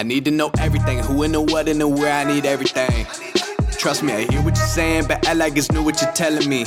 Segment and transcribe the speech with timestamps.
[0.00, 3.00] I need to know everything, who and the what and the where I need everything.
[3.82, 6.48] Trust me, I hear what you're saying, but I like it's new what you're telling
[6.54, 6.60] me.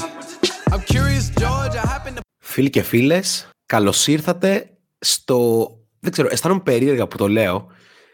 [0.72, 2.22] I'm curious, George, I happen to...
[2.44, 5.70] Φίλοι και φίλες, καλώς ήρθατε στο...
[6.00, 7.68] Δεν ξέρω, αισθάνομαι περίεργα που το λέω.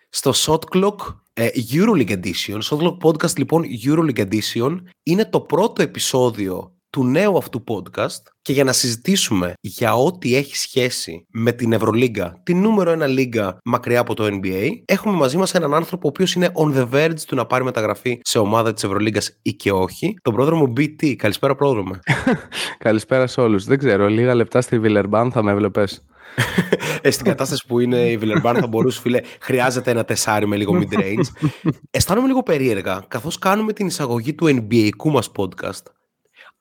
[0.09, 0.95] Στο Shot Clock
[1.33, 2.59] ε, Euroleague Edition.
[2.61, 8.53] Shot Clock Podcast λοιπόν Euroleague Edition είναι το πρώτο επεισόδιο του νέου αυτού podcast και
[8.53, 13.99] για να συζητήσουμε για ό,τι έχει σχέση με την Ευρωλίγκα, την νούμερο ένα λίγκα μακριά
[13.99, 17.35] από το NBA, έχουμε μαζί μας έναν άνθρωπο ο οποίος είναι on the verge του
[17.35, 21.15] να πάρει μεταγραφή σε ομάδα της Ευρωλίγκας ή και όχι, τον πρόδρομο BT.
[21.15, 21.91] Καλησπέρα πρόδρομο.
[22.77, 23.65] Καλησπέρα σε όλους.
[23.65, 26.03] Δεν ξέρω, λίγα λεπτά στη Βιλερμπάν θα με έβλεπες.
[27.01, 30.79] ε, στην κατάσταση που είναι η Βιλερμπάν θα μπορούσε, φίλε, χρειάζεται ένα τεσάρι με λίγο
[30.81, 31.49] mid-range.
[31.91, 35.98] Αισθάνομαι λίγο περίεργα, καθώς κάνουμε την εισαγωγή του NBA-κού μας podcast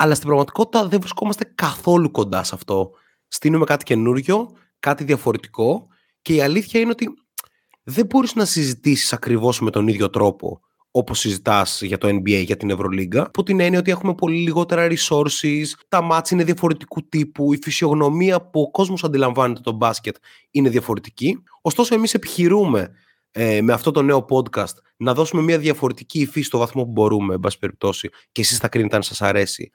[0.01, 2.91] αλλά στην πραγματικότητα δεν βρισκόμαστε καθόλου κοντά σε αυτό.
[3.29, 5.87] Στείνουμε κάτι καινούριο, κάτι διαφορετικό
[6.23, 7.09] και η αλήθεια είναι ότι
[7.83, 12.57] δεν μπορείς να συζητήσεις ακριβώς με τον ίδιο τρόπο όπως συζητάς για το NBA, για
[12.57, 17.53] την Ευρωλίγκα, από την έννοια ότι έχουμε πολύ λιγότερα resources, τα μάτς είναι διαφορετικού τύπου,
[17.53, 20.17] η φυσιογνωμία που ο κόσμος αντιλαμβάνεται το μπάσκετ
[20.51, 21.43] είναι διαφορετική.
[21.63, 22.91] Ωστόσο, εμείς επιχειρούμε
[23.31, 27.35] ε, με αυτό το νέο podcast να δώσουμε μια διαφορετική υφή στο βαθμό που μπορούμε,
[27.35, 29.71] εν πάση περιπτώσει, και εσείς θα κρίνετε αν σας αρέσει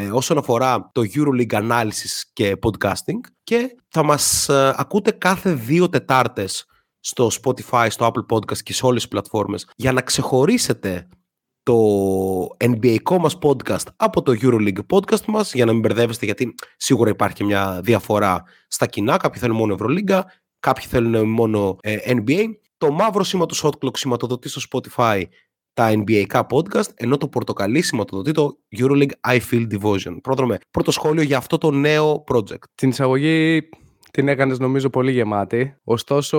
[0.00, 5.88] ε, όσον αφορά το EuroLeague Analysis και podcasting και θα μας ε, ακούτε κάθε δύο
[5.88, 6.66] Τετάρτες
[7.00, 11.08] στο Spotify, στο Apple Podcast και σε όλες τις πλατφόρμες για να ξεχωρίσετε
[11.62, 11.76] το
[12.58, 17.44] NBA μας podcast από το EuroLeague podcast μας για να μην μπερδεύεστε γιατί σίγουρα υπάρχει
[17.44, 19.16] μια διαφορά στα κοινά.
[19.16, 22.44] Κάποιοι θέλουν μόνο Ευρωλίγκα, κάποιοι θέλουν μόνο ε, NBA.
[22.76, 25.22] Το μαύρο σήμα του Shot σηματοδοτεί στο Spotify
[25.78, 30.16] τα NBA podcast, ενώ το πορτοκαλί σηματοδοτεί το EuroLeague I Feel Division.
[30.22, 32.62] Πρόδρομε, πρώτο σχόλιο για αυτό το νέο project.
[32.74, 33.68] Την εισαγωγή
[34.10, 35.76] την έκανες νομίζω πολύ γεμάτη.
[35.84, 36.38] Ωστόσο,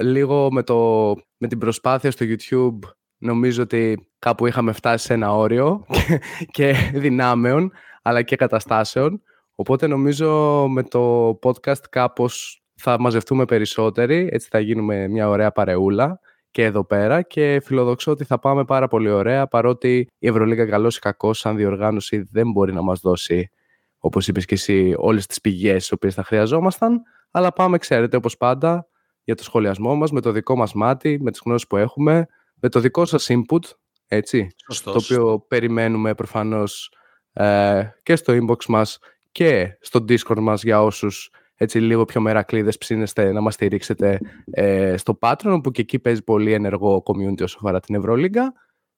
[0.00, 5.34] λίγο με, το, με την προσπάθεια στο YouTube νομίζω ότι κάπου είχαμε φτάσει σε ένα
[5.34, 7.72] όριο και, και δυνάμεων,
[8.02, 9.22] αλλά και καταστάσεων.
[9.54, 16.20] Οπότε νομίζω με το podcast κάπως θα μαζευτούμε περισσότεροι, έτσι θα γίνουμε μια ωραία παρεούλα
[16.54, 20.96] και εδώ πέρα και φιλοδοξώ ότι θα πάμε πάρα πολύ ωραία παρότι η Ευρωλίγα καλός
[20.96, 23.50] ή κακός σαν διοργάνωση δεν μπορεί να μας δώσει
[23.98, 28.36] όπως είπες και εσύ όλες τις πηγές τις οποίες θα χρειαζόμασταν αλλά πάμε ξέρετε όπως
[28.36, 28.88] πάντα
[29.24, 32.26] για το σχολιασμό μας με το δικό μας μάτι, με τις γνώσεις που έχουμε
[32.60, 33.70] με το δικό σας input
[34.06, 35.06] έτσι, Σωστός.
[35.06, 36.92] το οποίο περιμένουμε προφανώς
[37.32, 38.98] ε, και στο inbox μας
[39.32, 41.30] και στο discord μας για όσους
[41.64, 44.18] έτσι λίγο πιο μερακλείδες ψήνεστε να μας στηρίξετε
[44.50, 48.52] ε, στο Patreon που και εκεί παίζει πολύ ενεργό community όσο αφορά την Ευρωλίγκα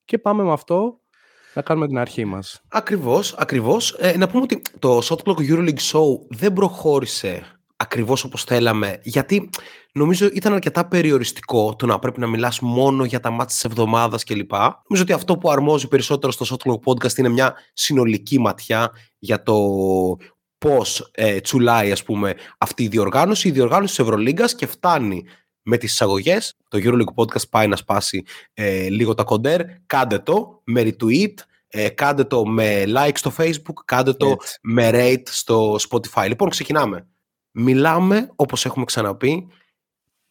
[0.04, 1.00] και πάμε με αυτό
[1.54, 2.62] να κάνουμε την αρχή μας.
[2.68, 3.92] Ακριβώς, ακριβώς.
[3.92, 7.42] Ε, να πούμε ότι το Shot Clock EuroLeague Show δεν προχώρησε
[7.76, 9.50] ακριβώς όπως θέλαμε γιατί
[9.92, 14.24] νομίζω ήταν αρκετά περιοριστικό το να πρέπει να μιλάς μόνο για τα μάτια της εβδομάδας
[14.24, 14.52] κλπ.
[14.52, 19.42] Νομίζω ότι αυτό που αρμόζει περισσότερο στο Shot Clock Podcast είναι μια συνολική ματιά για
[19.42, 19.54] το
[20.66, 25.24] πώς ε, τσουλάει ας πούμε, αυτή η διοργάνωση, η διοργάνωση της Ευρωλίγκας και φτάνει
[25.62, 26.56] με τις εισαγωγές.
[26.68, 29.60] Το EuroLeague Podcast πάει να σπάσει ε, λίγο τα κοντέρ.
[29.86, 31.34] Κάντε το με retweet,
[31.68, 36.26] ε, κάντε το με like στο Facebook, κάντε το με rate στο Spotify.
[36.28, 37.06] Λοιπόν, ξεκινάμε.
[37.50, 39.46] Μιλάμε, όπως έχουμε ξαναπεί,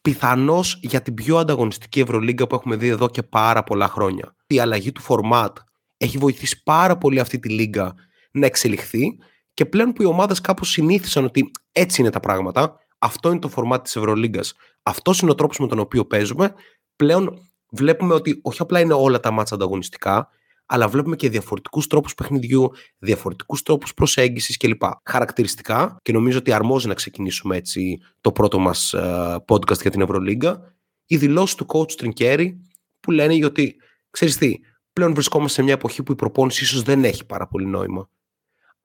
[0.00, 4.36] πιθανώς για την πιο ανταγωνιστική Ευρωλίγκα που έχουμε δει εδώ και πάρα πολλά χρόνια.
[4.46, 5.52] Η αλλαγή του format
[5.96, 7.94] έχει βοηθήσει πάρα πολύ αυτή τη λίγα
[8.30, 9.18] να εξελιχθεί
[9.56, 13.48] και πλέον που οι ομάδες κάπως συνήθισαν ότι έτσι είναι τα πράγματα, αυτό είναι το
[13.48, 16.54] φορμάτι της Ευρωλίγκας, αυτός είναι ο τρόπος με τον οποίο παίζουμε,
[16.96, 20.28] πλέον βλέπουμε ότι όχι απλά είναι όλα τα μάτσα ανταγωνιστικά,
[20.66, 24.82] αλλά βλέπουμε και διαφορετικούς τρόπους παιχνιδιού, διαφορετικούς τρόπους προσέγγισης κλπ.
[25.04, 30.00] Χαρακτηριστικά, και νομίζω ότι αρμόζει να ξεκινήσουμε έτσι το πρώτο μας uh, podcast για την
[30.00, 30.74] Ευρωλίγκα,
[31.06, 32.62] η δηλώση του coach Τριγκέρι
[33.00, 33.76] που λένε ότι
[34.10, 34.54] ξέρεις τι,
[34.92, 38.08] πλέον βρισκόμαστε σε μια εποχή που η προπόνηση ίσως δεν έχει πάρα πολύ νόημα.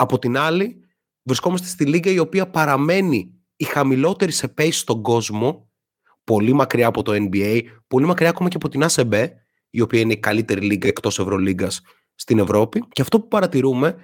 [0.01, 0.87] Από την άλλη,
[1.23, 5.71] βρισκόμαστε στη λίγα η οποία παραμένει η χαμηλότερη σε pace στον κόσμο,
[6.23, 9.27] πολύ μακριά από το NBA, πολύ μακριά ακόμα και από την ACB,
[9.69, 11.81] η οποία είναι η καλύτερη λίγα εκτός Ευρωλίγκας
[12.15, 12.83] στην Ευρώπη.
[12.91, 13.95] Και αυτό που παρατηρούμε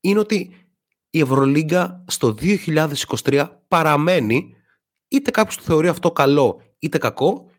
[0.00, 0.54] είναι ότι
[1.10, 2.34] η Ευρωλίγκα στο
[3.22, 4.54] 2023 παραμένει,
[5.08, 7.50] είτε κάποιος το θεωρεί αυτό καλό είτε κακό,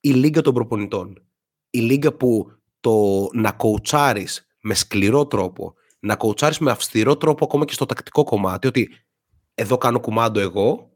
[0.00, 1.26] η λίγα των προπονητών.
[1.70, 5.74] Η λίγα που το να κοουτσάρεις με σκληρό τρόπο,
[6.06, 8.90] να κοουτσάρεις με αυστηρό τρόπο ακόμα και στο τακτικό κομμάτι, ότι
[9.54, 10.90] εδώ κάνω κουμάντο εγώ,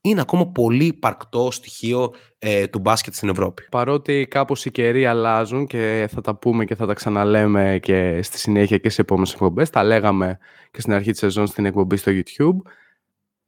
[0.00, 3.66] είναι ακόμα πολύ υπαρκτό στοιχείο ε, του μπάσκετ στην Ευρώπη.
[3.70, 8.38] Παρότι κάπως οι καιροί αλλάζουν και θα τα πούμε και θα τα ξαναλέμε και στη
[8.38, 10.38] συνέχεια και σε επόμενες εκπομπές, τα λέγαμε
[10.70, 12.70] και στην αρχή της σεζόν στην εκπομπή στο YouTube,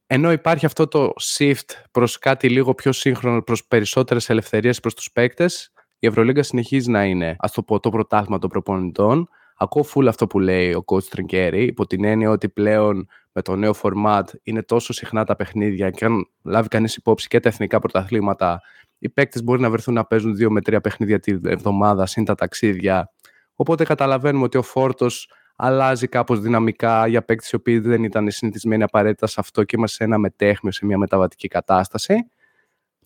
[0.06, 5.12] ενώ υπάρχει αυτό το shift προς κάτι λίγο πιο σύγχρονο, προς περισσότερες ελευθερίες προς τους
[5.12, 9.28] παίκτες, η Ευρωλίγκα συνεχίζει να είναι, ας το πω, το πρωτάθλημα των προπονητών.
[9.56, 13.56] Ακούω full αυτό που λέει ο coach Τριγκέρι, υπό την έννοια ότι πλέον με το
[13.56, 17.78] νέο format είναι τόσο συχνά τα παιχνίδια και αν λάβει κανείς υπόψη και τα εθνικά
[17.78, 18.60] πρωταθλήματα,
[18.98, 22.34] οι παίκτες μπορεί να βρεθούν να παίζουν δύο με τρία παιχνίδια τη εβδομάδα συν τα
[22.34, 23.12] ταξίδια.
[23.54, 28.82] Οπότε καταλαβαίνουμε ότι ο φόρτος αλλάζει κάπως δυναμικά για παίκτες οι οποίοι δεν ήταν συνηθισμένοι
[28.82, 32.14] απαραίτητα σε αυτό και είμαστε σε ένα μετέχμιο, σε μια μεταβατική κατάσταση.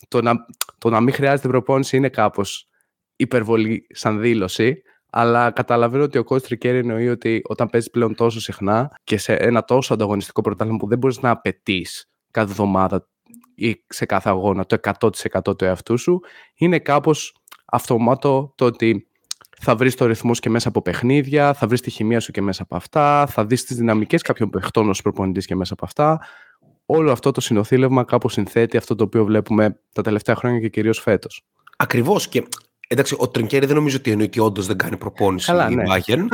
[0.08, 0.34] Το να,
[0.78, 2.68] το να μην χρειάζεται προπόνηση είναι κάπως
[3.16, 4.82] υπερβολή σαν δήλωση,
[5.18, 9.34] αλλά καταλαβαίνω ότι ο coach Τρικέρη εννοεί ότι όταν παίζεις πλέον τόσο συχνά και σε
[9.34, 13.08] ένα τόσο ανταγωνιστικό πρωτάθλημα που δεν μπορείς να απαιτείς κάθε εβδομάδα
[13.54, 16.20] ή σε κάθε αγώνα το 100% του εαυτού σου,
[16.54, 17.34] είναι κάπως
[17.64, 19.08] αυτομάτω το ότι
[19.60, 22.62] θα βρεις το ρυθμό και μέσα από παιχνίδια, θα βρεις τη χημεία σου και μέσα
[22.62, 26.20] από αυτά, θα δεις τις δυναμικές κάποιων παιχτών ως προπονητής και μέσα από αυτά.
[26.86, 31.00] Όλο αυτό το συνοθήλευμα κάπως συνθέτει αυτό το οποίο βλέπουμε τα τελευταία χρόνια και κυρίως
[31.00, 31.44] φέτος.
[31.76, 32.28] Ακριβώς.
[32.28, 32.46] Και
[32.86, 35.84] εντάξει, ο Τρινκέρι δεν νομίζω ότι εννοεί ότι όντως δεν κάνει προπόνηση Καλά, η ναι.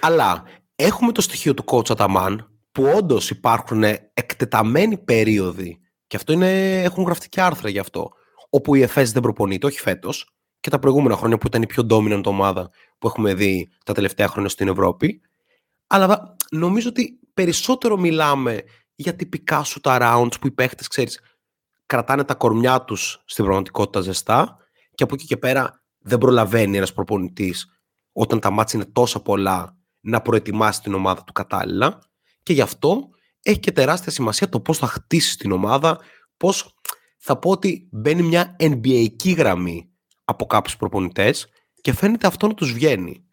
[0.00, 0.44] αλλά
[0.76, 3.82] έχουμε το στοιχείο του coach Αταμάν που όντως υπάρχουν
[4.14, 8.10] εκτεταμένοι περίοδοι και αυτό είναι, έχουν γραφτεί και άρθρα γι' αυτό
[8.54, 11.86] όπου η ΕΦΕΣ δεν προπονείται, όχι φέτος, και τα προηγούμενα χρόνια που ήταν η πιο
[11.90, 15.20] dominant ομάδα που έχουμε δει τα τελευταία χρόνια στην Ευρώπη.
[15.86, 18.62] Αλλά νομίζω ότι περισσότερο μιλάμε
[18.94, 21.20] για τυπικά σου τα rounds που οι παίχτες, ξέρεις,
[21.86, 24.56] κρατάνε τα κορμιά τους στην πραγματικότητα ζεστά
[25.02, 27.66] και από εκεί και πέρα δεν προλαβαίνει ένας προπονητής
[28.12, 31.98] όταν τα μάτια είναι τόσα πολλά να προετοιμάσει την ομάδα του κατάλληλα
[32.42, 33.08] και γι' αυτό
[33.42, 35.98] έχει και τεράστια σημασία το πώς θα χτίσει την ομάδα,
[36.36, 36.74] πώς
[37.18, 39.90] θα πω ότι μπαίνει μια NBA γραμμή
[40.24, 41.48] από κάποιους προπονητές
[41.80, 43.24] και φαίνεται αυτό να τους βγαίνει.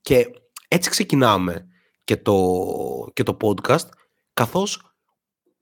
[0.00, 0.26] Και
[0.68, 1.66] έτσι ξεκινάμε
[2.04, 2.56] και το,
[3.12, 3.88] και το podcast,
[4.32, 4.94] καθώς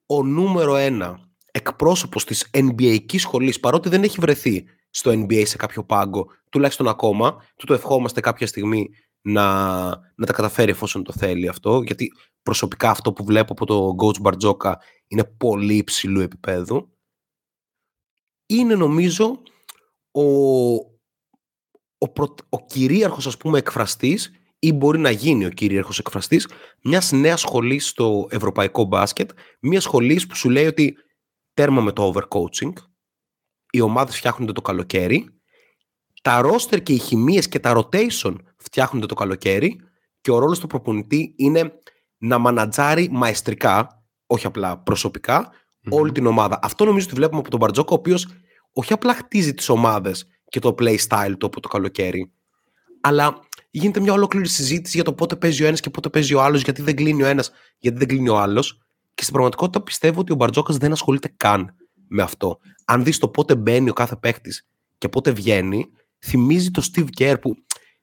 [0.06, 1.18] ο νούμερο ένα
[1.50, 4.64] εκπρόσωπος της NBA σχολής, παρότι δεν έχει βρεθεί
[4.98, 8.88] στο NBA σε κάποιο πάγκο, τουλάχιστον ακόμα, του το ευχόμαστε κάποια στιγμή
[9.20, 9.44] να,
[10.14, 12.12] να τα καταφέρει εφόσον το θέλει αυτό, γιατί
[12.42, 16.92] προσωπικά αυτό που βλέπω από το coach Μπαρτζόκα είναι πολύ υψηλού επίπεδου.
[18.46, 19.42] Είναι νομίζω
[20.10, 20.22] ο,
[21.98, 26.48] ο, προ, ο κυρίαρχος ας πούμε εκφραστής ή μπορεί να γίνει ο κυρίαρχος εκφραστής
[26.82, 29.30] μιας νέας σχολής στο ευρωπαϊκό μπάσκετ,
[29.60, 30.96] μιας σχολής που σου λέει ότι
[31.54, 32.72] τέρμα με το overcoaching,
[33.70, 35.40] οι ομάδες φτιάχνονται το καλοκαίρι,
[36.22, 39.80] τα roster και οι χημίες και τα rotation φτιάχνονται το καλοκαίρι
[40.20, 41.72] και ο ρόλος του προπονητή είναι
[42.18, 44.82] να μανατζάρει μαεστρικά, όχι απλά
[45.90, 46.58] όλη την ομάδα.
[46.62, 48.28] Αυτό νομίζω ότι βλέπουμε από τον Μπαρτζόκα, ο οποίος
[48.72, 52.32] όχι απλά χτίζει τις ομάδες και το play style του από το καλοκαίρι,
[53.00, 56.42] αλλά γίνεται μια ολόκληρη συζήτηση για το πότε παίζει ο ένας και πότε παίζει ο
[56.42, 58.82] άλλος, γιατί δεν κλείνει ο ένας, γιατί δεν κλείνει ο άλλος.
[59.14, 61.74] Και στην πραγματικότητα πιστεύω ότι ο Μπαρτζόκας δεν ασχολείται καν
[62.08, 62.58] με αυτό.
[62.84, 64.50] Αν δεις το πότε μπαίνει ο κάθε παίχτη
[64.98, 67.54] και πότε βγαίνει, θυμίζει το Steve Kerr που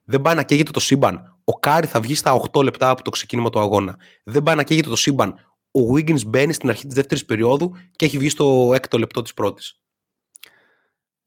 [0.03, 1.39] δεν πάει να καίγεται το σύμπαν.
[1.43, 3.97] Ο Κάρι θα βγει στα 8 λεπτά από το ξεκίνημα του αγώνα.
[4.23, 5.29] Δεν πάει να καίγεται το σύμπαν.
[5.71, 9.33] Ο Wiggins μπαίνει στην αρχή της δεύτερης περίοδου και έχει βγει στο έκτο λεπτό της
[9.33, 9.79] πρώτης.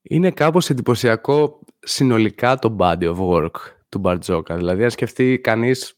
[0.02, 3.50] Είναι κάπως εντυπωσιακό συνολικά το body of work
[3.88, 4.56] του Μπαρτζόκα.
[4.56, 5.96] Δηλαδή, αν σκεφτεί κανείς,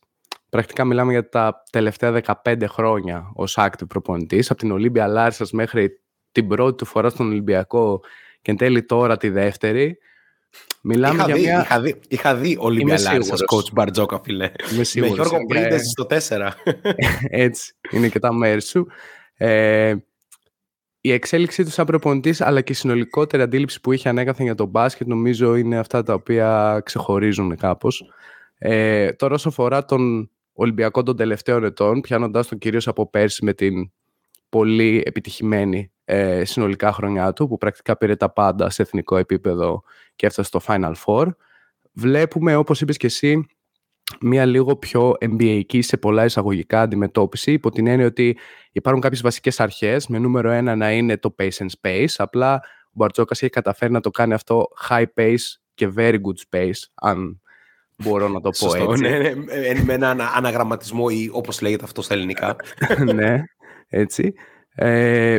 [0.49, 2.13] πρακτικά μιλάμε για τα τελευταία
[2.45, 6.00] 15 χρόνια ως active προπονητής, από την Ολύμπια Λάρισας μέχρι
[6.33, 8.01] την πρώτη του φορά στον Ολυμπιακό
[8.43, 9.99] και εν τέλει τώρα τη δεύτερη.
[10.83, 11.61] Μιλάμε είχα για δει, μια...
[11.61, 14.51] είχα δει, είχα δει Ολύμπια Λάρισας coach Μπαρτζόκα, φίλε.
[14.73, 15.17] Είμαι σίγουρος.
[15.17, 16.51] Με Γιώργο Πρίντες στο 4.
[17.47, 18.87] Έτσι, είναι και τα μέρη σου.
[19.35, 19.95] Ε,
[21.01, 24.69] η εξέλιξή του σαν προπονητής αλλά και η συνολικότερη αντίληψη που είχε ανέκαθεν για τον
[24.69, 28.05] μπάσκετ νομίζω είναι αυτά τα οποία ξεχωρίζουν κάπως.
[28.59, 33.55] Ε, τώρα όσο αφορά τον Ολυμπιακό των τελευταίων ετών, πιάνοντας τον κυρίως από πέρσι με
[33.55, 33.91] την
[34.49, 39.83] πολύ επιτυχημένη ε, συνολικά χρονιά του, που πρακτικά πήρε τα πάντα σε εθνικό επίπεδο
[40.17, 41.27] και έφτασε στο Final Four,
[41.93, 43.47] βλέπουμε, όπως είπες και εσύ,
[44.21, 48.39] μια λίγο πιο NBA σε πολλά εισαγωγικά αντιμετώπιση υπό την έννοια ότι
[48.73, 52.91] υπάρχουν κάποιες βασικές αρχές με νούμερο ένα να είναι το pace and space απλά ο
[52.93, 55.37] Μπαρτζόκας έχει καταφέρει να το κάνει αυτό high pace
[55.75, 57.41] και very good space αν
[57.97, 59.03] μπορώ να το πω έτσι.
[59.03, 59.35] Ναι, ναι,
[59.85, 62.57] με ένα αναγραμματισμό ή όπως λέγεται αυτό στα ελληνικά.
[63.15, 63.43] ναι,
[63.89, 64.35] έτσι.
[64.75, 65.39] Ε,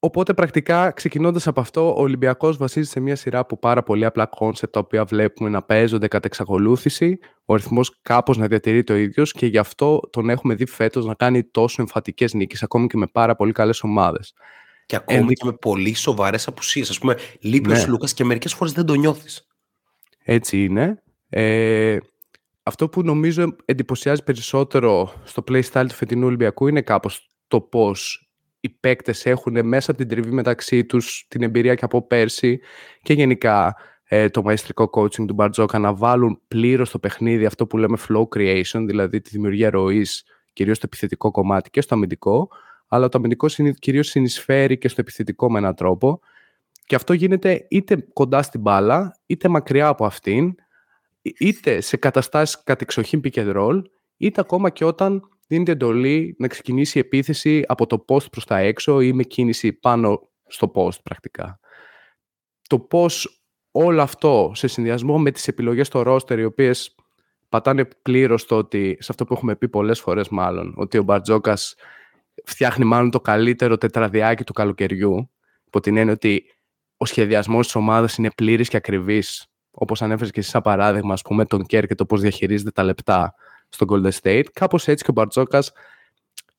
[0.00, 4.26] Οπότε πρακτικά ξεκινώντας από αυτό, ο Ολυμπιακός βασίζεται σε μια σειρά από πάρα πολύ απλά
[4.26, 9.32] κόνσεπτ τα οποία βλέπουμε να παίζονται κατά εξακολούθηση, ο ρυθμός κάπως να διατηρείται ο ίδιος
[9.32, 13.06] και γι' αυτό τον έχουμε δει φέτος να κάνει τόσο εμφατικές νίκες, ακόμη και με
[13.06, 14.34] πάρα πολύ καλές ομάδες.
[14.86, 16.90] Και ακόμη και με πολύ σοβαρές απουσίες.
[16.90, 17.80] Ας πούμε, λείπει ναι.
[17.80, 19.46] ο Λούκας και μερικές φορές δεν το νιώθεις.
[20.24, 21.02] Έτσι είναι.
[21.28, 21.96] Ε,
[22.62, 28.27] αυτό που νομίζω εντυπωσιάζει περισσότερο στο playstyle του φετινού Ολυμπιακού είναι κάπως το πώς
[28.60, 32.60] οι παίκτες έχουν μέσα από την τριβή μεταξύ τους την εμπειρία και από πέρσι
[33.02, 37.76] και γενικά ε, το μαεστρικό coaching του Μπαρτζόκα να βάλουν πλήρως στο παιχνίδι αυτό που
[37.76, 42.48] λέμε flow creation, δηλαδή τη δημιουργία ροής, κυρίως στο επιθετικό κομμάτι και στο αμυντικό,
[42.88, 43.46] αλλά το αμυντικό
[43.78, 46.20] κυρίως συνεισφέρει και στο επιθετικό με έναν τρόπο.
[46.86, 50.54] Και αυτό γίνεται είτε κοντά στην μπάλα, είτε μακριά από αυτήν,
[51.22, 53.82] είτε σε καταστάσεις κατεξοχήν pick and roll,
[54.16, 58.58] είτε ακόμα και όταν δίνεται εντολή να ξεκινήσει η επίθεση από το post προς τα
[58.58, 61.60] έξω ή με κίνηση πάνω στο post πρακτικά.
[62.68, 66.94] Το πώς όλο αυτό σε συνδυασμό με τις επιλογές στο roster οι οποίες
[67.48, 71.74] πατάνε πλήρως στο ότι, σε αυτό που έχουμε πει πολλές φορές μάλλον, ότι ο Μπαρτζόκας
[72.44, 75.30] φτιάχνει μάλλον το καλύτερο τετραδιάκι του καλοκαιριού,
[75.66, 76.44] υπό την έννοια ότι
[76.96, 81.22] ο σχεδιασμός της ομάδας είναι πλήρης και ακριβής, όπως ανέφερες και εσύ σαν παράδειγμα, ας
[81.22, 83.34] πούμε, τον Κέρ και το πώς διαχειρίζεται τα λεπτά
[83.68, 84.44] στο Golden State.
[84.52, 85.72] Κάπως έτσι και ο Μπαρτζόκας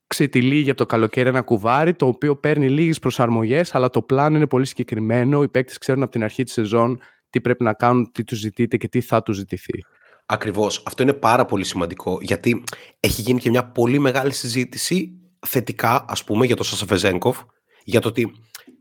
[0.08, 4.48] ξετυλίγει από το καλοκαίρι ένα κουβάρι, το οποίο παίρνει λίγες προσαρμογές, αλλά το πλάνο είναι
[4.48, 5.44] πολύ συγκεκριμένο.
[5.44, 7.00] Οι παίκτες ξέρουν από την αρχή της σεζόν
[7.30, 9.84] τι πρέπει να κάνουν, τι τους ζητείτε και τι θα τους ζητηθεί.
[10.26, 10.84] Ακριβώς.
[10.86, 12.64] Αυτό είναι πάρα πολύ σημαντικό, γιατί
[13.00, 17.40] έχει γίνει και μια πολύ μεγάλη συζήτηση θετικά, ας πούμε, για τον Σασαφεζέγκοφ,
[17.84, 18.32] για το ότι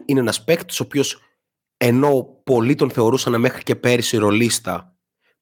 [0.05, 1.23] είναι ένας παίκτης ο οποίος
[1.77, 4.98] ενώ πολλοί τον θεωρούσαν μέχρι και πέρυσι ρολίστα,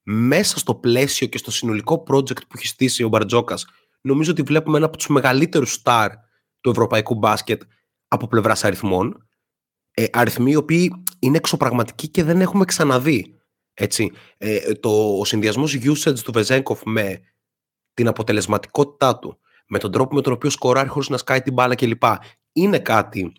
[0.09, 3.65] μέσα στο πλαίσιο και στο συνολικό project που έχει στήσει ο Μπαρτζόκας,
[4.01, 6.11] νομίζω ότι βλέπουμε ένα από τους μεγαλύτερους στάρ
[6.61, 7.61] του ευρωπαϊκού μπάσκετ
[8.07, 9.27] από πλευράς αριθμών.
[9.91, 13.39] Ε, αριθμοί οι οποίοι είναι εξωπραγματικοί και δεν έχουμε ξαναδεί.
[13.73, 14.11] Έτσι.
[14.37, 17.21] Ε, το, ο συνδυασμός usage του Βεζέγκοφ με
[17.93, 21.75] την αποτελεσματικότητά του, με τον τρόπο με τον οποίο σκοράρει χωρίς να σκάει την μπάλα
[21.75, 22.03] κλπ.
[22.51, 23.31] Είναι κάτι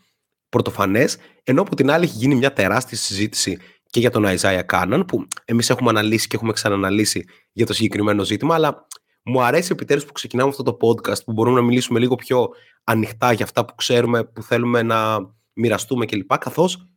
[0.49, 3.59] πρωτοφανές, ενώ από την άλλη έχει γίνει μια τεράστια συζήτηση
[3.91, 8.25] και για τον Αϊζάια Κάναν, που εμείς έχουμε αναλύσει και έχουμε ξαναναλύσει για το συγκεκριμένο
[8.25, 8.87] ζήτημα, αλλά
[9.23, 12.49] μου αρέσει επιτέλους που ξεκινάμε αυτό το podcast που μπορούμε να μιλήσουμε λίγο πιο
[12.85, 15.19] ανοιχτά για αυτά που ξέρουμε, που θέλουμε να
[15.53, 16.39] μοιραστούμε κλπ.
[16.39, 16.89] Καθώς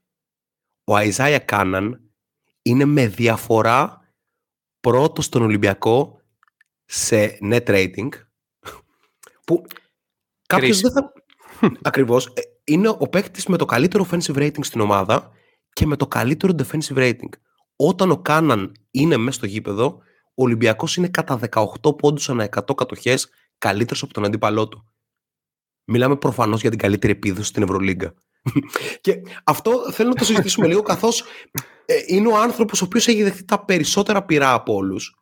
[0.83, 2.01] ο Αϊζάια Κάναν
[2.61, 4.13] είναι με διαφορά
[4.79, 6.21] πρώτος στον Ολυμπιακό
[6.85, 8.09] σε net rating.
[9.45, 9.65] Που
[10.47, 11.13] κάποιος δεν θα.
[11.81, 12.27] Ακριβώς.
[12.27, 15.31] Ε, είναι ο παίκτης με το καλύτερο offensive rating στην ομάδα
[15.73, 17.29] και με το καλύτερο defensive rating.
[17.75, 22.75] Όταν ο Κάναν είναι μέσα στο γήπεδο, ο Ολυμπιακός είναι κατά 18 πόντους ανά 100
[22.75, 24.85] κατοχές καλύτερος από τον αντίπαλό του.
[25.83, 28.13] Μιλάμε προφανώς για την καλύτερη επίδοση στην Ευρωλίγκα.
[29.01, 31.23] και αυτό θέλω να το συζητήσουμε λίγο, καθώς
[31.85, 35.15] ε, είναι ο άνθρωπος ο οποίος έχει δεχτεί τα περισσότερα πειρά από όλους.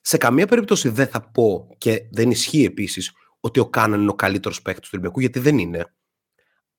[0.00, 4.14] Σε καμία περίπτωση δεν θα πω και δεν ισχύει επίσης ότι ο Κάναν είναι ο
[4.14, 5.94] καλύτερος παίκτης του Ολυμπιακού, γιατί δεν είναι.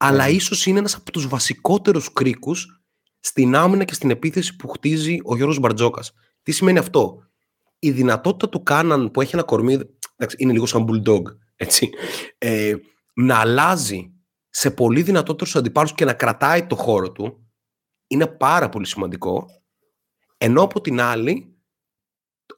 [0.04, 0.32] Αλλά ναι.
[0.32, 2.82] ίσως είναι ένας από τους βασικότερους κρίκους
[3.20, 6.12] στην άμυνα και στην επίθεση που χτίζει ο Γιώργος Μπαρτζόκας.
[6.44, 7.24] Τι σημαίνει αυτό;
[7.80, 9.74] Η δυνατότητα του Κάναν που έχει ένα κορμί,
[10.16, 11.22] εντάξει, είναι λίγο σαν bulldog,
[11.56, 11.90] έτσι,
[12.38, 12.76] ε,
[13.14, 14.14] να αλλάζει
[14.50, 17.52] σε πολύ δυνατότερους αντιπάλους και να κρατάει το χώρο του,
[18.08, 19.46] είναι πάρα πολύ σημαντικό.
[20.38, 21.58] Ενώ από την άλλη,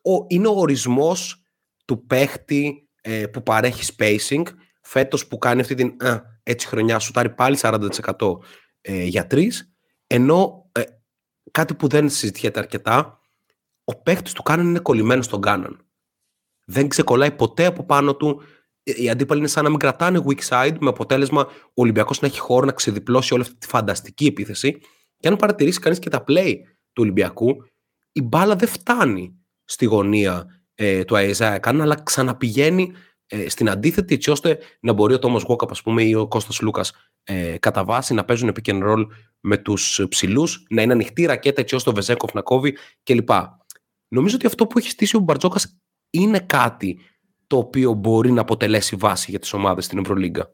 [0.02, 1.44] ο, είναι ο ορισμός
[1.86, 4.44] του παίχτη ε, που παρέχει spacing,
[4.82, 7.90] φέτος που κάνει αυτή την α, έτσι χρονιά, σου τάρει πάλι 40%
[8.82, 9.76] ε, για τρεις,
[10.08, 10.82] ενώ ε,
[11.52, 13.20] κάτι που δεν συζητιέται αρκετά,
[13.84, 15.86] ο παίχτης του Κάναν είναι κολλημένος στον Κάναν.
[16.66, 18.42] Δεν ξεκολλάει ποτέ από πάνω του.
[18.84, 22.40] Οι αντίπαλοι είναι σαν να μην κρατάνε weak side, με αποτέλεσμα ο Ολυμπιακός να έχει
[22.40, 24.78] χώρο να ξεδιπλώσει όλη αυτή τη φανταστική επίθεση.
[25.18, 26.56] Και αν παρατηρήσει κανείς και τα play
[26.94, 27.56] του Ολυμπιακού,
[28.12, 32.92] η μπάλα δεν φτάνει στη γωνία ε, του Αϊζάια Κάναν, αλλά ξαναπηγαίνει
[33.34, 37.58] ε, στην αντίθετη, έτσι ώστε να μπορεί ο Τόμο Γόκαπ ή ο Κώστας Λούκας ε,
[37.58, 39.06] κατά βάση να παίζουν pick and roll
[39.40, 43.30] με τους ψηλούς, να είναι ανοιχτή ρακέτα έτσι ώστε ο Βεζέκοφ να κόβει κλπ.
[44.08, 47.00] Νομίζω ότι αυτό που έχει στήσει ο Μπαρτζόκας είναι κάτι
[47.48, 50.54] το οποίο μπορεί να αποτελέσει βάση για τις ομάδες στην Ευρωλίγκα.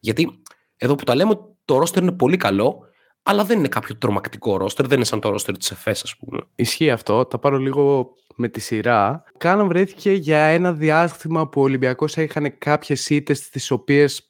[0.00, 0.42] Γιατί
[0.76, 2.84] εδώ που τα λέμε, το ρόστερ είναι πολύ καλό,
[3.22, 6.40] αλλά δεν είναι κάποιο τρομακτικό ρόστερ, δεν είναι σαν το ρόστερ της ΕΦΕΣ, ας πούμε.
[6.54, 7.24] Ισχύει αυτό.
[7.24, 9.22] Τα πάρω λίγο με τη σειρά.
[9.36, 14.28] Κάναν βρέθηκε για ένα διάστημα που ο Ολυμπιακός είχαν κάποιες ήττες, τις οποίες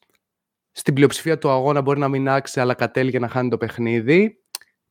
[0.73, 4.45] στην πλειοψηφία του αγώνα μπορεί να μην άξει, αλλά κατέληγε να χάνει το παιχνίδι.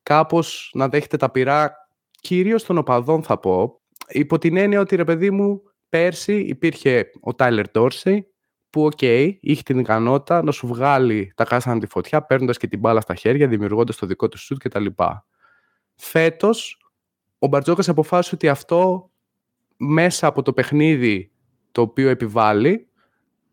[0.04, 1.74] Κάπως να δέχεται τα πυρά
[2.22, 7.36] κυρίως των οπαδών θα πω, υπό την έννοια ότι ρε παιδί μου πέρσι υπήρχε ο
[7.36, 8.29] Τάιλερ Ντόρσεϊ
[8.70, 12.68] που OK, okay, είχε την ικανότητα να σου βγάλει τα κάστανα τη φωτιά παίρνοντας και
[12.68, 14.86] την μπάλα στα χέρια, δημιουργώντας το δικό του σουτ κτλ.
[15.96, 16.78] Φέτος,
[17.40, 19.12] ο Μπαρτζόκας αποφάσισε ότι αυτό
[19.78, 21.32] μέσα από το παιχνίδι
[21.72, 22.88] το οποίο επιβάλλει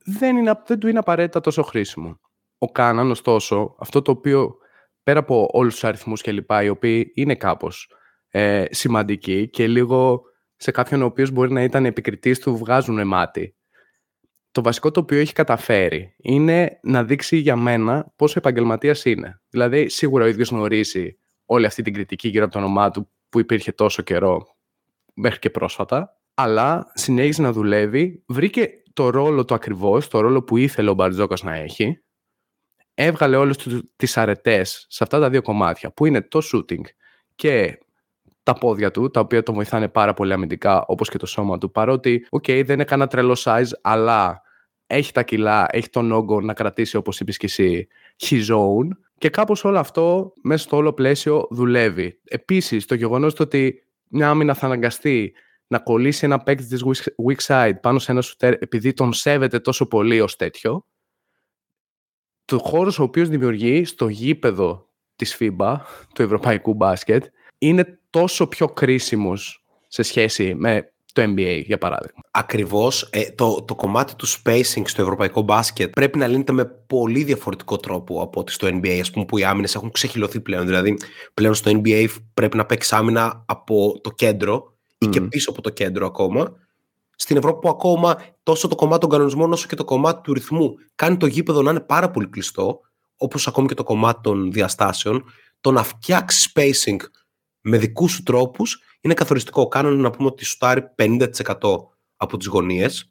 [0.04, 2.20] δεν, είναι, δεν του είναι απαραίτητα τόσο χρήσιμο.
[2.58, 4.56] Ο Κάναν, ωστόσο, αυτό το οποίο
[5.02, 7.90] πέρα από όλους τους αριθμούς κλπ, οι οποίοι είναι κάπως
[8.28, 10.22] ε, σημαντική και λίγο
[10.56, 13.55] σε κάποιον ο οποίος μπορεί να ήταν επικριτής του βγάζουν μάτι.
[14.56, 19.40] Το βασικό το οποίο έχει καταφέρει είναι να δείξει για μένα πόσο επαγγελματίας είναι.
[19.48, 23.38] Δηλαδή, σίγουρα ο ίδιος γνωρίζει όλη αυτή την κριτική γύρω από το όνομά του που
[23.38, 24.46] υπήρχε τόσο καιρό
[25.14, 30.56] μέχρι και πρόσφατα, αλλά συνέχισε να δουλεύει, βρήκε το ρόλο του ακριβώς, το ρόλο που
[30.56, 32.02] ήθελε ο Μπαρτζόκας να έχει,
[32.94, 36.82] έβγαλε όλες τις αρετές σε αυτά τα δύο κομμάτια, που είναι το shooting
[37.34, 37.78] και
[38.42, 41.70] τα πόδια του, τα οποία το βοηθάνε πάρα πολύ αμυντικά, όπως και το σώμα του,
[41.70, 44.44] παρότι, OK, okay, δεν είναι κανένα τρελό size, αλλά
[44.86, 47.88] έχει τα κιλά, έχει τον όγκο να κρατήσει, όπως είπες και εσύ,
[48.20, 48.88] his own,
[49.18, 52.20] και κάπως όλο αυτό μέσα στο όλο πλαίσιο δουλεύει.
[52.24, 55.34] Επίσης, το γεγονός ότι μια άμυνα θα αναγκαστεί
[55.66, 56.84] να κολλήσει ένα παίκτη της
[57.26, 60.86] weak side πάνω σε ένα σουτέρ επειδή τον σέβεται τόσο πολύ ως τέτοιο,
[62.44, 65.76] το χώρος ο οποίος δημιουργεί στο γήπεδο της FIBA,
[66.14, 67.24] του ευρωπαϊκού μπάσκετ,
[67.58, 72.20] είναι τόσο πιο κρίσιμος σε σχέση με το NBA, για παράδειγμα.
[72.30, 73.08] Ακριβώς.
[73.10, 77.76] Ε, το, το κομμάτι του spacing στο ευρωπαϊκό μπάσκετ πρέπει να λύνεται με πολύ διαφορετικό
[77.76, 80.66] τρόπο από ότι στο NBA, ας πούμε, που οι άμυνες έχουν ξεχυλωθεί πλέον.
[80.66, 80.96] Δηλαδή,
[81.34, 85.70] πλέον στο NBA πρέπει να παίξεις άμυνα από το κέντρο ή και πίσω από το
[85.70, 86.52] κέντρο ακόμα.
[87.16, 90.74] Στην Ευρώπη που ακόμα τόσο το κομμάτι των κανονισμών όσο και το κομμάτι του ρυθμού
[90.94, 92.80] κάνει το γήπεδο να είναι πάρα πολύ κλειστό,
[93.16, 95.24] όπως ακόμη και το κομμάτι των διαστάσεων,
[95.60, 96.96] το να φτιάξεις spacing
[97.60, 99.68] με δικούς σου τρόπους είναι καθοριστικό.
[99.68, 101.28] Κάνουν να πούμε ότι σουτάρει 50%
[102.16, 103.08] από τις γωνίες,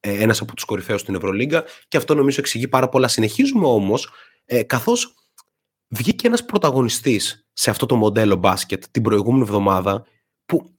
[0.00, 3.08] ε, ένας από τους κορυφαίους στην Ευρωλίγκα, και αυτό νομίζω εξηγεί πάρα πολλά.
[3.08, 4.10] Συνεχίζουμε όμως,
[4.44, 5.14] ε, καθώς
[5.88, 10.06] βγήκε ένας πρωταγωνιστής σε αυτό το μοντέλο μπάσκετ την προηγούμενη εβδομάδα,
[10.46, 10.74] που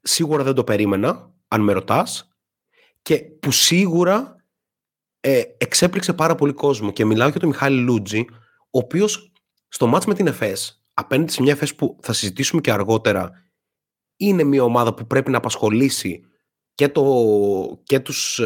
[0.00, 2.28] σίγουρα δεν το περίμενα, αν με ρωτάς,
[3.02, 4.36] και που σίγουρα
[5.20, 6.92] ε, εξέπληξε πάρα πολύ κόσμο.
[6.92, 8.24] Και μιλάω για τον Μιχάλη Λούτζη,
[8.70, 9.32] ο οποίος
[9.68, 13.49] στο μάτς με την ΕΦΕΣ, απέναντι σε μια ΕΦΕΣ που θα συζητήσουμε και αργότερα,
[14.20, 16.24] είναι μια ομάδα που πρέπει να απασχολήσει
[16.74, 17.04] και, το,
[17.84, 18.40] και τους,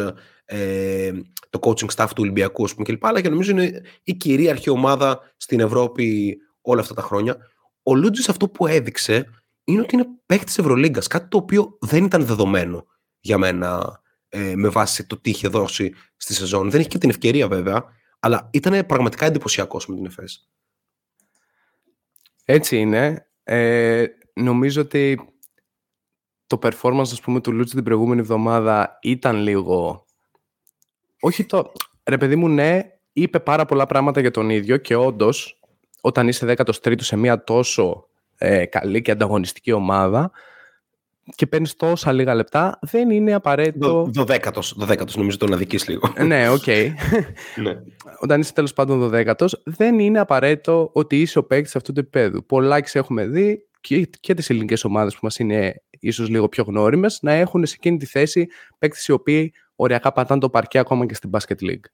[0.45, 1.13] ε,
[1.51, 3.07] το coaching staff του Ολυμπιακού πούμε, κλπ.
[3.07, 7.37] Αλλά και νομίζω είναι η κυρίαρχη ομάδα στην Ευρώπη όλα αυτά τα χρόνια.
[7.83, 9.27] Ο Λούτζης αυτό που έδειξε
[9.65, 11.07] είναι ότι είναι παίκτης Ευρωλίγκας.
[11.07, 12.87] Κάτι το οποίο δεν ήταν δεδομένο
[13.21, 16.71] για μένα ε, με βάση το τι είχε δώσει στη σεζόν.
[16.71, 17.85] Δεν είχε και την ευκαιρία βέβαια,
[18.21, 20.49] αλλά ήταν πραγματικά εντυπωσιακός με την ΕΦΕΣ.
[22.45, 23.29] Έτσι είναι.
[23.43, 25.34] Ε, νομίζω ότι
[26.59, 30.05] το performance ας πούμε, του Λούτσι την προηγούμενη εβδομάδα ήταν λίγο...
[31.21, 31.73] Όχι το...
[32.05, 32.81] Ρε παιδί μου, ναι,
[33.13, 35.61] είπε πάρα πολλά πράγματα για τον ίδιο και όντως,
[36.01, 40.31] όταν είσαι 13ο σε μια τόσο ε, καλή και ανταγωνιστική ομάδα
[41.35, 44.09] και παίρνεις τόσα λίγα λεπτά, δεν είναι απαραίτητο.
[44.13, 46.13] Δωδέκατος, δωδέκατος νομίζω το να δει λίγο.
[46.17, 46.63] Ε, ναι, OK.
[46.67, 46.91] Okay.
[47.63, 47.81] ναι.
[48.21, 52.45] Όταν είσαι τέλος πάντων δωδέκατος, δεν είναι απαραίτητο ότι είσαι ο παίκτης αυτού του επίπεδου.
[52.47, 57.19] Πολλά έχουμε δει και, και τις ελληνικές ομάδες που μας είναι ίσως λίγο πιο γνώριμες
[57.23, 58.47] να έχουν σε εκείνη τη θέση
[58.79, 61.85] παίκτες οι οποίοι οριακά πατάνε το παρκέ ακόμα και στην Basket League.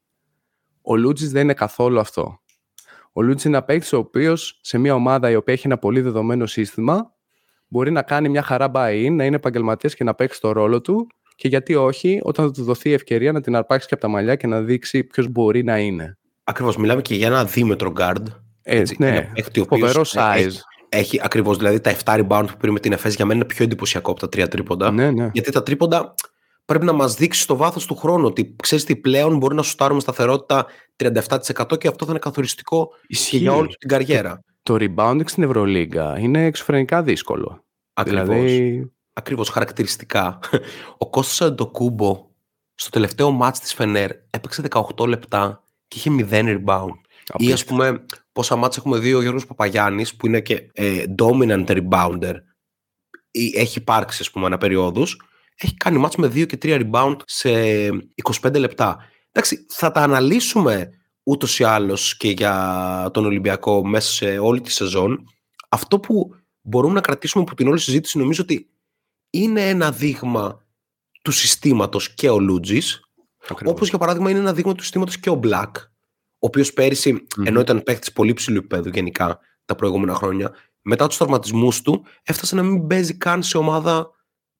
[0.82, 2.40] Ο Λούτζης δεν είναι καθόλου αυτό.
[3.12, 6.00] Ο Λούτζης είναι ένα παίκτης ο οποίος σε μια ομάδα η οποία έχει ένα πολύ
[6.00, 7.14] δεδομένο σύστημα
[7.68, 11.06] μπορεί να κάνει μια χαρά buy-in, να είναι επαγγελματίας και να παίξει το ρόλο του
[11.34, 14.08] και γιατί όχι, όταν θα του δοθεί η ευκαιρία να την αρπάξει και από τα
[14.08, 16.18] μαλλιά και να δείξει ποιος μπορεί να είναι.
[16.44, 16.76] Ακριβώς.
[16.76, 18.24] Μιλάμε και για ένα δίμετρο guard.
[18.62, 19.30] Έτσι, ναι,
[19.68, 20.36] φοβερό size.
[20.36, 20.60] Έχει
[21.22, 24.10] ακριβώς δηλαδή τα 7 rebound που πήρε με την ΕΦΕΣ για μένα είναι πιο εντυπωσιακό
[24.10, 24.90] από τα 3 τρίποντα.
[24.90, 25.30] Ναι, ναι.
[25.32, 26.14] Γιατί τα τρίποντα
[26.64, 29.70] πρέπει να μας δείξει στο βάθος του χρόνου ότι ξέρεις τι πλέον μπορεί να σου
[29.70, 33.36] στάρουμε σταθερότητα 37% και αυτό θα είναι καθοριστικό Ισχύει.
[33.36, 34.44] για όλη την καριέρα.
[34.62, 37.64] Το, το rebounding στην Ευρωλίγκα είναι εξωφρενικά δύσκολο.
[37.92, 38.28] Ακριβώς.
[38.28, 38.90] Δηλαδή...
[39.12, 40.38] Ακριβώς, χαρακτηριστικά.
[40.98, 42.28] Ο Κώστας Αντοκούμπο
[42.74, 44.62] στο τελευταίο μάτς της Φενέρ έπαιξε
[44.96, 47.00] 18 λεπτά και είχε 0 rebound.
[47.36, 48.04] Ή ας πούμε
[48.40, 52.34] πόσα μάτς έχουμε δει ο Γιώργος Παπαγιάννης που είναι και ε, dominant rebounder
[53.30, 55.20] ή έχει υπάρξει ας πούμε αναπεριόδους
[55.56, 57.50] έχει κάνει μάτς με 2 και 3 rebound σε
[58.42, 58.98] 25 λεπτά.
[59.32, 60.90] Εντάξει, θα τα αναλύσουμε
[61.22, 65.24] ούτως ή άλλως και για τον Ολυμπιακό μέσα σε όλη τη σεζόν.
[65.68, 68.70] Αυτό που μπορούμε να κρατήσουμε από την όλη συζήτηση νομίζω ότι
[69.30, 70.66] είναι ένα δείγμα
[71.22, 73.00] του συστήματος και ο Λούτζης
[73.64, 75.89] όπως για παράδειγμα είναι ένα δείγμα του συστήματος και ο Black ο
[76.46, 77.46] οποίος πέρυσι, mm-hmm.
[77.46, 82.54] ενώ ήταν παίχτη πολύ ψηλού επίπεδου γενικά τα προηγούμενα χρόνια, μετά τους τραυματισμούς του έφτασε
[82.54, 84.10] να μην παίζει καν σε ομάδα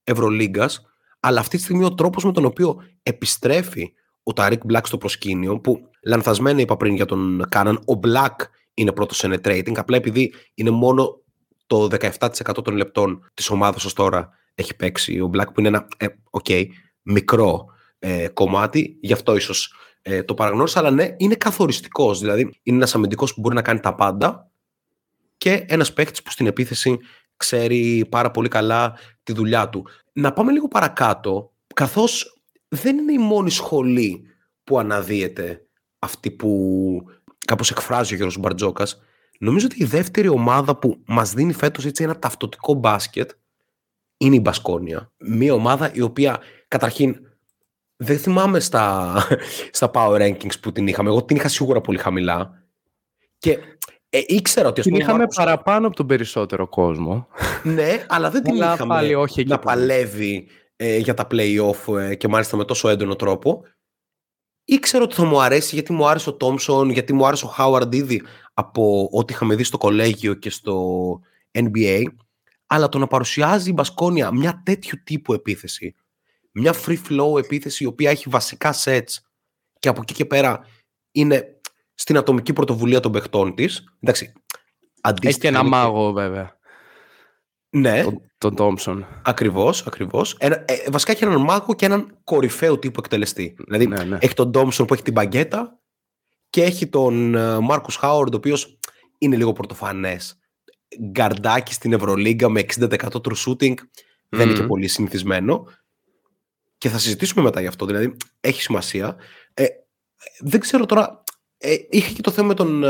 [0.04, 0.84] Ευρωλίγκας.
[1.20, 5.60] Αλλά αυτή τη στιγμή ο τρόπος με τον οποίο επιστρέφει ο Ταρικ Μπλακ στο προσκήνιο,
[5.60, 8.40] που λανθασμένα είπα πριν για τον Κάναν, ο Μπλακ
[8.74, 11.22] είναι πρώτος σε net rating, απλά επειδή είναι μόνο
[11.66, 15.88] το 17% των λεπτών της ομάδας ως τώρα έχει παίξει ο Μπλακ, που είναι ένα
[15.96, 16.66] ε, okay,
[17.02, 17.64] μικρό
[17.98, 22.20] ε, κομμάτι, γι' αυτό ίσως ε, το παραγνώρισα, αλλά ναι, είναι καθοριστικός.
[22.20, 24.50] Δηλαδή, είναι ένας αμυντικός που μπορεί να κάνει τα πάντα
[25.36, 26.98] και ένας παίκτης που στην επίθεση
[27.36, 29.86] ξέρει πάρα πολύ καλά τη δουλειά του.
[30.12, 34.22] Να πάμε λίγο παρακάτω, καθώς δεν είναι η μόνη σχολή
[34.64, 35.66] που αναδύεται
[35.98, 37.02] αυτή που
[37.46, 39.02] κάπως εκφράζει ο Γιώργος Μπαρτζόκας.
[39.38, 43.30] Νομίζω ότι η δεύτερη ομάδα που μας δίνει φέτος έτσι ένα ταυτοτικό μπάσκετ
[44.16, 45.12] είναι η Μπασκόνια.
[45.18, 47.16] Μια ομάδα η οποία καταρχήν
[48.02, 49.14] δεν θυμάμαι στα,
[49.78, 51.08] στα power rankings που την είχαμε.
[51.08, 52.64] Εγώ την είχα σίγουρα πολύ χαμηλά.
[53.38, 53.58] Και
[54.08, 54.80] ε, ήξερα ότι...
[54.80, 57.28] Την είχαμε παραπάνω από τον περισσότερο κόσμο.
[57.62, 62.28] Ναι, αλλά δεν την είχαμε πάλι όχι να παλεύει ε, για τα play-off ε, και
[62.28, 63.62] μάλιστα με τόσο έντονο τρόπο.
[64.64, 67.94] Ήξερα ότι θα μου αρέσει γιατί μου άρεσε ο Τόμσον, γιατί μου άρεσε ο Χάουαρντ
[67.94, 68.22] ήδη
[68.54, 70.96] από ό,τι είχαμε δει στο κολέγιο και στο
[71.52, 72.02] NBA.
[72.66, 75.94] Αλλά το να παρουσιάζει η Μπασκόνια μια τέτοιου τύπου επίθεση,
[76.52, 79.16] μια free flow επίθεση η οποία έχει βασικά sets
[79.78, 80.66] και από εκεί και πέρα
[81.10, 81.60] είναι
[81.94, 83.84] στην ατομική πρωτοβουλία των παιχτών της.
[84.00, 84.32] Εντάξει.
[85.22, 86.58] Έχει και ένα μάγο, βέβαια.
[87.70, 88.04] Ναι.
[88.38, 89.06] Τον Τόμψον.
[89.24, 90.36] Ακριβώς, ακριβώς.
[90.38, 93.54] Ε, βασικά έχει έναν μάγο και έναν κορυφαίο τύπο εκτελεστή.
[93.64, 94.18] Δηλαδή ναι, ναι.
[94.20, 95.80] έχει τον Τόμψον που έχει την μπαγκέτα
[96.50, 97.30] και έχει τον
[97.64, 98.78] Μάρκο Χάουαρντ, ο οποίος
[99.18, 100.38] είναι λίγο πρωτοφανές.
[101.10, 103.74] Γκαρντάκι στην Ευρωλίγκα με 60% true shooting.
[104.28, 105.66] Δεν είναι και πολύ συνηθισμένο.
[106.80, 107.86] Και θα συζητήσουμε μετά γι' αυτό.
[107.86, 109.16] Δηλαδή έχει σημασία.
[109.54, 109.66] Ε,
[110.38, 111.22] δεν ξέρω τώρα
[111.58, 112.84] ε, είχε και το θέμα με τον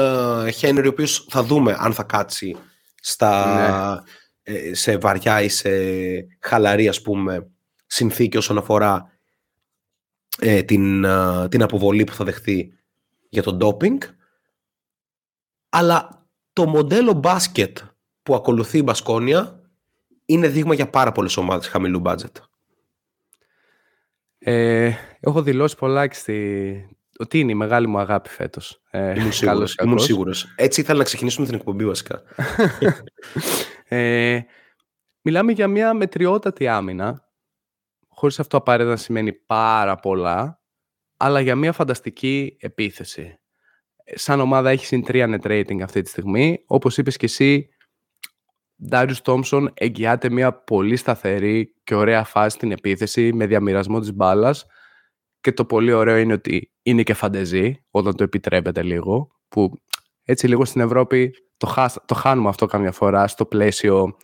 [0.50, 2.56] Χένρι, ο οποίος θα δούμε αν θα κάτσει
[3.00, 4.04] στα,
[4.42, 4.58] ναι.
[4.58, 5.70] ε, σε βαριά ή σε
[6.40, 7.50] χαλαρή, ας πούμε,
[7.86, 9.18] συνθήκη όσον αφορά
[10.38, 11.06] ε, την,
[11.48, 12.72] την αποβολή που θα δεχθεί
[13.28, 14.00] για τον ντόπινγκ.
[15.68, 17.78] Αλλά το μοντέλο μπάσκετ
[18.22, 19.60] που ακολουθεί η Μπασκόνια
[20.24, 22.36] είναι δείγμα για πάρα πολλές ομάδες χαμηλού μπάτζετ.
[24.42, 28.82] Ε, έχω δηλώσει πολλά και στη, ότι είναι η μεγάλη μου αγάπη φέτος.
[28.90, 30.54] Ε, ήμουν σίγουρος, ήμουν σίγουρος.
[30.56, 32.22] Έτσι ήθελα να ξεκινήσουμε την εκπομπή βασικά.
[33.88, 34.40] ε,
[35.22, 37.28] μιλάμε για μια μετριότατη άμυνα,
[38.08, 40.60] χωρίς αυτό απαραίτητα να σημαίνει πάρα πολλά,
[41.16, 43.38] αλλά για μια φανταστική επίθεση.
[44.14, 46.62] Σαν ομάδα έχεις συν 3 net rating αυτή τη στιγμή.
[46.66, 47.68] Όπως είπες και εσύ,
[48.90, 54.66] Darius Thompson εγγυάται μια πολύ σταθερή και ωραία φάση στην επίθεση με διαμοιρασμό της μπάλας
[55.40, 59.72] και το πολύ ωραίο είναι ότι είναι και φαντεζή όταν το επιτρέπετε λίγο, που
[60.24, 64.16] έτσι λίγο στην Ευρώπη το, το χάνουμε αυτό καμιά φορά στο πλαίσιο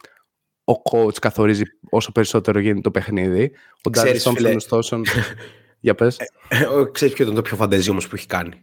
[0.64, 3.53] ο coach καθορίζει όσο περισσότερο γίνεται το παιχνίδι.
[3.83, 5.01] Ο Ντάρι Τόμψον, ωστόσο.
[5.81, 6.19] Για πες.
[6.19, 8.62] Ε, ε, ξέρεις ποιο ήταν το πιο φαντεζή όμως που έχει κάνει.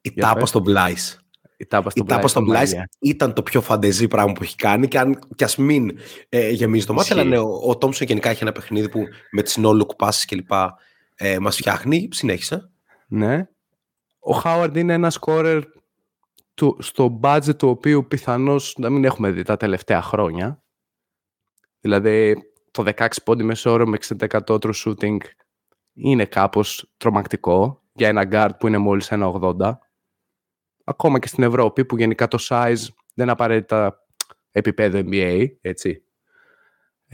[0.00, 1.21] Η τάπα στο Μπλάις.
[1.94, 5.44] Η τάπα στο Μπλάις ήταν το πιο φαντεζή πράγμα που έχει κάνει και, αν, και
[5.44, 5.98] ας μην
[6.28, 9.42] ε, γεμίζει το μάτι, αλλά ναι, ο, ο Τόμψον γενικά έχει ένα παιχνίδι που με
[9.42, 10.52] τις no look passes κλπ
[11.14, 12.08] ε, μας φτιάχνει.
[12.12, 12.70] Συνέχισα.
[13.08, 13.48] Ναι.
[14.18, 15.62] Ο Χάουαρντ είναι ένα σκόρερ
[16.54, 20.62] του, στο budget του οποίου πιθανώς να μην έχουμε δει τα τελευταία χρόνια.
[21.80, 22.36] Δηλαδή
[22.70, 25.16] το 16 πόντι μεσόωρο με 60% true shooting
[25.92, 29.72] είναι κάπως τρομακτικό για ένα guard που είναι μόλις 1,80.
[30.84, 34.06] Ακόμα και στην Ευρώπη που γενικά το size δεν απαραίτητα
[34.50, 36.04] επίπεδο NBA, έτσι.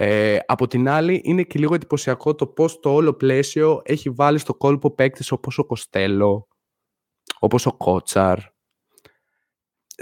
[0.00, 4.38] Ε, από την άλλη, είναι και λίγο εντυπωσιακό το πώς το όλο πλαίσιο έχει βάλει
[4.38, 6.48] στο κόλπο παίκτη όπως ο Κοστέλο,
[7.38, 8.38] όπως ο Κότσαρ.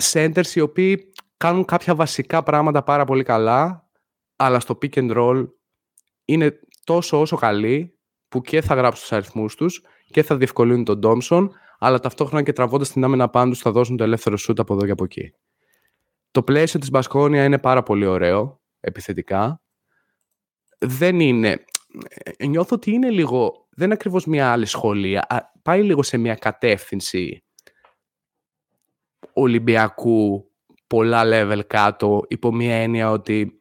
[0.02, 3.88] Centers οι οποίοι κάνουν κάποια βασικά πράγματα πάρα πολύ καλά,
[4.36, 5.46] αλλά στο pick and roll
[6.24, 7.98] είναι τόσο όσο καλοί
[8.28, 11.52] που και θα γράψουν τους αριθμούς τους και θα διευκολύνουν τον Ντόμσον,
[11.86, 14.90] αλλά ταυτόχρονα και τραβώντας την άμενα πάνω θα δώσουν το ελεύθερο σούτ από εδώ και
[14.90, 15.32] από εκεί.
[16.30, 19.60] Το πλαίσιο της Μπασκόνια είναι πάρα πολύ ωραίο, επιθετικά
[20.78, 21.64] δεν είναι...
[22.36, 23.66] Ε, νιώθω ότι είναι λίγο...
[23.70, 25.26] Δεν είναι ακριβώς μια άλλη σχολεία.
[25.62, 27.44] Πάει λίγο σε μια κατεύθυνση
[29.32, 30.50] Ολυμπιακού
[30.86, 33.60] πολλά level κάτω υπό μια έννοια ότι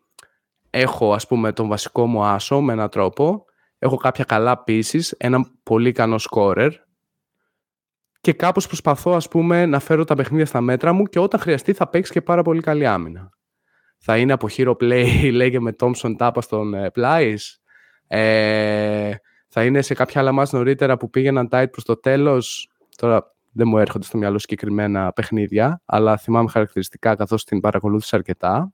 [0.69, 3.45] έχω ας πούμε τον βασικό μου άσο με έναν τρόπο,
[3.77, 6.71] έχω κάποια καλά pieces, ένα πολύ ικανό scorer
[8.25, 11.73] και κάπως προσπαθώ ας πούμε να φέρω τα παιχνίδια στα μέτρα μου και όταν χρειαστεί
[11.73, 13.29] θα παίξει και πάρα πολύ καλή άμυνα
[13.97, 16.91] θα είναι από hero play, λέγε με Thompson Τάπα στον ε,
[18.07, 19.11] Ε,
[19.47, 22.69] θα είναι σε κάποια άλλα μας νωρίτερα που πήγαιναν tight προς το τέλος.
[22.95, 28.73] Τώρα δεν μου έρχονται στο μυαλό συγκεκριμένα παιχνίδια, αλλά θυμάμαι χαρακτηριστικά καθώς την παρακολούθησα αρκετά.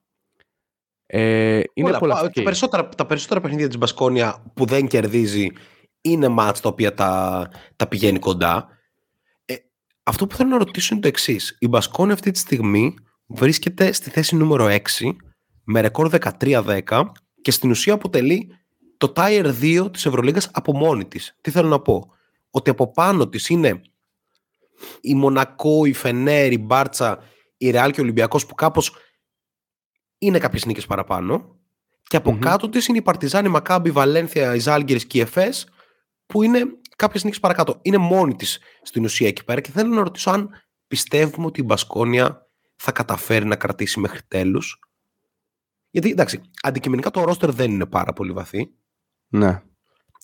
[1.06, 5.50] Ε, είναι Όλα, πολλά τα, περισσότερα, τα περισσότερα παιχνίδια της Μπασκόνια που δεν κερδίζει
[6.02, 8.80] είναι μάτς τα οποία τα, τα πηγαίνει κοντά.
[10.04, 11.56] Ε, αυτό που θέλω να ρωτήσω είναι το εξής.
[11.60, 12.94] Η Μπασκόνια αυτή τη στιγμή
[13.28, 14.68] βρίσκεται στη θέση νούμερο
[15.00, 15.16] 6
[15.64, 16.10] με ρεκόρ
[16.40, 17.04] 13-10
[17.42, 18.56] και στην ουσία αποτελεί
[18.98, 21.38] το Tier 2 της Ευρωλίγκας από μόνη της.
[21.42, 22.12] Τι θέλω να πω;
[22.50, 23.82] Ότι από πάνω της είναι
[25.02, 27.24] η Μονακό, η Φενέρ, η Μπάρτσα,
[27.58, 28.96] η Ρεάλ και ο Ολυμπιακός που κάπως
[30.18, 31.60] είναι κάποιες νίκες παραπάνω
[32.12, 35.22] και απο κάτω της είναι η Παρτιζάνη, η Μακάμπη, η Βαλένθια, η Ζάλγκερης και η
[35.22, 35.68] Εφές
[36.26, 36.60] που είναι
[37.02, 37.80] κάποιες νίκε παρακάτω.
[37.82, 40.50] Είναι μόνη της στην ουσία εκεί πέρα και θέλω να ρωτήσω αν
[40.88, 44.80] πιστεύουμε ότι η Μπασκόνια θα καταφέρει να κρατήσει μέχρι τέλους.
[45.90, 48.72] Γιατί εντάξει, αντικειμενικά το ρόστερ δεν είναι πάρα πολύ βαθύ.
[49.28, 49.62] Ναι.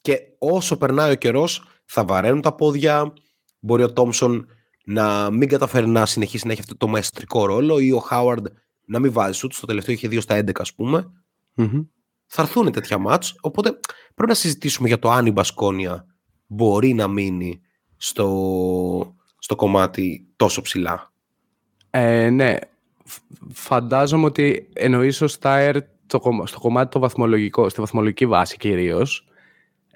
[0.02, 3.14] Και όσο περνάει ο καιρός, θα βαραίνουν τα πόδια.
[3.60, 4.48] Μπορεί ο Τόμσον
[4.86, 8.48] να μην καταφέρει να συνεχίσει να έχει αυτό το μαιστρικό ρόλο ή ο Χάουαρντ
[8.88, 9.54] να μην βάζει σουτ.
[9.54, 11.12] Στο τελευταίο είχε 2 στα 11, ας πούμε.
[12.26, 13.80] Θα έρθουν τέτοια μάτς, οπότε
[14.16, 16.06] πρέπει να συζητήσουμε για το αν η Μπασκόνια
[16.48, 17.62] μπορεί να μείνει
[17.98, 21.12] στο, στο κομμάτι τόσο ψηλά;
[21.90, 22.58] Ε, ναι,
[23.54, 25.78] φαντάζομαι ότι εννοείς ο Στάιρ
[26.44, 29.28] στο κομμάτι το βαθμολογικό, στη βαθμολογική βάση κυρίως.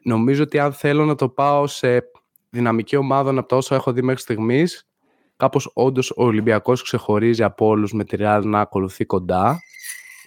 [0.04, 2.04] Νομίζω ότι αν θέλω να το πάω σε
[2.50, 4.90] δυναμική ομάδα από το όσο έχω δει μέχρι στιγμής,
[5.38, 9.60] κάπως όντως ο Ολυμπιακός ξεχωρίζει από όλους με τη Real να ακολουθεί κοντά.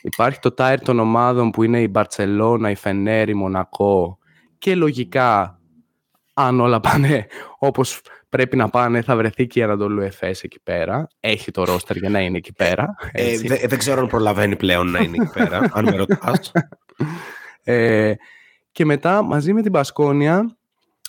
[0.02, 4.18] Υπάρχει το τάιρ των ομάδων που είναι η Μπαρτσελώνα, η Φενέρ, η Μονακό
[4.58, 5.60] και λογικά
[6.34, 7.26] αν όλα πάνε
[7.58, 11.08] όπως πρέπει να πάνε θα βρεθεί και η Ανατολού Εφές εκεί πέρα.
[11.20, 12.94] Έχει το ρόστερ για να είναι εκεί πέρα.
[13.12, 16.52] Ε, δεν ξέρω αν προλαβαίνει πλέον να είναι εκεί πέρα, αν με ρωτάς.
[17.62, 18.14] Ε,
[18.72, 20.56] και μετά μαζί με την Πασκόνια,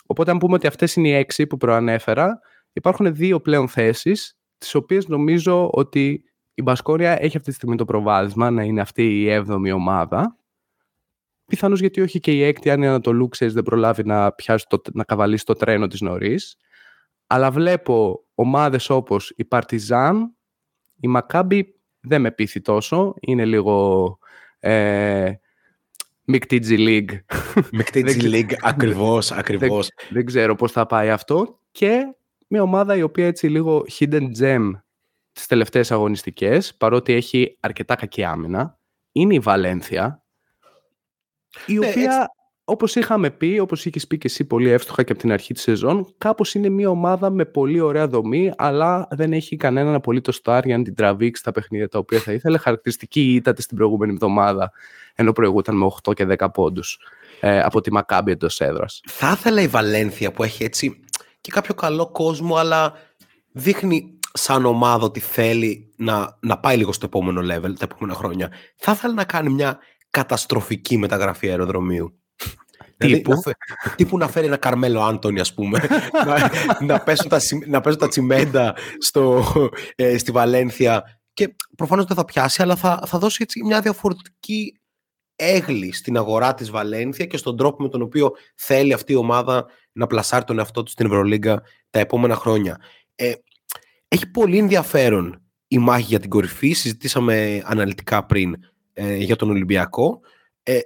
[0.06, 2.40] οπότε αν πούμε ότι αυτές είναι οι έξι που προανέφερα,
[2.74, 7.86] υπάρχουν δύο πλέον θέσεις, τις οποίες νομίζω ότι η Μπασκόρια έχει αυτή τη στιγμή το
[7.86, 10.38] προβάδισμα να είναι αυτή η έβδομη ομάδα.
[11.46, 14.82] Πιθανώς γιατί όχι και η έκτη, αν η Ανατολού ξέρεις, δεν προλάβει να, πιάσει το,
[14.94, 16.58] να καβαλήσει το τρένο της νωρίς.
[17.28, 20.36] Αλλά βλέπω ομάδες όπως η Παρτιζάν,
[21.00, 24.18] η Μακάμπη δεν με πείθει τόσο, είναι λίγο
[24.60, 25.34] ε,
[26.26, 27.20] Μικτή G League.
[27.72, 29.88] Μικτή G League, ακριβώς, ακριβώς.
[29.96, 31.60] Δεν, δεν, ξέρω πώς θα πάει αυτό.
[31.72, 32.16] Και
[32.48, 34.72] μια ομάδα η οποία έτσι λίγο hidden gem
[35.32, 38.80] τις τελευταίες αγωνιστικές, παρότι έχει αρκετά κακή άμυνα,
[39.12, 40.25] είναι η Βαλένθια,
[41.66, 42.28] η ναι, οποία, έτσι...
[42.64, 45.62] όπως είχαμε πει, όπως είχες πει και εσύ πολύ εύστοχα και από την αρχή της
[45.62, 50.66] σεζόν, κάπως είναι μια ομάδα με πολύ ωραία δομή, αλλά δεν έχει κανέναν απολύτως στάρ
[50.66, 52.58] για να την τραβήξει τα παιχνίδια τα οποία θα ήθελε.
[52.58, 54.72] Χαρακτηριστική ήταν την προηγούμενη εβδομάδα,
[55.16, 57.00] ενώ προηγούταν με 8 και 10 πόντους
[57.40, 59.02] ε, από τη Μακάμπη εντός έδρας.
[59.06, 61.00] Θα ήθελα η Βαλένθια που έχει έτσι
[61.42, 62.94] και κάποιο καλό κόσμο, αλλά
[63.52, 68.52] δείχνει σαν ομάδα ότι θέλει να, να πάει λίγο στο επόμενο level τα επόμενα χρόνια,
[68.76, 69.80] θα ήθελα να κάνει μια
[70.16, 72.14] καταστροφική μεταγραφή αεροδρομίου.
[72.98, 73.32] Δηλαδή, τύπου.
[73.32, 73.52] Δηλαδή,
[73.86, 75.80] να, τύπου να φέρει ένα Καρμέλο Άντωνη, ας πούμε,
[76.28, 76.52] να,
[76.86, 79.44] να, πέσουν τα, να πέσουν τα τσιμέντα στο,
[79.96, 84.80] ε, στη Βαλένθια και προφανώς δεν θα πιάσει, αλλά θα, θα δώσει έτσι μια διαφορετική
[85.36, 89.66] έγλη στην αγορά της Βαλένθια και στον τρόπο με τον οποίο θέλει αυτή η ομάδα
[89.92, 92.82] να πλασάρει τον εαυτό τους στην Ευρωλίγκα τα επόμενα χρόνια.
[93.16, 93.34] Ε,
[94.08, 96.74] έχει πολύ ενδιαφέρον η μάχη για την κορυφή.
[96.74, 98.56] Συζητήσαμε αναλυτικά πριν
[98.98, 100.22] ε, για τον Ολυμπιακό.
[100.64, 100.80] Ε,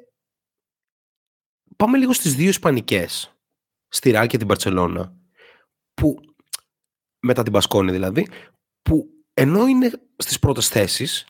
[1.75, 3.33] πάμε λίγο στις δύο Ισπανικές.
[3.87, 5.15] Στη Ράκη και την Παρσελώνα.
[5.93, 6.15] Που,
[7.19, 8.27] μετά την Πασκόνη δηλαδή,
[8.81, 11.27] που ενώ είναι στις πρώτες θέσεις,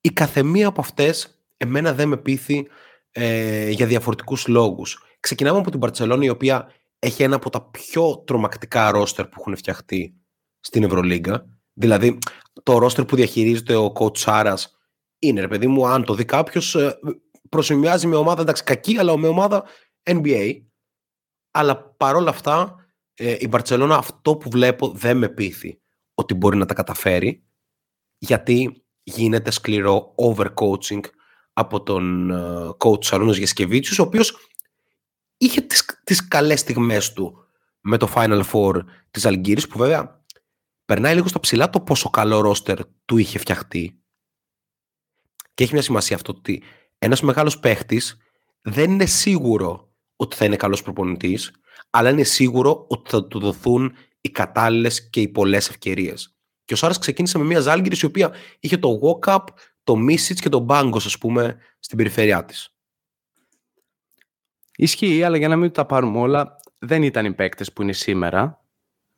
[0.00, 2.68] η καθεμία από αυτές εμένα δεν με πείθει
[3.10, 5.04] ε, για διαφορετικούς λόγους.
[5.20, 9.56] Ξεκινάμε από την Παρσελώνα η οποία έχει ένα από τα πιο τρομακτικά ρόστερ που έχουν
[9.56, 10.14] φτιαχτεί
[10.60, 11.46] στην Ευρωλίγκα.
[11.72, 12.18] Δηλαδή,
[12.62, 14.73] το ρόστερ που διαχειρίζεται ο coach Σάρας
[15.26, 16.98] είναι, ρε παιδί μου, αν το δει κάποιος, ε,
[17.48, 19.64] προσημειάζει με ομάδα, εντάξει, κακή, αλλά με ομάδα
[20.02, 20.62] NBA.
[21.50, 25.80] Αλλά παρόλα αυτά, ε, η Μπαρτσελώνα αυτό που βλέπω δεν με πείθει
[26.14, 27.44] ότι μπορεί να τα καταφέρει,
[28.18, 31.00] γιατί γίνεται σκληρό overcoaching
[31.52, 34.36] από τον ε, coach Σαρούνος Γεσκεβίτσιους, ο οποίος
[35.36, 37.38] είχε τις, τις καλές στιγμές του
[37.80, 40.24] με το Final Four της Αλγύρης, που βέβαια
[40.84, 44.03] περνάει λίγο στα ψηλά το πόσο καλό ρόστερ του είχε φτιαχτεί.
[45.54, 46.62] Και έχει μια σημασία αυτό ότι
[46.98, 48.16] ένας μεγάλος παίχτης
[48.62, 51.50] δεν είναι σίγουρο ότι θα είναι καλός προπονητής,
[51.90, 56.36] αλλά είναι σίγουρο ότι θα του δοθούν οι κατάλληλες και οι πολλές ευκαιρίες.
[56.64, 59.44] Και ο Σάρας ξεκίνησε με μια Ζάλγκη η οποία είχε το walk-up,
[59.84, 62.74] το Μίσιτς και το Μπάγκος, ας πούμε, στην περιφέρειά της.
[64.76, 68.64] Ισχύει, αλλά για να μην τα πάρουμε όλα, δεν ήταν οι παίκτες που είναι σήμερα.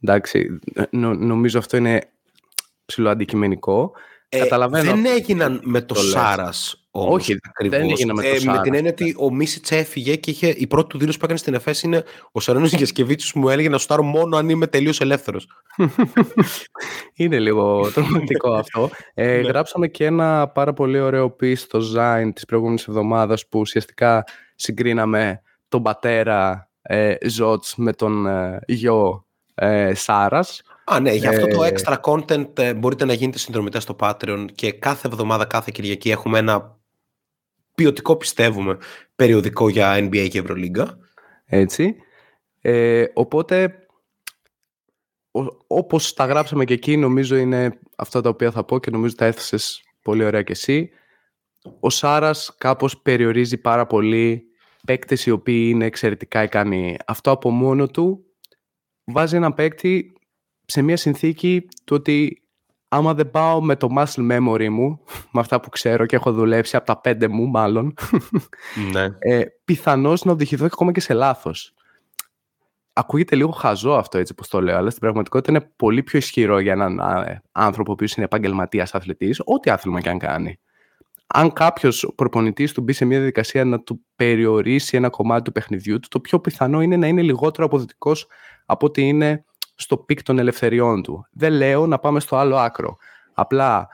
[0.01, 0.59] Εντάξει,
[0.91, 2.13] νομίζω αυτό είναι
[2.85, 3.93] ψηλοαντικειμενικό.
[4.29, 4.91] Ε, Καταλαβαίνω.
[4.91, 7.15] Δεν έγιναν με το, το Σάρας όμως.
[7.15, 7.79] Όχι, ακριβώς.
[7.79, 8.57] δεν έγιναν με το ε, Σάρα.
[8.57, 11.41] Με την έννοια ότι ο Μίσιτς έφυγε και είχε, η πρώτη του δήλωση που έκανε
[11.41, 15.47] στην ΕΦΕΣ είναι ο Σαρένο Γεσκεβίτσιος μου έλεγε να στάρω μόνο αν είμαι τελείως ελεύθερος.
[17.17, 18.91] είναι λίγο τρομακτικό αυτό.
[19.15, 19.49] Ε, ναι.
[19.49, 25.43] γράψαμε και ένα πάρα πολύ ωραίο piece στο Zine της προηγούμενης εβδομάδας που ουσιαστικά συγκρίναμε
[25.69, 30.63] τον πατέρα ε, Ζότς με τον ε, γιο ε, Σάρας.
[30.89, 34.47] Α, ναι, για αυτό το ε, extra content ε, μπορείτε να γίνετε συνδρομητές στο Patreon
[34.55, 36.79] και κάθε εβδομάδα, κάθε Κυριακή έχουμε ένα
[37.75, 38.79] ποιοτικό, πιστεύουμε,
[39.17, 40.99] περιοδικό για NBA και Ευρωλίγκα.
[41.45, 41.97] Έτσι.
[42.61, 43.79] Ε, οπότε,
[45.67, 49.25] όπως τα γράψαμε και εκεί, νομίζω είναι αυτά τα οποία θα πω και νομίζω τα
[49.25, 50.91] έθεσες πολύ ωραία και εσύ.
[51.81, 54.45] Ο Σάρας κάπως περιορίζει πάρα πολύ
[54.87, 56.97] παίκτες οι οποίοι είναι εξαιρετικά ικανοί.
[57.07, 58.25] Αυτό από μόνο του
[59.05, 60.16] βάζει ένα παίκτη
[60.67, 62.43] σε μια συνθήκη του ότι
[62.89, 65.01] άμα δεν πάω με το muscle memory μου,
[65.33, 67.95] με αυτά που ξέρω και έχω δουλέψει από τα πέντε μου μάλλον,
[68.93, 69.09] ναι.
[69.19, 71.75] ε, πιθανώς να οδηγηθώ ακόμα και σε λάθος.
[72.93, 76.59] Ακούγεται λίγο χαζό αυτό έτσι όπως το λέω, αλλά στην πραγματικότητα είναι πολύ πιο ισχυρό
[76.59, 77.01] για έναν
[77.53, 80.59] άνθρωπο που είναι επαγγελματίας αθλητής, ό,τι άθλημα και αν κάνει.
[81.27, 85.99] Αν κάποιος προπονητής του μπει σε μια διαδικασία να του περιορίσει ένα κομμάτι του παιχνιδιού
[85.99, 88.27] του, το πιο πιθανό είναι να είναι λιγότερο αποδοτικός
[88.67, 89.45] από ότι είναι
[89.77, 91.27] στο peak των ελευθεριών του.
[91.33, 92.97] Δεν λέω να πάμε στο άλλο άκρο.
[93.35, 93.89] Απλά,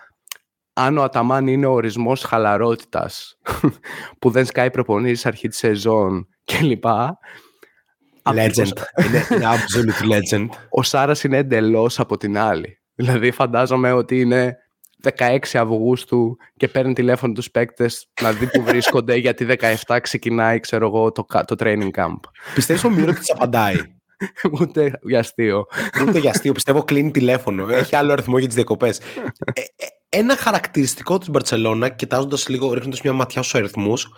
[0.73, 3.39] αν ο Αταμάν είναι ο ορισμός χαλαρότητας
[4.21, 6.85] που δεν σκάει προπονήσεις αρχή της σεζόν κλπ.
[8.25, 8.73] Legend.
[9.07, 10.49] είναι, είναι absolute legend.
[10.71, 12.79] Ο Σάρας είναι εντελώς από την άλλη.
[12.95, 14.57] Δηλαδή φαντάζομαι ότι είναι
[15.17, 19.47] 16 Αυγούστου και παίρνει τηλέφωνο τους παίκτες να δει που βρίσκονται γιατί
[19.87, 22.19] 17 ξεκινάει ξέρω εγώ το, το training camp.
[22.55, 23.77] Πιστεύεις ο Μύρο της απαντάει;
[24.61, 25.67] Ούτε για αστείο.
[26.09, 26.53] Ούτε για αστείο.
[26.53, 27.69] Πιστεύω κλείνει τηλέφωνο.
[27.69, 28.99] Έχει άλλο αριθμό για τις διακοπές.
[28.99, 34.09] Ε, ε, ένα χαρακτηριστικό της Μπαρσελόνα, κοιτάζοντας λίγο, ρίχνοντας μια ματιά στους αριθμούς,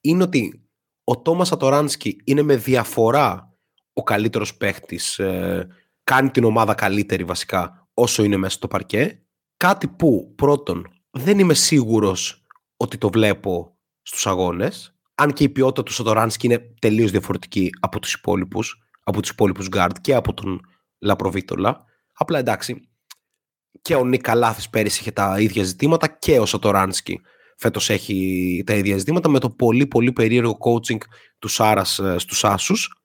[0.00, 0.68] είναι ότι
[1.04, 3.56] ο Τόμας Ατοράνσκι είναι με διαφορά
[3.92, 5.18] ο καλύτερος παίχτης.
[5.18, 5.68] Ε,
[6.04, 9.22] κάνει την ομάδα καλύτερη βασικά όσο είναι μέσα στο παρκέ.
[9.56, 14.92] Κάτι που πρώτον δεν είμαι σίγουρος ότι το βλέπω στους αγώνες.
[15.14, 19.68] Αν και η ποιότητα του Σατοράνσκι είναι τελείως διαφορετική από τους υπόλοιπους από τους υπόλοιπους
[19.72, 20.60] guard και από τον
[20.98, 21.84] Λαπροβίτολα.
[22.14, 22.88] Απλά εντάξει,
[23.82, 27.20] και ο Νίκα Λάθης πέρυσι είχε τα ίδια ζητήματα και ο Σατοράνσκι
[27.56, 30.98] φέτος έχει τα ίδια ζητήματα με το πολύ πολύ περίεργο coaching
[31.38, 33.02] του Σάρας ε, στους Άσους.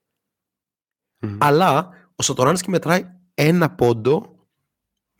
[1.38, 4.36] Αλλά ο Σατοράνσκι μετράει ένα πόντο,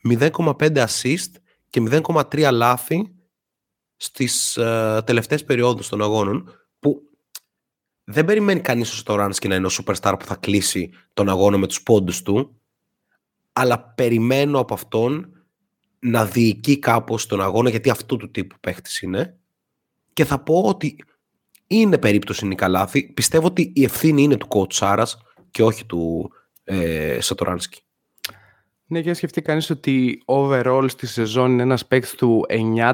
[0.08, 1.32] 0,5 assist
[1.70, 3.14] και 0,3 λάθη
[3.96, 6.63] στις uh, τελευταίες περιόδους των αγώνων που
[8.04, 11.66] δεν περιμένει κανείς ο Στοράνσκι να είναι ο superstar που θα κλείσει τον αγώνα με
[11.66, 12.60] τους πόντους του,
[13.52, 15.28] αλλά περιμένω από αυτόν
[15.98, 19.38] να διοικεί κάπως τον αγώνα, γιατί αυτού του τύπου παίχτης είναι.
[20.12, 20.96] Και θα πω ότι
[21.66, 23.12] είναι περίπτωση Νικαλάθη.
[23.12, 25.18] Πιστεύω ότι η ευθύνη είναι του coach Σάρας
[25.50, 26.32] και όχι του
[26.64, 27.80] ε, Σατοράνσκι.
[28.86, 32.92] Ναι, και σκεφτεί κανείς ότι overall στη σεζόν είναι ένας παίκτης του 9,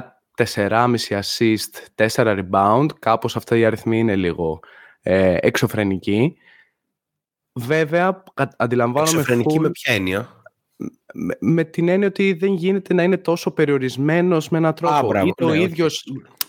[0.55, 2.85] 4,5 assist, 4 rebound.
[2.99, 4.59] Κάπως αυτά οι αριθμοί είναι λίγο
[5.01, 6.35] ε, εξωφρενική.
[7.53, 8.23] Βέβαια,
[8.57, 9.11] αντιλαμβάνομαι...
[9.11, 10.43] Εξωφρενική με ποια έννοια;
[11.39, 15.17] Με, την έννοια ότι δεν γίνεται να είναι τόσο περιορισμένος με έναν τρόπο.
[15.17, 16.03] Α, είτε, ο ναι, ίδιος,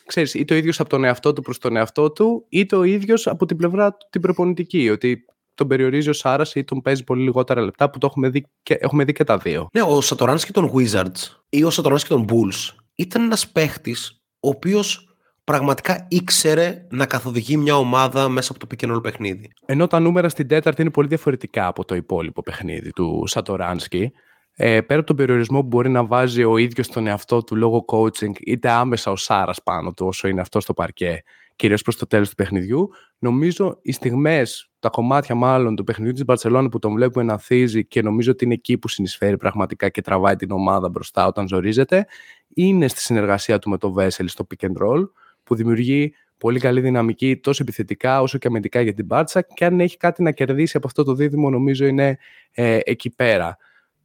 [0.06, 3.26] ξέρεις, είτε ο ίδιος από τον εαυτό του προς τον εαυτό του, είτε ο ίδιος
[3.26, 4.90] από την πλευρά του την προπονητική.
[4.90, 8.46] Ότι τον περιορίζει ο Σάρας ή τον παίζει πολύ λιγότερα λεπτά που το έχουμε δει
[8.62, 9.68] και, έχουμε δει και τα δύο.
[9.72, 14.22] Ναι, ο Σατοράνς και τον Wizards ή ο Σατοράνς και τον Bulls ήταν ένας παίχτης
[14.40, 15.11] ο οποίος
[15.44, 19.50] πραγματικά ήξερε να καθοδηγεί μια ομάδα μέσα από το pick and παιχνίδι.
[19.66, 24.12] Ενώ τα νούμερα στην τέταρτη είναι πολύ διαφορετικά από το υπόλοιπο παιχνίδι του Σατοράνσκι.
[24.54, 27.84] Ε, πέρα από τον περιορισμό που μπορεί να βάζει ο ίδιος τον εαυτό του λόγω
[27.88, 31.22] coaching, είτε άμεσα ο Σάρας πάνω του όσο είναι αυτό στο παρκέ,
[31.56, 32.90] κυρίως προς το τέλος του παιχνιδιού.
[33.18, 37.86] Νομίζω οι στιγμές, τα κομμάτια μάλλον του παιχνιδιού της Μπαρσελόνα που τον βλέπουμε να θίζει
[37.86, 42.06] και νομίζω ότι είναι εκεί που συνεισφέρει πραγματικά και τραβάει την ομάδα μπροστά όταν ζορίζεται,
[42.54, 45.04] είναι στη συνεργασία του με το Βέσελ στο pick and roll
[45.44, 49.80] που δημιουργεί πολύ καλή δυναμική τόσο επιθετικά όσο και αμυντικά για την Μπάρτσα και αν
[49.80, 52.18] έχει κάτι να κερδίσει από αυτό το δίδυμο νομίζω είναι
[52.52, 53.56] ε, εκεί πέρα.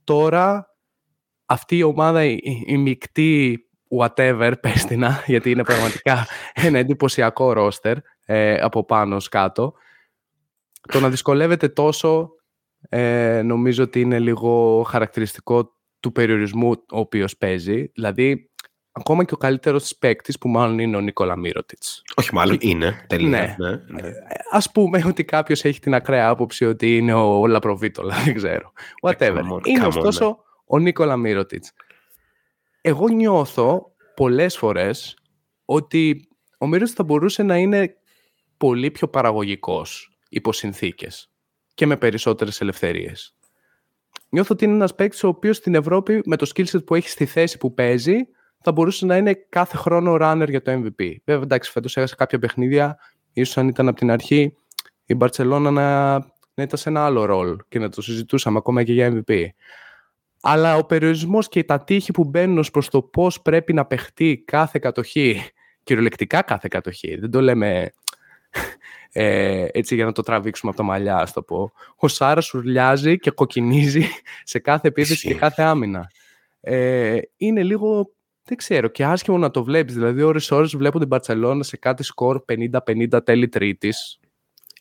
[0.04, 0.76] Τώρα
[1.46, 3.68] αυτή η ομάδα, η, η μεικτή
[4.00, 4.88] whatever, πες
[5.26, 9.74] γιατί είναι πραγματικά ένα εντυπωσιακό ρόστερ ε, από πάνω κάτω.
[10.92, 12.30] Το να δυσκολεύεται τόσο
[12.90, 17.92] ε, νομίζω ότι είναι λίγο χαρακτηριστικό του περιορισμού ο οποίος παίζει.
[17.94, 18.47] Δηλαδή
[18.98, 22.02] ακόμα και ο καλύτερος παίκτης που μάλλον είναι ο Νίκολα Μύρωτιτς.
[22.16, 23.06] Όχι, μάλλον είναι.
[23.08, 23.30] Τελικά.
[23.30, 23.56] Ναι.
[23.58, 24.10] ναι, ναι.
[24.52, 28.16] Α πούμε ότι κάποιος έχει την ακραία άποψη ότι είναι ο Λαπροβίτολα.
[28.26, 28.72] Δεν ξέρω.
[29.02, 29.42] Whatever.
[29.64, 30.36] είναι ωστόσο ναι.
[30.66, 31.72] ο Νίκολα Μύρωτιτς.
[32.82, 35.18] Εγώ νιώθω πολλές φορές
[35.66, 37.96] ότι ο Μύρωτιτς θα μπορούσε να είναι
[38.58, 41.32] πολύ πιο παραγωγικός υπό συνθήκες
[41.74, 43.36] και με περισσότερες ελευθερίες.
[44.30, 47.26] Νιώθω ότι είναι ένας παίκτης ο οποίος στην Ευρώπη με το skillset που έχει στη
[47.26, 48.16] θέση που παίζει
[48.68, 51.16] θα μπορούσε να είναι κάθε χρόνο runner για το MVP.
[51.26, 53.00] Βέβαια, εντάξει, φέτος έχασε κάποια παιχνίδια.
[53.34, 54.54] ίσως αν ήταν από την αρχή
[55.06, 56.14] η Μπαρσελόνα να,
[56.54, 59.46] να ήταν σε ένα άλλο ρόλο και να το συζητούσαμε ακόμα και για MVP.
[60.42, 64.80] Αλλά ο περιορισμός και τα τείχη που μπαίνουν προς το πώς πρέπει να παιχτεί κάθε
[64.80, 65.42] κατοχή,
[65.84, 67.92] κυριολεκτικά κάθε κατοχή, δεν το λέμε
[69.12, 71.72] ε, έτσι για να το τραβήξουμε από τα μαλλιά, ας το πω.
[71.96, 74.06] Ο Σάρας σουρλιάζει και κοκκινίζει
[74.44, 76.12] σε κάθε επίθεση και κάθε άμυνα.
[76.62, 78.12] Ε, είναι λίγο,
[78.48, 79.94] δεν ξέρω, και άσχημο να το βλέπεις.
[79.94, 84.20] Δηλαδή, ώρες ώρες βλέπω την Μπαρτσελώνα σε κάτι σκορ 50-50 τέλη τρίτης.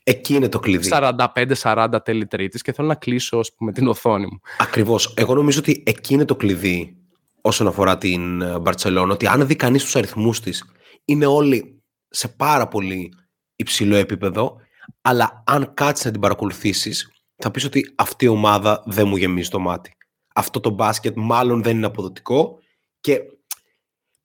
[0.04, 0.88] Εκεί είναι το κλειδί.
[0.92, 4.40] 45-40 τέλη τρίτης και θέλω να κλείσω ας πούμε, την οθόνη μου.
[4.58, 5.14] Ακριβώς.
[5.16, 6.96] Εγώ νομίζω ότι εκεί είναι το κλειδί
[7.40, 10.64] όσον αφορά την Μπαρτσελώνα, ότι αν δει κανείς τους αριθμούς της,
[11.04, 13.12] είναι όλοι σε πάρα πολύ
[13.56, 14.56] υψηλό επίπεδο,
[15.00, 19.48] αλλά αν κάτσεις να την παρακολουθήσεις, θα πεις ότι αυτή η ομάδα δεν μου γεμίζει
[19.48, 19.96] το μάτι.
[20.34, 22.58] Αυτό το μπάσκετ μάλλον δεν είναι αποδοτικό
[23.00, 23.20] και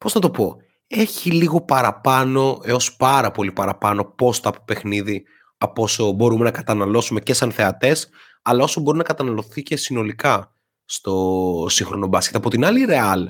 [0.02, 5.24] πώς να το πω, έχει λίγο παραπάνω έως πάρα πολύ παραπάνω πόστα από παιχνίδι
[5.58, 8.10] από όσο μπορούμε να καταναλώσουμε και σαν θεατές,
[8.42, 12.36] αλλά όσο μπορεί να καταναλωθεί και συνολικά στο σύγχρονο μπάσκετ.
[12.36, 13.26] Από την άλλη, η Real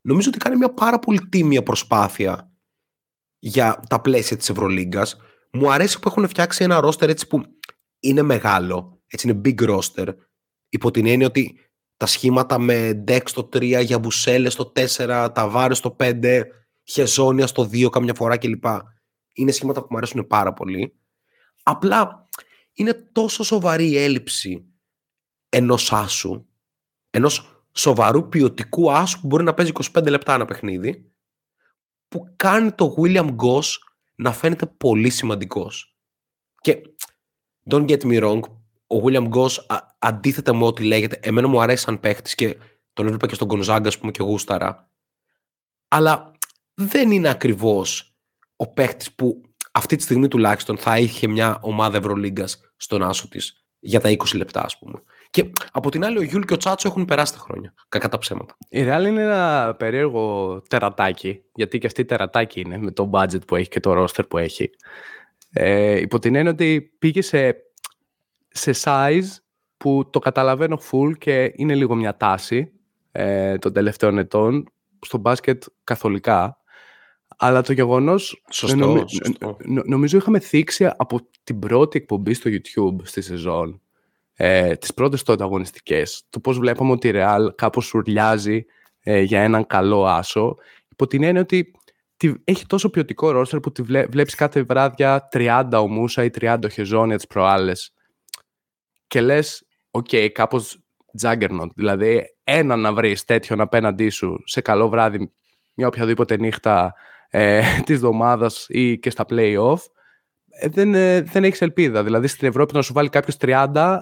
[0.00, 2.52] νομίζω ότι κάνει μια πάρα πολύ τίμια προσπάθεια
[3.38, 5.16] για τα πλαίσια της Ευρωλίγκας.
[5.52, 7.42] Μου αρέσει που έχουν φτιάξει ένα ρόστερ έτσι που
[8.00, 10.14] είναι μεγάλο, έτσι είναι big roster,
[10.68, 11.69] υπό την έννοια ότι
[12.00, 16.42] τα σχήματα με Dex στο 3, για Μπουσέλε στο 4, Ταβάρες στο 5,
[16.84, 18.64] Χεζόνια στο 2 καμιά φορά κλπ.
[19.32, 20.98] Είναι σχήματα που μου αρέσουν πάρα πολύ.
[21.62, 22.28] Απλά
[22.72, 24.64] είναι τόσο σοβαρή η έλλειψη
[25.48, 26.46] ενός άσου,
[27.10, 31.12] ενός σοβαρού ποιοτικού άσου που μπορεί να παίζει 25 λεπτά ένα παιχνίδι,
[32.08, 33.68] που κάνει το William Goss
[34.14, 35.98] να φαίνεται πολύ σημαντικός.
[36.60, 36.80] Και
[37.70, 38.40] don't get me wrong,
[38.90, 39.56] ο William Goss
[39.98, 42.56] αντίθετα με ό,τι λέγεται, εμένα μου αρέσει σαν παίχτης και
[42.92, 44.90] τον έβλεπα και στον Gonzaga, ας πούμε, και γούσταρα.
[45.88, 46.32] Αλλά
[46.74, 48.14] δεν είναι ακριβώς
[48.56, 53.64] ο παίχτης που αυτή τη στιγμή τουλάχιστον θα είχε μια ομάδα Ευρωλίγκας στον άσο της
[53.78, 55.02] για τα 20 λεπτά, ας πούμε.
[55.30, 57.74] Και από την άλλη, ο Γιούλ και ο Τσάτσο έχουν περάσει τα χρόνια.
[57.88, 58.56] Κακά τα ψέματα.
[58.68, 63.56] Η Real είναι ένα περίεργο τερατάκι, γιατί και αυτή τερατάκι είναι με το budget που
[63.56, 64.70] έχει και το roster που έχει.
[65.52, 67.56] Ε, υπό την έννοια ότι πήγε σε,
[68.50, 69.36] σε size
[69.76, 72.72] που το καταλαβαίνω full και είναι λίγο μια τάση
[73.12, 76.58] ε, των τελευταίων ετών στο μπάσκετ καθολικά.
[77.36, 78.42] Αλλά το γεγονός.
[78.50, 79.04] Σωστό, νομι...
[79.08, 79.56] σωστό.
[79.84, 83.80] νομίζω είχαμε θίξει από την πρώτη εκπομπή στο YouTube στη σεζόν
[84.42, 88.64] ε, τις πρώτες τότε αγωνιστικές, το πώς βλέπαμε ότι η Real κάπως σουρλιάζει
[89.00, 90.56] ε, για έναν καλό άσο,
[90.88, 91.72] υπό την έννοια ότι
[92.44, 96.58] έχει τόσο ποιοτικό ρόστερ που τη βλέ, βλέπεις κάθε βράδια 30 ο Μούσα ή 30
[96.64, 97.92] ο Χεζόνια τις προάλλες
[99.10, 100.78] και λες, ok, okay, κάπως
[101.22, 105.32] Juggernaut, δηλαδή ένα να βρεις τέτοιον απέναντί σου σε καλό βράδυ
[105.74, 106.94] μια οποιαδήποτε νύχτα
[107.30, 109.78] ε, της εβδομάδας ή και στα play-off,
[110.50, 112.04] ε, δεν, ε, δεν έχεις ελπίδα.
[112.04, 113.98] Δηλαδή στην Ευρώπη να σου βάλει κάποιος 30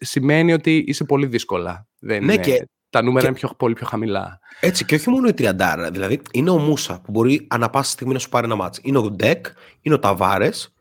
[0.00, 1.86] σημαίνει ότι είσαι πολύ δύσκολα.
[2.00, 4.40] Δεν ναι, και, τα νούμερα είναι πιο, πολύ πιο χαμηλά.
[4.60, 5.90] Έτσι, και όχι μόνο η τριαντάρα.
[5.90, 8.80] Δηλαδή, είναι ο Μούσα που μπορεί ανα πάσα στιγμή να σου πάρει ένα μάτς.
[8.82, 9.46] Είναι ο Ντεκ,
[9.80, 10.74] είναι ο Ταβάρες,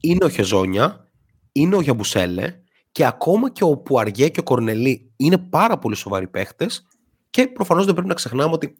[0.00, 1.10] είναι ο Χεζόνια,
[1.52, 2.61] είναι ο Γιαμπουσέλε
[2.92, 6.86] και ακόμα και ο Πουαριέ και ο Κορνελί είναι πάρα πολύ σοβαροί παίχτες.
[7.30, 8.76] Και προφανώς δεν πρέπει να ξεχνάμε ότι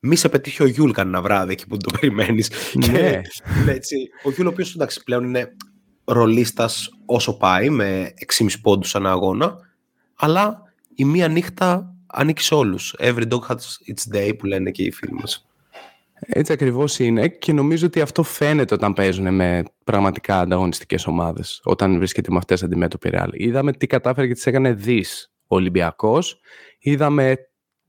[0.00, 2.50] μη σε πετύχει ο Γιούλ κανένα βράδυ εκεί που το περιμένεις.
[2.74, 3.20] Ναι.
[3.68, 5.56] έτσι, ο Γιούλ, ο οποίος εντάξει πλέον είναι
[6.04, 9.56] ρολίστας όσο πάει με 6,5 πόντους ανά αγώνα
[10.14, 10.62] αλλά
[10.94, 12.94] η μία νύχτα ανήκει σε όλους.
[12.98, 15.46] Every dog has its day που λένε και οι φίλοι μας.
[16.26, 21.96] Έτσι ακριβώς είναι και νομίζω ότι αυτό φαίνεται όταν παίζουν με πραγματικά ανταγωνιστικές ομάδες όταν
[21.96, 23.30] βρίσκεται με αυτές αντιμέτωποι ρεάλ.
[23.32, 26.40] Είδαμε τι κατάφερε και τις έκανε δις ο Ολυμπιακός.
[26.78, 27.36] Είδαμε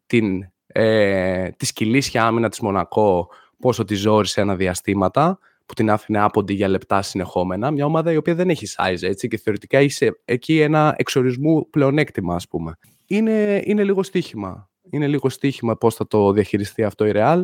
[0.06, 3.30] την, ε, τη σκυλίσια άμυνα της Μονακό
[3.60, 7.72] πόσο τη ζόρισε ένα διαστήματα που την άφηνε άποντη για λεπτά συνεχόμενα.
[7.72, 12.36] Μια ομάδα η οποία δεν έχει size έτσι και θεωρητικά είσαι εκεί ένα εξορισμού πλεονέκτημα,
[12.36, 12.78] ας πούμε.
[13.06, 14.70] Είναι, είναι λίγο στοίχημα.
[14.90, 17.44] Είναι λίγο στοίχημα πώς θα το διαχειριστεί αυτό η Real,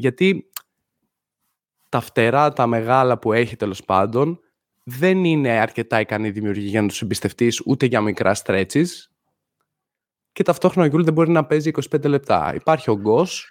[0.00, 0.50] γιατί
[1.88, 4.40] τα φτερά, τα μεγάλα που έχει τέλος πάντων,
[4.82, 8.86] δεν είναι αρκετά ικανή δημιουργία για να τους εμπιστευτείς ούτε για μικρά stretches.
[10.32, 12.54] Και ταυτόχρονα ο Γιούλ δεν μπορεί να παίζει 25 λεπτά.
[12.54, 13.48] Υπάρχει ο Γκος,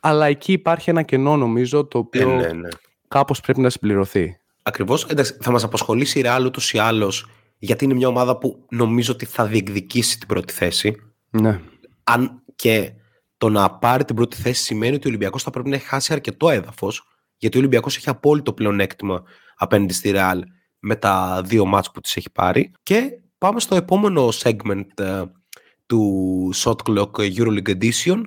[0.00, 2.68] αλλά εκεί υπάρχει ένα κενό νομίζω το οποίο Ε, ναι, ναι.
[3.08, 4.36] κάπως πρέπει να συμπληρωθεί.
[4.62, 5.06] Ακριβώς.
[5.40, 7.26] Θα μας απασχολήσει η Real ούτως ή άλλως,
[7.58, 10.96] γιατί είναι μια ομάδα που νομίζω ότι θα διεκδικήσει την πρώτη θέση.
[11.30, 11.60] Ναι.
[12.04, 12.92] Αν και
[13.42, 16.12] το να πάρει την πρώτη θέση σημαίνει ότι ο Ολυμπιακός θα πρέπει να έχει χάσει
[16.12, 17.02] αρκετό έδαφος,
[17.36, 19.22] γιατί ο Ολυμπιακός έχει απόλυτο πλεονέκτημα
[19.56, 20.40] απέναντι στη Real
[20.78, 22.72] με τα δύο μάτς που τις έχει πάρει.
[22.82, 25.22] Και πάμε στο επόμενο segment ε,
[25.86, 28.22] του Shot Clock Euroleague Edition,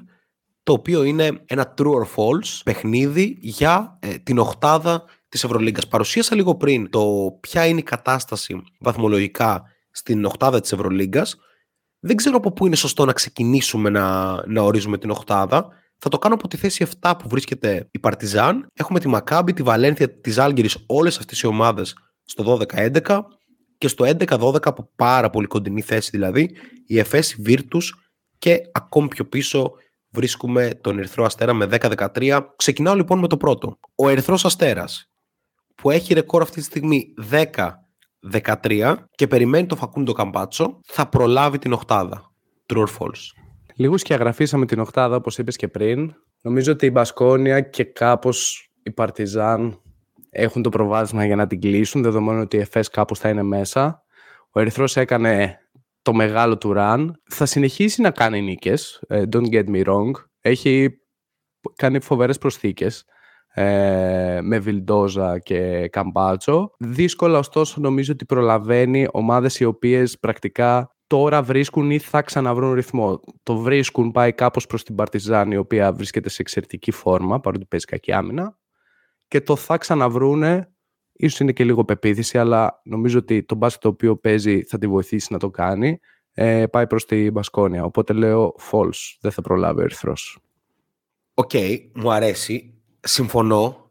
[0.64, 5.88] το οποίο είναι ένα true or false παιχνίδι για ε, την οχτάδα της Ευρωλίγκας.
[5.88, 11.36] Παρουσίασα λίγο πριν το ποια είναι η κατάσταση βαθμολογικά στην οχτάδα της Ευρωλίγκας.
[12.06, 15.68] Δεν ξέρω από πού είναι σωστό να ξεκινήσουμε να, να ορίζουμε την οχτάδα.
[15.98, 18.68] Θα το κάνω από τη θέση 7 που βρίσκεται η Παρτιζάν.
[18.74, 23.22] Έχουμε τη Μακάμπη, τη Βαλένθια, τη Άλγηρη, όλες αυτές οι ομάδες στο 12-11
[23.78, 26.50] και στο 11-12 από πάρα πολύ κοντινή θέση δηλαδή
[26.88, 27.84] η Εφές, η Virtus
[28.38, 29.72] και ακόμη πιο πίσω
[30.10, 32.42] βρίσκουμε τον Ερυθρό Αστέρα με 10-13.
[32.56, 33.80] Ξεκινάω λοιπόν με το πρώτο.
[33.96, 35.10] Ο Ερυθρός Αστέρας
[35.76, 37.14] που έχει ρεκόρ αυτή τη στιγμή
[38.32, 42.32] 10-13 και περιμένει το Φακούντο Καμπάτσο θα προλάβει την οχτάδα.
[42.74, 43.22] True or false;
[43.76, 46.14] Λίγους και αγραφήσαμε την οχτάδα όπως είπες και πριν.
[46.42, 49.82] Νομίζω ότι η Μπασκόνια και κάπως η Παρτιζάν
[50.30, 54.04] έχουν το προβάδισμα για να την κλείσουν, δεδομένου ότι η ΕΦΕΣ κάπως θα είναι μέσα.
[54.50, 55.58] Ο Ερυθρός έκανε
[56.02, 57.08] το μεγάλο του run.
[57.30, 60.12] Θα συνεχίσει να κάνει νίκες, ε, don't get me wrong.
[60.42, 61.00] Έχει
[61.76, 63.06] κάνει φοβερές προσθήκες
[63.58, 66.72] ε, με Βιλντόζα και Καμπάτσο.
[66.80, 73.20] Δύσκολα ωστόσο νομίζω ότι προλαβαίνει ομάδες οι οποίες πρακτικά τώρα βρίσκουν ή θα ξαναβρούν ρυθμό.
[73.44, 77.86] Το βρίσκουν, πάει κάπως προς την Παρτιζάν η οποία βρίσκεται σε εξαιρετική φόρμα παρότι παίζει
[77.86, 78.58] κακή άμυνα.
[79.28, 80.70] Και το θα ξαναβρούνε
[81.14, 84.88] ίσως είναι και λίγο πεποίθηση αλλά νομίζω ότι το μπάσκετ το οποίο παίζει θα τη
[84.88, 86.00] βοηθήσει να το κάνει.
[86.38, 87.84] Ε, πάει προς την Μπασκόνια.
[87.84, 90.40] Οπότε λέω false, δεν θα προλάβει ο Ερυθρός.
[91.34, 92.75] Ok, okay, μου αρέσει,
[93.08, 93.90] συμφωνώ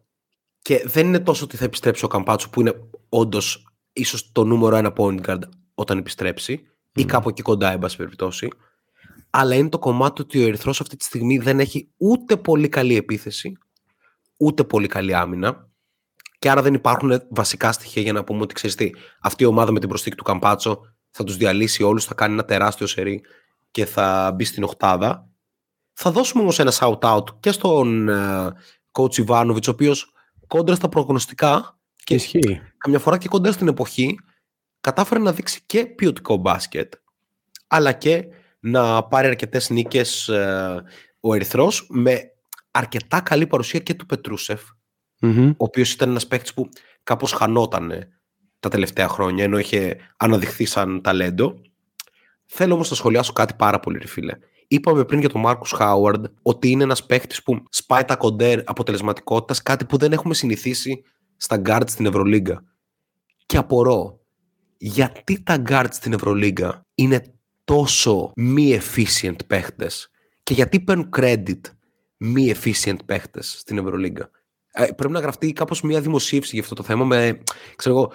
[0.63, 2.75] και δεν είναι τόσο ότι θα επιστρέψει ο Καμπάτσο που είναι
[3.09, 5.41] όντως ίσως το νούμερο ένα point guard
[5.75, 8.49] όταν επιστρέψει ή κάπου εκεί κοντά, εν πάση περιπτώσει.
[9.31, 12.97] Αλλά είναι το κομμάτι ότι ο Ερυθρός αυτή τη στιγμή δεν έχει ούτε πολύ καλή
[12.97, 13.59] επίθεση,
[14.37, 15.69] ούτε πολύ καλή άμυνα.
[16.39, 18.91] Και άρα δεν υπάρχουν βασικά στοιχεία για να πούμε ότι ξέρεις τι,
[19.21, 22.45] αυτή η ομάδα με την προσθήκη του Καμπάτσο θα τους διαλύσει όλους, θα κάνει ένα
[22.45, 23.23] τεράστιο σερί
[23.71, 25.29] και θα μπει στην οχτάδα.
[25.93, 28.49] Θα δώσουμε όμως ένα shout-out και στον uh,
[28.99, 30.13] coach Ιβάνοβιτς, ο οποίος
[30.47, 32.63] κόντρα στα προγνωστικά και Ισχύει.
[32.79, 34.19] καμιά φορά και κοντά στην εποχή
[34.81, 36.93] κατάφερε να δείξει και ποιοτικό μπάσκετ
[37.67, 38.25] αλλά και
[38.61, 40.79] να πάρει αρκετές νίκες uh,
[41.21, 42.21] ο Ερυθρός με
[42.71, 44.63] αρκετά καλή παρουσία και του πετρουσεφ
[45.49, 46.69] ο οποίος ήταν ένας παίκτης που
[47.03, 47.93] κάπως χανόταν
[48.61, 51.61] τα τελευταία χρόνια, ενώ είχε αναδειχθεί σαν ταλέντο.
[52.47, 54.33] Θέλω όμως να σχολιάσω κάτι πάρα πολύ, ρε φίλε.
[54.69, 59.63] Είπαμε πριν για τον Μάρκους Χάουαρντ ότι είναι ένας παίκτης που σπάει τα κοντέρ αποτελεσματικότητας,
[59.63, 61.03] κάτι που δεν έχουμε συνηθίσει
[61.37, 62.65] στα guards στην Ευρωλίγκα.
[63.47, 64.21] Και απορώ,
[64.77, 67.23] γιατί τα guards στην Ευρωλίγκα είναι
[67.65, 70.11] τόσο μη efficient παίχτες
[70.43, 71.61] και γιατί παίρνουν credit
[72.17, 74.31] μη efficient παίχτες στην Ευρωλίγκα.
[74.73, 77.43] Ε, πρέπει να γραφτεί κάπως μια δημοσίευση για αυτό το θέμα με,
[77.77, 78.13] ξέρω εγώ,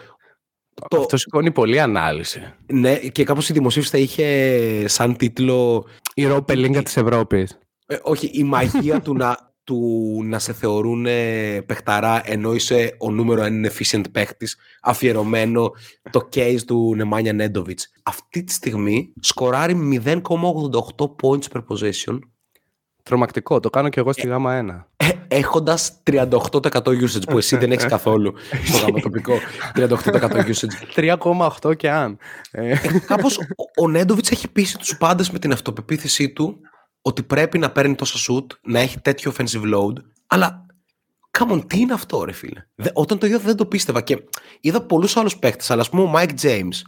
[0.88, 1.00] το...
[1.00, 2.54] Αυτό σηκώνει πολλή ανάλυση.
[2.74, 5.86] Ναι, και κάπως η δημοσίευση θα είχε σαν τίτλο...
[6.20, 7.60] Η ροπελίνκα της Ευρώπης.
[7.86, 11.04] Ε, όχι, η μαγεία του να, του να σε θεωρούν
[11.66, 15.72] παιχταρά ενώ είσαι ο νούμερο ένα efficient παίχτης, αφιερωμένο
[16.12, 17.92] το case του Νεμάνια Νέντοβιτς.
[18.04, 20.22] Αυτή τη στιγμή σκοράρει 0,88
[21.22, 22.20] points per possession
[23.04, 24.89] Τρομακτικό, το κάνω και εγώ στη ε, γάμα 1.
[25.32, 26.30] Ε, Έχοντα 38%
[26.86, 28.34] usage που εσύ δεν έχεις καθόλου
[28.66, 29.34] στο γάμα τοπικό.
[29.76, 29.96] 38%
[30.30, 31.18] usage.
[31.62, 32.18] 3,8 και αν.
[32.52, 32.76] Ε,
[33.06, 36.60] Κάπως ο, ο Νέντοβιτς έχει πείσει τους πάντες με την αυτοπεποίθησή του
[37.02, 39.94] ότι πρέπει να παίρνει τόσα shoot, να έχει τέτοιο offensive load.
[40.28, 40.64] Αλλά
[41.40, 44.24] Come on, τι είναι αυτό, ρε φίλε; όταν το είδα δεν το πίστευα και
[44.60, 45.64] είδα πολλούς άλλους παίχτε.
[45.68, 46.82] Αλλά ας πούμε ο Mike James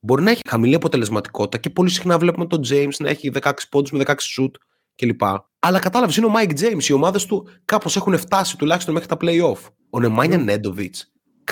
[0.00, 3.90] μπορεί να έχει χαμηλή αποτελεσματικότητα και πολύ συχνά βλέπουμε τον James να έχει 16 πόντους
[3.90, 4.50] με 16 shoot
[4.98, 5.22] κλπ.
[5.58, 6.84] Αλλά κατάλαβες, είναι ο Mike James.
[6.88, 9.70] Οι ομάδες του κάπως έχουν φτάσει τουλάχιστον μέχρι τα playoff.
[9.90, 10.94] Ο Νεμάνια Νέντοβιτ.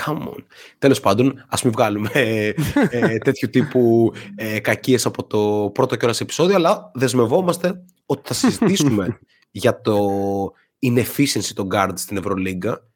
[0.05, 0.45] Come on.
[0.79, 2.53] Τέλος πάντων, ας μην βγάλουμε ε,
[2.91, 9.19] ε, τέτοιου τύπου ε, κακίες από το πρώτο κιόλα επεισόδιο, αλλά δεσμευόμαστε ότι θα συζητήσουμε
[9.51, 9.99] για το
[10.87, 12.87] inefficiency των guards στην Ευρωλίγκα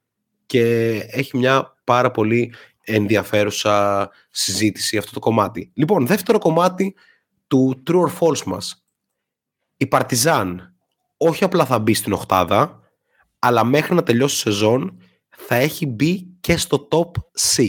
[0.47, 5.71] και έχει μια πάρα πολύ ενδιαφέρουσα συζήτηση αυτό το κομμάτι.
[5.75, 6.95] Λοιπόν, δεύτερο κομμάτι
[7.47, 8.85] του True or False μας
[9.81, 10.75] η Παρτιζάν
[11.17, 12.81] όχι απλά θα μπει στην οχτάδα,
[13.39, 17.11] αλλά μέχρι να τελειώσει η σεζόν θα έχει μπει και στο top
[17.57, 17.69] 6.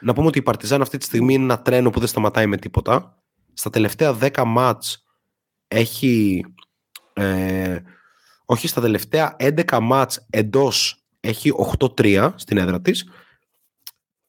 [0.00, 2.56] Να πούμε ότι η Παρτιζάν αυτή τη στιγμή είναι ένα τρένο που δεν σταματάει με
[2.56, 3.22] τίποτα.
[3.52, 5.04] Στα τελευταία 10 μάτς
[5.68, 6.44] έχει...
[7.12, 7.78] Ε,
[8.44, 13.08] όχι, στα τελευταία 11 μάτς εντός έχει 8-3 στην έδρα της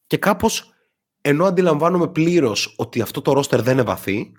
[0.07, 0.73] και κάπως
[1.21, 4.31] ενώ αντιλαμβάνομαι πλήρως ότι αυτό το ρόστερ δεν είναι βαθύ,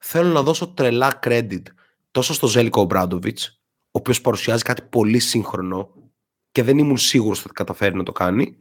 [0.00, 1.62] θέλω να δώσω τρελά credit
[2.10, 5.90] τόσο στο Ζέλικο Ομπράντοβιτς, ο οποίος παρουσιάζει κάτι πολύ σύγχρονο
[6.52, 8.56] και δεν ήμουν σίγουρος ότι θα καταφέρει να το κάνει,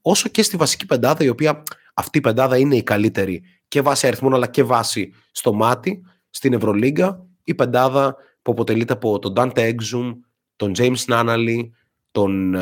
[0.00, 1.62] όσο και στη βασική πεντάδα, η οποία
[1.94, 6.52] αυτή η πεντάδα είναι η καλύτερη και βάσει αριθμών αλλά και βάσει στο μάτι στην
[6.52, 7.26] Ευρωλίγκα.
[7.44, 10.12] Η πεντάδα που αποτελείται από τον Dante Exum,
[10.56, 11.70] τον James Nannally,
[12.10, 12.56] τον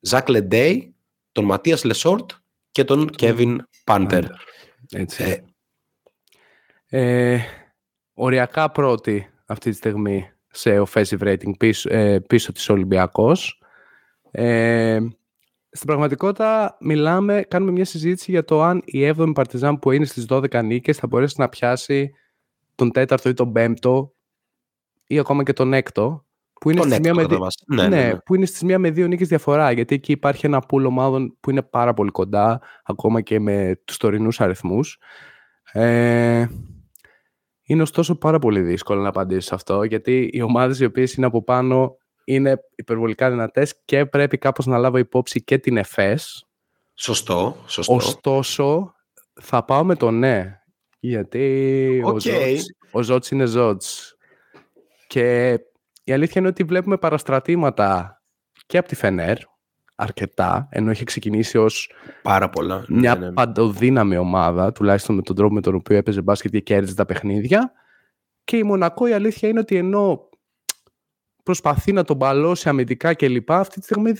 [0.00, 0.94] Ζακ uh, Λεντέι,
[1.32, 2.30] τον Ματίας Λεσόρτ
[2.70, 4.24] και τον Kevin Πάντερ.
[4.90, 5.36] Ε,
[8.14, 13.62] οριακά πρώτη αυτή τη στιγμή σε offensive rating πίσω, ε, πίσω της Ολυμπιακός.
[14.30, 14.98] Ε,
[15.70, 20.26] στην πραγματικότητα μιλάμε, κάνουμε μια συζήτηση για το αν η 7η Παρτιζάν που είναι στις
[20.28, 22.12] 12 νίκες θα μπορέσει να πιάσει
[22.74, 24.14] τον τέταρτο ή τον πέμπτο
[25.06, 26.24] ή ακόμα και τον έκτο
[26.60, 27.26] που είναι, στις μία με...
[27.66, 30.60] ναι, ναι, ναι, που είναι στις μία με δύο νίκες διαφορά γιατί εκεί υπάρχει ένα
[30.60, 34.98] πουλ ομάδων που είναι πάρα πολύ κοντά ακόμα και με τους τωρινούς αριθμούς.
[35.72, 36.46] Ε,
[37.68, 41.26] είναι ωστόσο πάρα πολύ δύσκολο να απαντήσω σε αυτό γιατί οι ομάδες οι οποίες είναι
[41.26, 46.46] από πάνω είναι υπερβολικά δυνατές και πρέπει κάπως να λάβω υπόψη και την ΕΦΕΣ.
[46.94, 47.94] Σωστό, σωστό.
[47.94, 48.94] Ωστόσο,
[49.40, 50.60] θα πάω με το ναι.
[51.00, 52.56] Γιατί okay.
[52.90, 54.16] ο, Ζώτς, είναι Ζώτς.
[55.06, 55.58] Και
[56.04, 58.22] η αλήθεια είναι ότι βλέπουμε παραστρατήματα
[58.66, 59.36] και από τη Φενέρ,
[60.00, 61.92] αρκετά, ενώ έχει ξεκινήσει ως
[62.22, 62.84] Πάρα πολλά.
[62.88, 63.32] μια ναι, ναι, ναι.
[63.32, 67.72] παντοδύναμη ομάδα, τουλάχιστον με τον τρόπο με τον οποίο έπαιζε μπάσκετ και κέρδιζε τα παιχνίδια.
[68.44, 70.28] Και η Μονακό η αλήθεια είναι ότι ενώ
[71.42, 73.52] προσπαθεί να τον μπαλώσει αμυντικά κλπ.
[73.52, 74.12] Αυτή τη στιγμή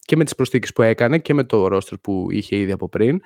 [0.00, 3.20] και με τις προσθήκες που έκανε και με το ρόστερ που είχε ήδη από πριν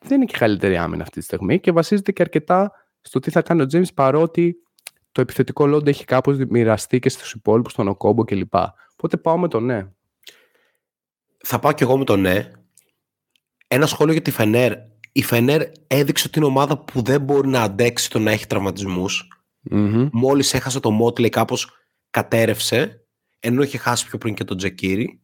[0.00, 3.42] δεν είναι και καλύτερη άμυνα αυτή τη στιγμή και βασίζεται και αρκετά στο τι θα
[3.42, 4.56] κάνει ο James παρότι
[5.12, 8.54] το επιθετικό λόγο έχει κάπως μοιραστεί και στους υπόλοιπους, τον Οκόμπο κλπ.
[8.92, 9.86] Οπότε πάω με το ναι.
[11.44, 12.50] Θα πάω και εγώ με το ναι.
[13.66, 14.72] Ένα σχόλιο για τη Φενέρ.
[15.12, 19.28] Η Φενέρ έδειξε ότι είναι ομάδα που δεν μπορεί να αντέξει το να έχει τραυματισμούς.
[19.70, 20.08] Mm-hmm.
[20.12, 21.70] Μόλις έχασε το Μότλε κάπως
[22.10, 23.06] κατέρευσε,
[23.40, 25.22] ενώ είχε χάσει πιο πριν και τον Τζεκίρι.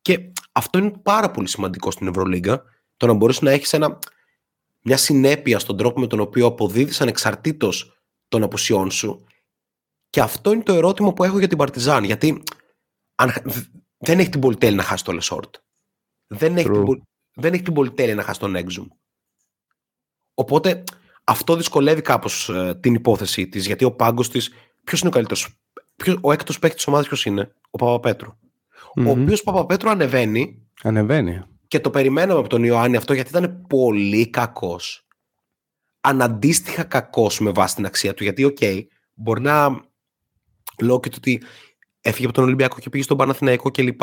[0.00, 2.62] Και αυτό είναι πάρα πολύ σημαντικό στην Ευρωλίγκα.
[2.96, 3.78] Το να μπορείς να έχεις
[4.80, 9.24] μια συνέπεια στον τρόπο με τον οποίο αποδίδεις ανεξαρτήτως των απουσιών σου.
[10.10, 12.04] Και αυτό είναι το ερώτημα που έχω για την Παρτιζάν.
[12.04, 12.42] Γιατί
[13.14, 13.32] αν,
[14.04, 15.54] δεν έχει την πολυτέλεια να χάσει το Λεσόρτ.
[16.26, 17.02] Δεν έχει, την,
[17.34, 18.86] δεν έχει την πολυτέλεια να χάσει τον Έξουμ.
[20.34, 20.84] Οπότε
[21.24, 24.50] αυτό δυσκολεύει κάπως ε, την υπόθεσή της, γιατί ο πάγκος της.
[24.84, 25.58] Ποιος είναι ο καλύτερος
[25.96, 28.30] ποιος, ο έκτος παίκτης της ομάδας ποιος είναι, ο Παπαπέτρου.
[28.30, 29.06] Mm-hmm.
[29.06, 30.68] Ο οποίος Παπαπέτρου ανεβαίνει.
[30.82, 31.42] Ανεβαίνει.
[31.68, 35.06] Και το περιμέναμε από τον Ιωάννη αυτό γιατί ήταν πολύ κακός.
[36.00, 38.22] Αναντίστοιχα κακός με βάση την αξία του.
[38.22, 38.82] Γιατί, ok, okay,
[39.14, 39.84] μπορεί να.
[40.80, 41.42] Λόγω και του ότι
[42.04, 44.02] έφυγε από τον Ολυμπιακό και πήγε στον Παναθηναϊκό κλπ.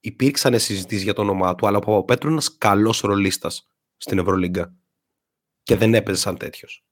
[0.00, 4.74] Υπήρξαν συζητήσεις για το όνομά του, αλλά ο Παπαπέτρου είναι ένας καλός ρολίστας στην Ευρωλίγκα.
[5.62, 6.84] Και δεν έπαιζε σαν τέτοιος.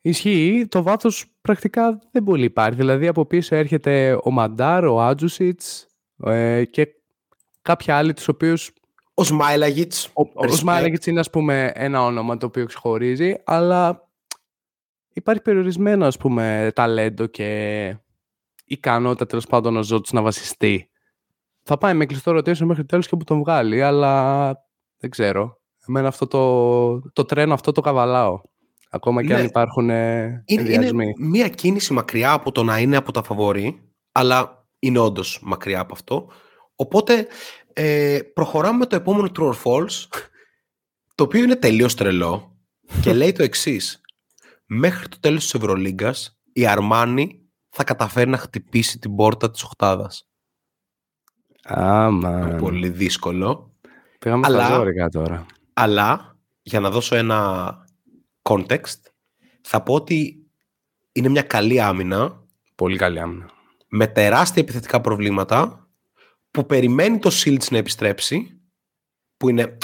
[0.00, 2.76] Ισχύει, το βάθος πρακτικά δεν πολύ υπάρχει.
[2.76, 5.86] Δηλαδή από πίσω έρχεται ο Μαντάρ, ο Άτζουσιτς
[6.24, 6.88] ε, και
[7.62, 8.72] κάποια άλλοι τους οποίους...
[9.14, 10.06] Ο Σμάιλαγιτς.
[10.06, 14.09] Ο, ο Σμάιλαγιτς είναι ας πούμε ένα όνομα το οποίο ξεχωρίζει, αλλά
[15.12, 17.96] υπάρχει περιορισμένο ας πούμε ταλέντο και
[18.64, 20.90] ικανότητα τέλος πάντων ο Ζώτης να βασιστεί.
[21.62, 24.52] Θα πάει με κλειστό ρωτήσιο μέχρι τέλος και που τον βγάλει, αλλά
[24.98, 25.60] δεν ξέρω.
[25.88, 28.40] Εμένα αυτό το, το τρένο αυτό το καβαλάω.
[28.90, 29.46] Ακόμα και αν ναι.
[29.46, 34.66] υπάρχουν ε, είναι, είναι μια κίνηση μακριά από το να είναι από τα φαβόρη, αλλά
[34.78, 36.30] είναι όντως μακριά από αυτό.
[36.74, 37.26] Οπότε
[37.72, 40.08] ε, προχωράμε με το επόμενο True or False,
[41.14, 42.56] το οποίο είναι τελείως τρελό
[43.02, 44.00] και λέει το εξής.
[44.72, 50.28] Μέχρι το τέλος της Ευρωλίγκας η Αρμάνη θα καταφέρει να χτυπήσει την πόρτα της οχτάδας.
[51.62, 52.56] Άμα.
[52.58, 53.74] Πολύ δύσκολο.
[54.18, 55.46] Πήγαμε αλλά, τώρα.
[55.72, 57.70] Αλλά, για να δώσω ένα
[58.42, 59.00] context,
[59.60, 60.46] θα πω ότι
[61.12, 62.44] είναι μια καλή άμυνα.
[62.74, 63.50] Πολύ καλή άμυνα.
[63.88, 65.88] Με τεράστια επιθετικά προβλήματα
[66.50, 68.60] που περιμένει το Shields να επιστρέψει
[69.36, 69.78] που είναι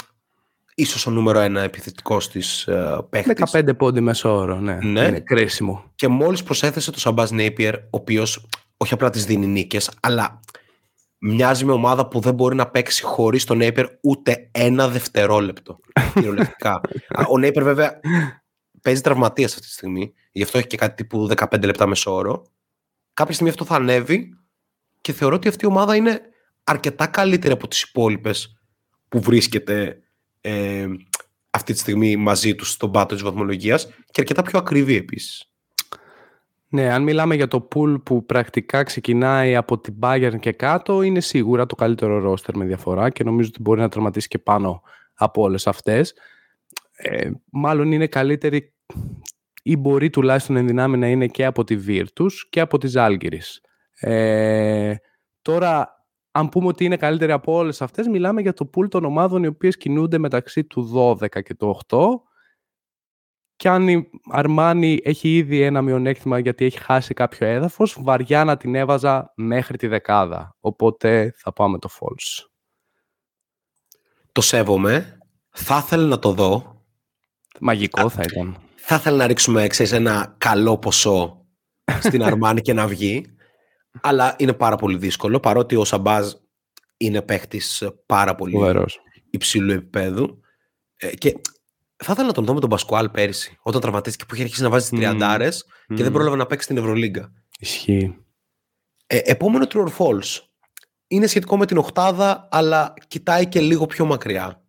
[0.79, 3.55] ίσως ο νούμερο ένα επιθετικός της uh, παίχτης.
[3.55, 4.77] 15 πόντι μέσω όρο, ναι.
[4.81, 5.05] ναι.
[5.05, 5.91] Είναι κρίσιμο.
[5.95, 8.47] Και μόλις προσέθεσε το Σαμπάζ Νέιπιερ, ο οποίος
[8.77, 10.39] όχι απλά τις δίνει νίκες, αλλά
[11.17, 15.79] μοιάζει με ομάδα που δεν μπορεί να παίξει χωρίς τον Νέιπιερ ούτε ένα δευτερόλεπτο.
[16.13, 16.81] Κυριολεκτικά.
[17.27, 17.99] ο Νέιπιερ βέβαια
[18.81, 20.13] παίζει τραυματία αυτή τη στιγμή.
[20.31, 22.43] Γι' αυτό έχει και κάτι τύπου 15 λεπτά μεσόωρο.
[23.13, 24.29] Κάποια στιγμή αυτό θα ανέβει
[25.01, 26.21] και θεωρώ ότι αυτή η ομάδα είναι
[26.63, 28.59] αρκετά καλύτερη από τις υπόλοιπες
[29.09, 30.01] που βρίσκεται
[30.47, 30.87] ε,
[31.49, 35.51] αυτή τη στιγμή μαζί τους στον πάτο της βαθμολογίας και αρκετά πιο ακριβή επίσης.
[36.69, 41.19] Ναι, αν μιλάμε για το pool που πρακτικά ξεκινάει από την Bayern και κάτω, είναι
[41.19, 44.81] σίγουρα το καλύτερο ρόστερ με διαφορά και νομίζω ότι μπορεί να τραυματίσει και πάνω
[45.13, 46.13] από όλες αυτές.
[46.95, 48.73] Ε, μάλλον είναι καλύτερη
[49.63, 53.61] ή μπορεί τουλάχιστον ενδυνάμει να είναι και από τη Virtus και από τη Ζάλγκυρης.
[53.99, 54.95] Ε,
[55.41, 55.96] τώρα,
[56.37, 59.47] αν πούμε ότι είναι καλύτερη από όλες αυτές, μιλάμε για το pool των ομάδων οι
[59.47, 61.97] οποίες κινούνται μεταξύ του 12 και του 8
[63.55, 68.57] και αν η Αρμάνι έχει ήδη ένα μειονέκτημα γιατί έχει χάσει κάποιο έδαφος, βαριά να
[68.57, 70.55] την έβαζα μέχρι τη δεκάδα.
[70.59, 72.45] Οπότε θα πάμε το false.
[74.31, 75.17] Το σέβομαι.
[75.49, 76.83] Θα ήθελα να το δω.
[77.59, 78.57] Μαγικό θα ήταν.
[78.75, 81.45] θα ήθελα να ρίξουμε ξέρεις, ένα καλό ποσό
[81.99, 83.36] στην Αρμάνη και να βγει.
[84.01, 86.31] Αλλά είναι πάρα πολύ δύσκολο, παρότι ο Σαμπάζ
[86.97, 88.99] είναι παίχτης πάρα πολύ Φοβερός.
[89.29, 90.39] υψηλού επίπεδου.
[90.97, 91.31] Ε, και
[91.95, 94.69] θα ήθελα να τον δω με τον Πασκουάλ πέρυσι, όταν τραυματίστηκε που είχε αρχίσει να
[94.69, 95.01] βάζει τι Μμμ.
[95.01, 96.13] τριαντάρες και δεν Μμμ.
[96.13, 97.33] πρόλαβε να παίξει στην Ευρωλίγκα.
[97.59, 98.17] Ισχύει.
[99.07, 100.41] Ε, επόμενο True or False.
[101.07, 104.61] Είναι σχετικό με την οκτάδα, αλλά κοιτάει και λίγο πιο μακριά.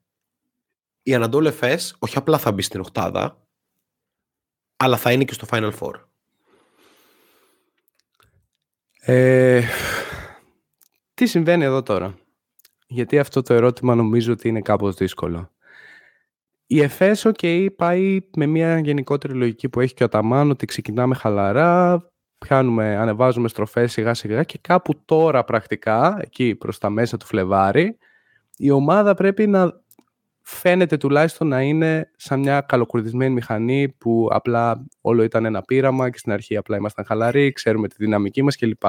[1.02, 3.42] Η Ανατόλ Εφές όχι απλά θα μπει στην οκτάδα,
[4.76, 5.92] αλλά θα είναι και στο Final Four.
[9.10, 9.62] Ε,
[11.14, 12.14] τι συμβαίνει εδώ τώρα;
[12.86, 15.50] Γιατί αυτό το ερώτημα νομίζω ότι είναι κάπως δύσκολο.
[16.66, 21.14] Η ΕΦΕΣ, ok, πάει με μια γενικότερη λογική που έχει και ο Ταμάν, ότι ξεκινάμε
[21.14, 22.02] χαλαρά,
[22.38, 27.96] πιάνουμε, ανεβάζουμε στροφές σιγά σιγά και κάπου τώρα πρακτικά, εκεί προς τα μέσα του Φλεβάρι,
[28.56, 29.82] η ομάδα πρέπει να
[30.48, 36.18] φαίνεται τουλάχιστον να είναι σαν μια καλοκουρδισμένη μηχανή που απλά όλο ήταν ένα πείραμα και
[36.18, 38.84] στην αρχή απλά ήμασταν χαλαροί, ξέρουμε τη δυναμική μας κλπ.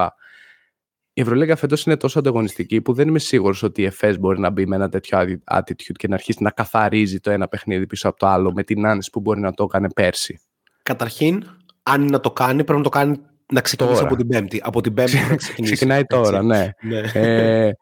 [1.12, 4.50] Η Ευρωλίγα φέτος είναι τόσο ανταγωνιστική που δεν είμαι σίγουρος ότι η ΕΦΕΣ μπορεί να
[4.50, 5.18] μπει με ένα τέτοιο
[5.50, 8.86] attitude και να αρχίσει να καθαρίζει το ένα παιχνίδι πίσω από το άλλο με την
[8.86, 10.40] άνεση που μπορεί να το έκανε πέρσι.
[10.82, 11.44] Καταρχήν,
[11.82, 13.20] αν είναι να το κάνει, πρέπει να το κάνει
[13.52, 14.08] να ξεκινήσει Τώρα.
[14.08, 14.60] από την Πέμπτη.
[14.64, 15.72] Από την Πέμπτη πρέπει να ξεκινήσει.
[15.74, 16.16] Ξεκινάει έτσι.
[16.16, 16.70] τώρα, ναι.
[16.80, 17.00] Ναι.
[17.14, 17.72] ε,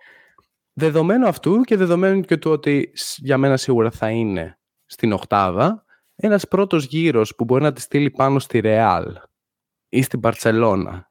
[0.78, 5.84] δεδομένου αυτού και δεδομένου και του ότι σ- για μένα σίγουρα θα είναι στην οκτάδα,
[6.16, 9.04] ένας πρώτος γύρος που μπορεί να τη στείλει πάνω στη Ρεάλ
[9.88, 11.06] ή στην Παρσελώνα.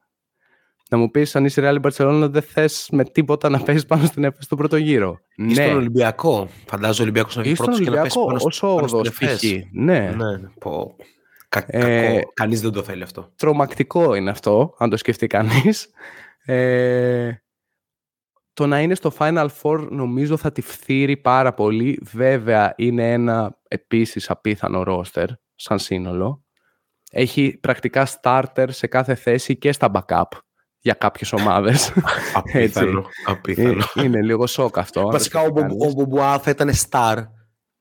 [0.90, 4.04] Να μου πεις αν είσαι Ρεάλ ή Μπαρσελόνα δεν θες με τίποτα να παίζεις πάνω
[4.06, 5.18] στην ΕΦΕΣ στον πρώτο γύρο.
[5.36, 6.48] Ή στον Ολυμπιακό.
[6.66, 7.48] Φαντάζομαι ο Ολυμπιακός να Ναι.
[7.48, 9.40] Ή βγει στον πρώτος και να πέσει Ολυμπιακό, πάνω, στο- ως πάνω στην όγδος Εφές.
[9.40, 9.72] π.χ.
[9.72, 10.14] Ναι.
[10.16, 10.96] Ναι, πω.
[11.48, 12.30] Κα, Ε, κακό.
[12.34, 13.32] Κανείς δεν το θέλει αυτό.
[13.36, 15.88] τρομακτικό είναι αυτό, αν το σκεφτεί κανείς.
[16.44, 17.30] Ε,
[18.58, 22.00] το να είναι στο Final Four νομίζω θα τη φθείρει πάρα πολύ.
[22.02, 26.44] Βέβαια είναι ένα επίσης απίθανο roster σαν σύνολο.
[27.10, 30.22] Έχει πρακτικά starter σε κάθε θέση και στα backup
[30.80, 31.92] για κάποιες ομάδες.
[32.34, 32.98] Απίθανο.
[33.00, 33.84] Ε, απίθανο.
[33.94, 35.00] είναι λίγο σοκ αυτό.
[35.00, 35.86] αν το Βασικά ο, σκεφτεί Μπο- κανείς.
[35.86, 37.16] ο Μπομπουά θα ήταν star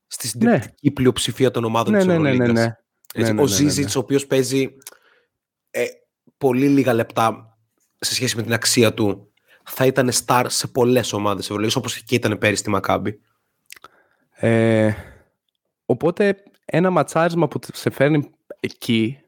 [0.08, 2.66] στη συντριπτική πλειοψηφία των ομάδων ναι, της ναι, ναι, ναι, Ευρωλίγκας.
[2.66, 2.74] ναι.
[3.14, 3.70] Έτσι, Ναι, ναι, ο ναι, ναι, ναι.
[3.70, 4.68] Ζίζιτς, ο οποίος παίζει
[5.70, 5.84] ε,
[6.38, 7.58] πολύ λίγα λεπτά
[8.00, 9.27] σε σχέση με την αξία του,
[9.70, 13.20] θα ήταν star σε πολλές ομάδες Ευρωλίγκας, όπως και ήταν πέρυσι στη Μακάμπη.
[14.32, 14.94] Ε,
[15.86, 19.20] οπότε ένα ματσάρισμα που σε φέρνει εκεί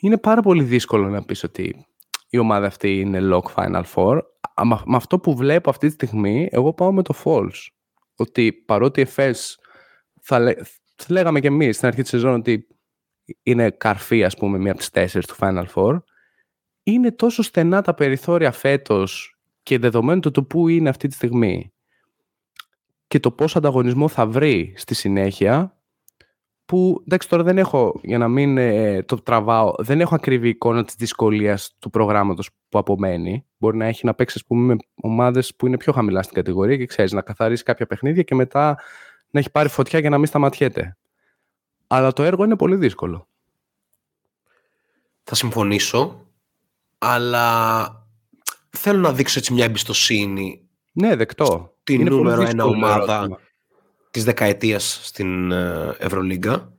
[0.00, 1.86] είναι πάρα πολύ δύσκολο να πεις ότι
[2.28, 4.18] η ομάδα αυτή είναι lock final four.
[4.54, 7.66] Α, μα- Με αυτό που βλέπω αυτή τη στιγμή, εγώ πάω με το false.
[8.16, 9.32] Ότι παρότι η FS
[10.20, 10.58] θα, λέ-
[10.96, 12.66] θα λέγαμε και εμείς στην αρχή της σεζόν ότι
[13.42, 15.98] είναι καρφί ας πούμε μία από τις τέσσερις του Final Four
[16.82, 19.33] είναι τόσο στενά τα περιθώρια φέτος
[19.64, 21.72] και δεδομένου του το που είναι αυτή τη στιγμή
[23.06, 25.76] και το πόσο ανταγωνισμό θα βρει στη συνέχεια
[26.64, 30.84] που εντάξει τώρα δεν έχω για να μην ε, το τραβάω δεν έχω ακριβή εικόνα
[30.84, 33.46] της δυσκολίας του προγράμματος που απομένει.
[33.58, 36.76] Μπορεί να έχει να παίξει ας πούμε με ομάδες που είναι πιο χαμηλά στην κατηγορία
[36.76, 38.78] και ξέρεις να καθαρίσει κάποια παιχνίδια και μετά
[39.30, 40.96] να έχει πάρει φωτιά για να μην σταματιέται.
[41.86, 43.28] Αλλά το έργο είναι πολύ δύσκολο.
[45.22, 46.26] Θα συμφωνήσω,
[46.98, 48.03] αλλά
[48.76, 53.14] θέλω να δείξω έτσι μια εμπιστοσύνη ναι δεκτό Την Είναι πολύ νούμερο ένα δύσκολο ομάδα
[53.16, 53.38] ερώτημα.
[54.10, 56.72] της δεκαετίας στην ε, Ευρωλίγκα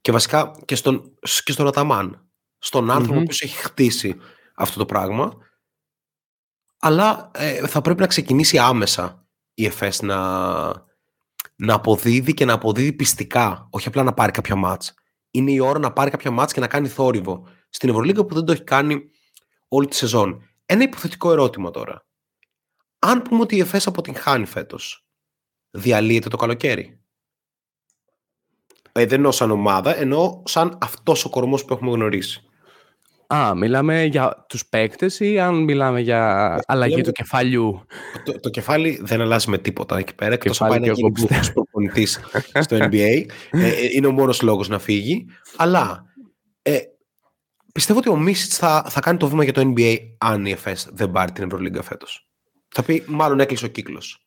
[0.00, 3.18] και βασικά και στον, και στον Αταμάν, στον άνθρωπο Μμμ.
[3.18, 4.16] ο οποίος έχει χτίσει
[4.54, 5.32] αυτό το πράγμα
[6.80, 10.18] αλλά ε, θα πρέπει να ξεκινήσει άμεσα η ΕΦΕΣ να,
[11.56, 14.94] να αποδίδει και να αποδίδει πιστικά, όχι απλά να πάρει κάποια μάτς.
[15.30, 18.44] Είναι η ώρα να πάρει κάποια μάτς και να κάνει θόρυβο στην Ευρωλίγκα που δεν
[18.44, 19.10] το έχει κάνει
[19.68, 20.42] όλη τη σεζόν.
[20.72, 22.06] Ένα υποθετικό ερώτημα τώρα.
[22.98, 25.04] Αν πούμε ότι η ΕΦΕΣ αποτυγχάνει φέτος,
[25.70, 27.00] διαλύεται το καλοκαίρι;
[28.92, 32.44] Ε, δεν εννοώ σαν ομάδα, εννοώ σαν αυτός ο κορμός που έχουμε γνωρίσει.
[33.26, 37.86] Α, μιλάμε για τους παίκτες ή αν μιλάμε για αλλαγή λέμε- του κεφαλιού;
[38.24, 41.12] Το, το κεφάλι δεν αλλάζει με τίποτα εκεί πέρα, εκτός Κεφάλι από να και γίνει
[41.16, 42.20] εγώ μπούχος προπονητής
[42.60, 43.24] στο NBA.
[43.50, 45.26] Ε, ε, είναι ο μόνος λόγος να φύγει.
[45.56, 46.09] Αλλά ε,
[47.72, 50.88] πιστεύω ότι ο Μίσιτς θα, θα κάνει το βήμα για το NBA αν η ΕΦΕΣ
[50.92, 52.28] δεν πάρει την Ευρωλίγκα φέτος.
[52.68, 54.24] Θα πει μάλλον έκλεισε ο κύκλος.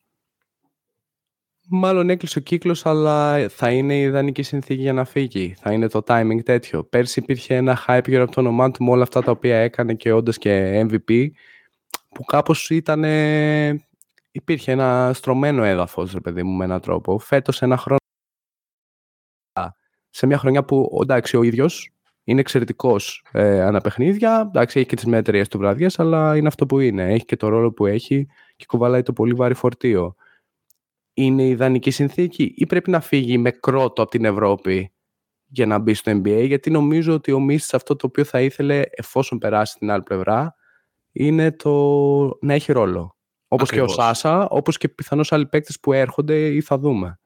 [1.68, 5.54] Μάλλον έκλεισε ο κύκλος, αλλά θα είναι η ιδανική συνθήκη για να φύγει.
[5.58, 6.84] Θα είναι το timing τέτοιο.
[6.84, 9.94] Πέρσι υπήρχε ένα hype γύρω από το όνομά του με όλα αυτά τα οποία έκανε
[9.94, 11.28] και όντας και MVP,
[12.08, 13.04] που κάπως ήταν...
[14.30, 17.18] Υπήρχε ένα στρωμένο έδαφος, ρε παιδί μου, με έναν τρόπο.
[17.18, 17.98] Φέτος ένα χρόνο...
[20.10, 21.93] Σε μια χρονιά που, εντάξει, ο ίδιος
[22.24, 24.44] είναι εξαιρετικός ε, αναπαιχνίδια.
[24.48, 27.12] Εντάξει, έχει και τις μετριέ του βραδιές, αλλά είναι αυτό που είναι.
[27.12, 30.14] Έχει και το ρόλο που έχει και κουβαλάει το πολύ βάρη φορτίο.
[31.14, 34.92] Είναι η ιδανική συνθήκη ή πρέπει να φύγει με κρότο από την Ευρώπη
[35.46, 38.82] για να μπει στο NBA, γιατί νομίζω ότι ο Μίσης αυτό το οποίο θα ήθελε
[38.90, 40.54] εφόσον περάσει την άλλη πλευρά
[41.12, 41.72] είναι το
[42.40, 43.16] να έχει ρόλο.
[43.48, 47.18] Όπως και ο Σάσα, όπως και πιθανώς άλλοι παίκτες που έρχονται ή θα δούμε.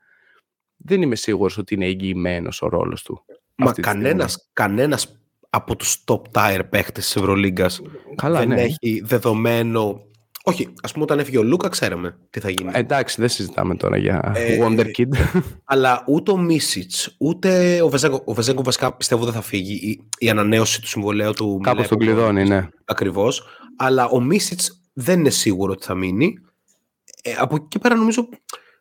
[0.77, 3.25] Δεν είμαι σίγουρος ότι είναι εγγυημένος ο ρόλος του.
[3.59, 7.81] Μα κανένας, κανένας από τους top tier παίχτες της Ευρωλίγκας
[8.23, 8.63] δεν ναι.
[8.63, 10.09] έχει δεδομένο
[10.49, 12.71] όχι, ας πούμε, όταν έφυγε ο Λούκα, ξέραμε τι θα γίνει.
[12.75, 15.41] Ε, εντάξει, δεν συζητάμε τώρα για ε, Wonder Kid.
[15.65, 19.75] Αλλά ούτε ο Μίσιτς, ούτε ο Βεζέγκο, ο Βεζέγκο βασικά πιστεύω δεν θα φύγει.
[19.75, 21.61] Η, η ανανέωση του συμβολέου του.
[21.63, 22.69] Κάπως τον κλειδώνει, ναι.
[22.85, 23.47] Ακριβώς.
[23.77, 26.35] Αλλά ο Μίσιτς δεν είναι σίγουρο ότι θα μείνει.
[27.23, 28.29] Ε, από εκεί πέρα νομίζω.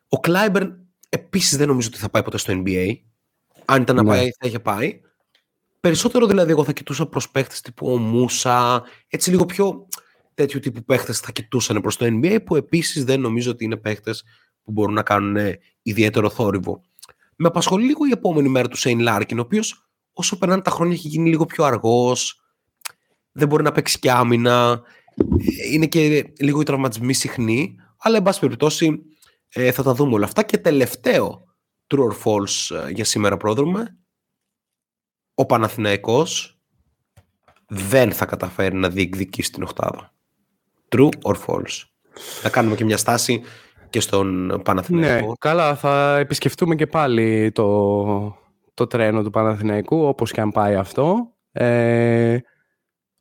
[0.08, 0.76] Ο Κλάιμπερν
[1.08, 2.92] επίσης δεν νομίζω ότι θα πάει ποτέ στο NBA.
[3.70, 4.08] Αν ήταν να ναι.
[4.08, 5.00] πάει, θα είχε πάει.
[5.80, 9.88] Περισσότερο δηλαδή, εγώ θα κοιτούσα prospect τύπου ο Μούσα, έτσι λίγο πιο
[10.34, 14.24] τέτοιου τύπου παίχτες θα κοιτούσαν προς το NBA, που επίσης δεν νομίζω ότι είναι παίχτες
[14.62, 15.36] που μπορούν να κάνουν
[15.82, 16.80] ιδιαίτερο θόρυβο.
[17.36, 20.94] Με απασχολεί λίγο η επόμενη μέρα του Σέιν Λάρκιν, ο οποίος όσο περνάνε τα χρόνια
[20.94, 22.42] έχει γίνει λίγο πιο αργός,
[23.32, 24.82] δεν μπορεί να παίξει και άμυνα,
[25.72, 29.02] είναι και λίγο οι τραυματισμοί συχνοί, αλλά εν πάση περιπτώσει
[29.48, 30.42] ε, θα τα δούμε όλα αυτά.
[30.42, 31.47] Και τελευταίο
[31.88, 33.98] true or false ε, για σήμερα πρόδρομε,
[35.34, 36.58] ο Παναθηναϊκός
[37.68, 40.12] δεν θα καταφέρει να διεκδικήσει την οχτάδα.
[40.88, 41.84] True or false.
[42.40, 43.42] Θα κάνουμε και μια στάση
[43.90, 45.26] και στον Παναθηναϊκό.
[45.26, 48.36] Ναι, καλά, θα επισκεφτούμε και πάλι το,
[48.74, 51.32] το τρένο του Παναθηναϊκού, όπως και αν πάει αυτό.
[51.52, 52.38] Ε,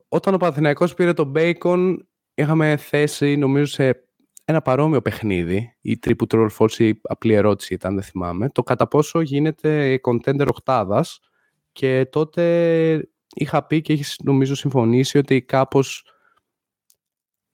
[0.07, 1.95] όταν ο Παναθηναϊκός πήρε το Bacon,
[2.33, 4.06] είχαμε θέσει, νομίζω, σε
[4.49, 8.63] ένα παρόμοιο παιχνίδι, η τρίπου true or false, η απλή ερώτηση ήταν, δεν θυμάμαι, το
[8.63, 11.19] κατά πόσο γίνεται contender οχτάδας
[11.71, 16.03] και τότε είχα πει και έχεις νομίζω συμφωνήσει ότι κάπως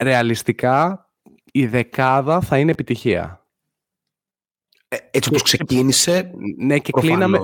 [0.04, 1.10] ρεαλιστικά
[1.52, 3.48] η δεκάδα θα είναι επιτυχία.
[4.88, 7.40] Ε, έτσι όπως ξεκίνησε, ναι, και κλείναμε,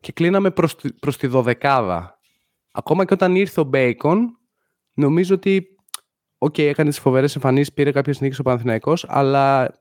[0.00, 2.18] και κλείναμε προς, τη, προς τη δωδεκάδα.
[2.70, 4.38] Ακόμα και όταν ήρθε ο Μπέικον,
[4.94, 5.71] νομίζω ότι
[6.44, 9.80] Ok, okay, έκανες τις φοβερές εμφανίσεις, πήρε κάποιες νίκες ο Παναθηναϊκός, αλλά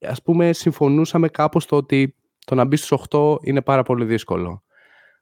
[0.00, 2.16] ας πούμε συμφωνούσαμε κάπως το ότι
[2.46, 4.64] το να μπει στους 8 είναι πάρα πολύ δύσκολο.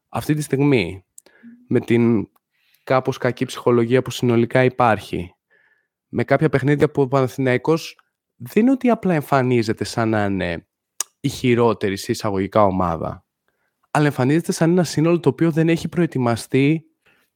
[0.08, 1.04] Αυτή τη στιγμή,
[1.68, 2.28] με την
[2.84, 5.34] κάπως κακή ψυχολογία που συνολικά υπάρχει,
[6.08, 7.98] με κάποια παιχνίδια που ο Παναθηναϊκός
[8.36, 10.68] δεν είναι ότι απλά εμφανίζεται σαν να είναι
[11.20, 13.24] η χειρότερη σε εισαγωγικά ομάδα,
[13.90, 16.86] αλλά εμφανίζεται σαν ένα σύνολο το οποίο δεν έχει προετοιμαστεί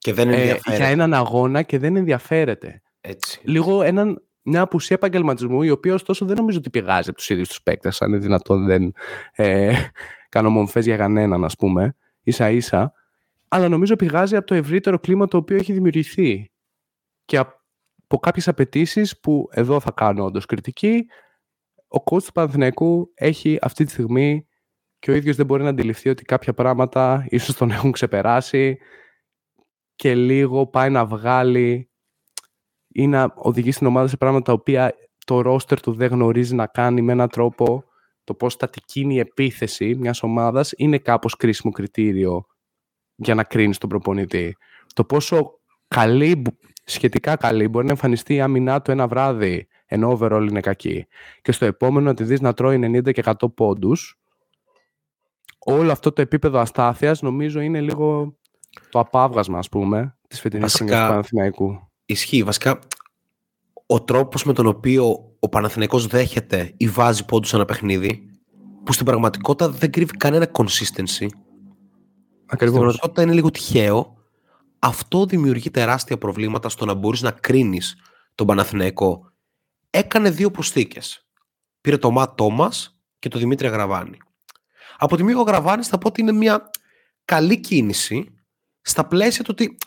[0.06, 2.82] και δεν ε, για έναν αγώνα και δεν ενδιαφέρεται.
[3.00, 3.40] Έτσι.
[3.44, 7.48] Λίγο έναν, μια απουσία επαγγελματισμού, η οποία ωστόσο δεν νομίζω ότι πηγάζει από τους ίδιους
[7.48, 8.02] τους παίκτες.
[8.02, 8.92] Αν είναι δυνατόν, δεν
[9.32, 9.74] ε,
[10.28, 12.92] κάνω μομφές για κανέναν, ας πούμε, ίσα ίσα.
[13.48, 16.50] Αλλά νομίζω πηγάζει από το ευρύτερο κλίμα το οποίο έχει δημιουργηθεί.
[17.24, 21.06] Και από κάποιες απαιτήσεις που εδώ θα κάνω όντως κριτική.
[21.88, 24.46] Ο coach του Παναθηναϊκού έχει αυτή τη στιγμή
[24.98, 28.78] και ο ίδιος δεν μπορεί να αντιληφθεί ότι κάποια πράγματα ίσως τον έχουν ξεπεράσει
[29.96, 31.90] και λίγο πάει να βγάλει
[32.88, 34.94] ή να οδηγεί την ομάδα σε πράγματα τα οποία
[35.26, 37.84] το ρόστερ του δεν γνωρίζει να κάνει με έναν τρόπο
[38.24, 42.46] το πώς στατική είναι η επίθεση μιας ομάδας είναι κάπως κρίσιμο κριτήριο
[43.14, 44.56] για να κρίνεις τον προπονητή.
[44.94, 46.42] Το πόσο καλή
[46.84, 51.06] σχετικά καλή μπορεί να εμφανιστεί η άμυνά του ένα βράδυ ενώ overall είναι κακή
[51.42, 54.20] και στο επόμενο να τη δεις να τρώει 90 και 100 πόντους
[55.58, 58.36] όλο αυτό το επίπεδο αστάθειας νομίζω είναι λίγο
[58.90, 61.90] το απάβγασμα ας πούμε της φετινής χρονιάς του Παναθηναϊκού.
[62.06, 62.42] Ισχύει.
[62.42, 62.78] Βασικά
[63.86, 68.30] ο τρόπος με τον οποίο ο Παναθηναϊκός δέχεται ή βάζει πόντους σε ένα παιχνίδι
[68.84, 71.26] που στην πραγματικότητα δεν κρύβει κανένα consistency.
[72.46, 72.56] Ακριβώς.
[72.56, 74.16] Στην πραγματικότητα είναι λίγο τυχαίο
[74.78, 77.96] αυτό δημιουργεί τεράστια προβλήματα στο να μπορείς να κρίνεις
[78.34, 79.32] τον Παναθηναϊκό.
[79.90, 81.26] Έκανε δύο προσθήκες.
[81.80, 84.16] Πήρε το Ματ Τόμας και το Δημήτρη Αγραβάνη.
[84.96, 86.70] Από τη μία ο Αγραβάνης θα πω ότι είναι μια
[87.24, 88.35] καλή κίνηση
[88.86, 89.78] στα πλαίσια του ότι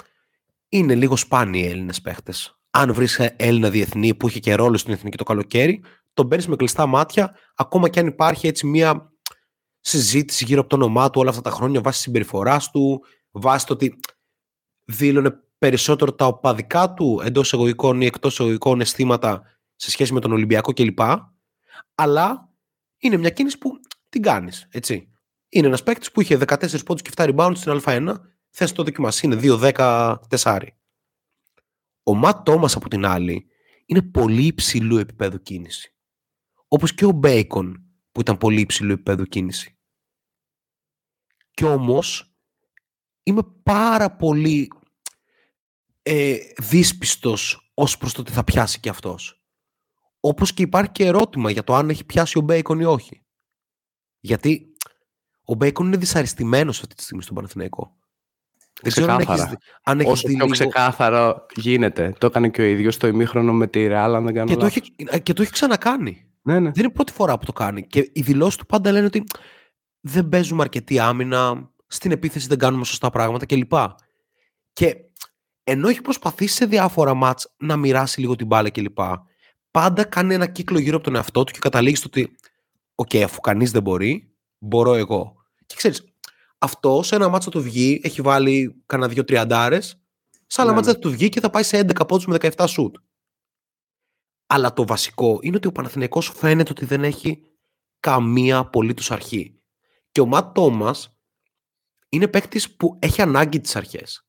[0.70, 2.60] είναι λίγο σπάνιοι οι Έλληνες παίχτες.
[2.70, 5.84] Αν βρεις Έλληνα διεθνή που είχε και ρόλο στην εθνική το καλοκαίρι,
[6.14, 9.12] τον παίρνεις με κλειστά μάτια, ακόμα και αν υπάρχει έτσι μια
[9.80, 13.74] συζήτηση γύρω από το όνομά του όλα αυτά τα χρόνια βάσει συμπεριφοράς του, βάσει το
[13.74, 14.00] ότι
[14.86, 19.42] δήλωνε περισσότερο τα οπαδικά του εντός εγωγικών ή εκτός εγωγικών αισθήματα
[19.76, 21.00] σε σχέση με τον Ολυμπιακό κλπ.
[21.96, 22.50] Αλλά
[22.98, 23.80] είναι μια κίνηση που
[24.10, 24.68] την κάνεις.
[24.72, 25.12] Έτσι.
[25.50, 28.14] Είναι ένας παίκτης που είχε 14 πόντους και 7 rebound στην Α1.
[28.50, 29.26] Θες το δοκιμάσει.
[29.26, 30.78] Είναι 2-10 τεσάρι.
[32.04, 33.48] Ο Ματ Τόμας από την άλλη
[33.86, 35.96] είναι πολύ υψηλού επίπεδου κίνηση.
[36.68, 39.78] Όπως και ο Μπέικον που ήταν πολύ υψηλού επίπεδου κίνηση.
[41.52, 42.34] Κι όμως
[43.24, 44.68] είμαι πάρα πολύ
[46.02, 49.44] ε, δύσπιστος ως προς το ότι θα πιάσει και αυτός.
[50.20, 53.26] Όπως και υπάρχει και ερώτημα για το αν έχει πιάσει ο Μπέικον ή όχι.
[54.20, 54.76] Γιατί
[55.44, 57.99] ο Μπέικον είναι δυσαρεστημένος αυτή τη στιγμή στον Παναθηναϊκό.
[58.82, 59.46] Δεν ξέρω αν έχεις,
[59.84, 60.48] αν έχεις Όσο πιο λίγο...
[60.48, 62.14] ξεκάθαρο γίνεται.
[62.18, 64.66] Το έκανε και ο ίδιος στο ημίχρονο με τη Real, αν δεν κάνω και το,
[64.66, 64.82] έχει,
[65.24, 66.26] και το έχει ξανακάνει.
[66.42, 66.72] Ναι, ναι.
[66.72, 67.88] Δεν είναι πρώτη φορά που το κάνει.
[67.88, 69.24] Και οι δηλώσεις του πάντα λένε ότι
[70.00, 73.74] δεν παίζουμε αρκετή άμυνα, στην επίθεση δεν κάνουμε σωστά πράγματα κλπ.
[74.74, 74.96] Και
[75.64, 78.98] ενώ έχει προσπαθήσει σε διάφορα μάτς να μοιράσει λίγο την μπάλα κλπ.
[79.72, 82.36] Πάντα κάνει ένα κύκλο γύρω από τον εαυτό του και καταλήγει στο ότι
[82.96, 85.36] «Ok, αφού κανείς δεν μπορεί, μπορώ εγώ».
[85.66, 86.14] Και ξέρεις,
[86.60, 90.02] αυτό σε ένα μάτσο του βγει, έχει βάλει κανένα δύο τριαντάρες.
[90.48, 90.98] Σε άλλα ναι, μάτσα ναι.
[90.98, 92.96] του βγει και θα πάει σε 11 πόντους με 17 σουτ.
[94.48, 97.44] Αλλά το βασικό είναι ότι ο Παναθηναϊκός φαίνεται ότι δεν έχει
[98.00, 99.62] καμία απολύτως αρχή.
[100.12, 101.18] Και ο Ματ Τόμας
[102.10, 104.28] είναι παίκτης που έχει ανάγκη τις αρχές.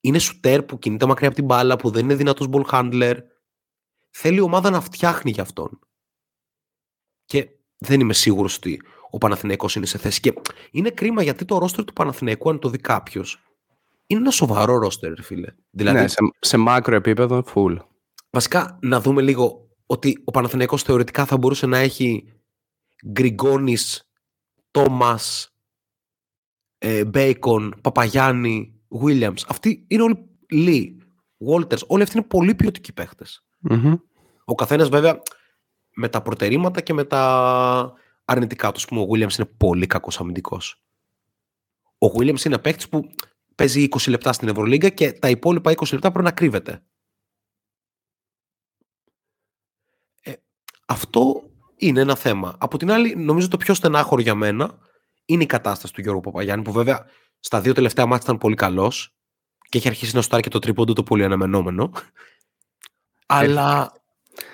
[0.00, 3.16] Είναι σουτέρ που κινείται μακριά από την μπάλα, που δεν είναι δυνατός ball handler.
[4.10, 5.78] Θέλει η ομάδα να φτιάχνει για αυτόν.
[7.24, 7.48] Και
[7.78, 8.82] δεν είμαι σίγουρος ότι
[9.14, 10.20] ο Παναθηναϊκός είναι σε θέση.
[10.20, 10.32] Και
[10.70, 13.42] είναι κρίμα γιατί το ρόστερ του Παναθηναϊκού, αν το δει κάποιος,
[14.06, 15.54] είναι ένα σοβαρό ρόστερ, φίλε.
[15.70, 17.76] Δηλαδή, ναι, σε, σε μάκρο επίπεδο, full.
[18.30, 22.24] Βασικά, να δούμε λίγο ότι ο Παναθηναϊκός θεωρητικά θα μπορούσε να έχει
[23.10, 24.08] Γκριγκόνης,
[24.70, 25.54] Τόμας,
[26.78, 29.42] ε, Μπέικον, Παπαγιάννη, Williams.
[29.48, 30.96] Αυτοί είναι όλοι Λί,
[31.48, 31.86] Walters.
[31.86, 32.92] Όλοι αυτοί είναι πολύ ποιοτικοί
[34.44, 35.22] Ο καθένας βέβαια
[35.94, 38.84] με τα προτερήματα και με τα αρνητικά τους.
[38.84, 40.82] Πούμε, ο Williams είναι πολύ κακός αμυντικός.
[41.98, 43.10] Ο Williams είναι παίκτης που
[43.54, 46.82] παίζει 20 λεπτά στην Ευρωλίγκα και τα υπόλοιπα 20 λεπτά πρέπει να κρύβεται.
[50.22, 50.32] Ε,
[50.86, 51.42] αυτό
[51.76, 52.56] είναι ένα θέμα.
[52.58, 54.78] Από την άλλη, νομίζω το πιο στενάχωρο για μένα
[55.24, 57.06] είναι η κατάσταση του Γιώργου Παπαγιάννη, που βέβαια
[57.40, 59.14] στα δύο τελευταία μάτια ήταν πολύ καλός
[59.68, 61.92] και έχει αρχίσει να στάρει και το τρίποντο το πολύ αναμενόμενο.
[63.26, 63.92] αλλά,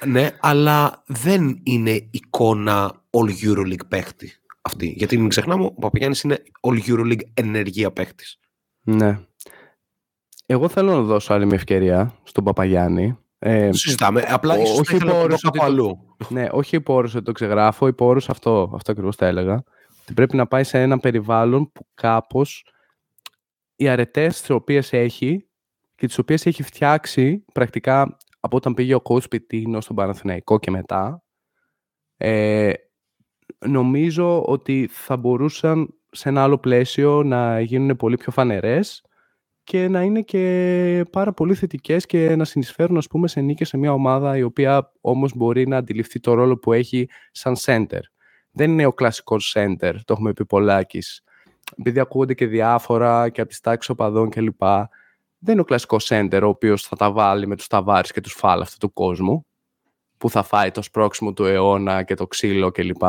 [0.07, 4.87] ναι, αλλά δεν είναι εικόνα All Euroleague παίχτη αυτή.
[4.87, 8.39] Γιατί μην ξεχνάμε, ο Παπαγιάννης είναι All Euroleague ενεργεία παίχτης.
[8.81, 9.21] Ναι.
[10.47, 13.19] Εγώ θέλω να δώσω άλλη μια ευκαιρία στον Παπαγιάννη.
[13.39, 14.25] Ε, συζητάμε.
[14.29, 16.17] Απλά ίσως όχι υπό ότι το, αλλού.
[16.29, 19.63] Ναι, όχι υπό ότι το ξεγράφω, υπό αυτό, αυτό ακριβώς τα έλεγα.
[20.03, 22.65] Ότι πρέπει να πάει σε ένα περιβάλλον που κάπως
[23.77, 25.49] οι αρετές τις οποίες έχει
[25.95, 30.71] και τις οποίες έχει φτιάξει πρακτικά από όταν πήγε ο coach Πιτίνο στον Παναθηναϊκό και
[30.71, 31.23] μετά,
[32.17, 32.73] ε,
[33.67, 39.05] νομίζω ότι θα μπορούσαν σε ένα άλλο πλαίσιο να γίνουν πολύ πιο φανερές
[39.65, 43.77] και να είναι και πάρα πολύ θετικές και να συνεισφέρουν ας πούμε σε νίκες σε
[43.77, 48.01] μια ομάδα η οποία όμως μπορεί να αντιληφθεί το ρόλο που έχει σαν center.
[48.51, 51.23] Δεν είναι ο κλασικός center, το έχουμε πει πολλάκις.
[51.79, 54.63] Επειδή ακούγονται και διάφορα και από τις τάξεις οπαδών κλπ.
[55.43, 58.33] Δεν είναι ο κλασικό center ο οποίος θα τα βάλει με τους ταβάρες και τους
[58.33, 59.47] φάλ αυτού του κόσμου
[60.17, 63.03] που θα φάει το σπρώξιμο του αιώνα και το ξύλο κλπ.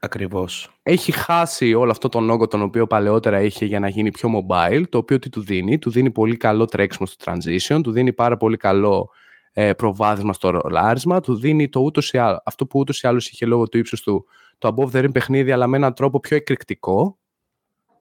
[0.00, 0.70] Ακριβώς.
[0.82, 4.82] Έχει χάσει όλο αυτό τον όγκο τον οποίο παλαιότερα είχε για να γίνει πιο mobile,
[4.88, 8.36] το οποίο τι του δίνει; Του δίνει πολύ καλό τρέξιμο στο transition, του δίνει πάρα
[8.36, 9.10] πολύ καλό
[9.52, 13.28] ε, προβάδισμα στο ρολάρισμα, του δίνει το ούτως ή άλλο, αυτό που ούτως ή άλλως
[13.28, 14.26] είχε λόγω του ύψους του
[14.58, 17.18] το above the rim παιχνίδι, αλλά με έναν τρόπο πιο εκρηκτικό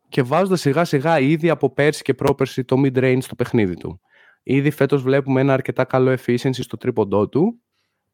[0.10, 4.02] και βάζοντας σιγά σιγά ήδη από πέρσι και πρόπερσι το mid-range στο παιχνίδι του.
[4.44, 7.62] Ήδη φέτος βλέπουμε ένα αρκετά καλό efficiency στο τρίποντό του.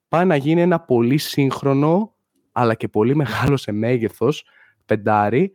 [0.08, 2.16] Πάει να γίνει ένα πολύ σύγχρονο
[2.52, 4.46] αλλά και πολύ μεγάλο σε μέγεθος
[4.86, 5.54] πεντάρι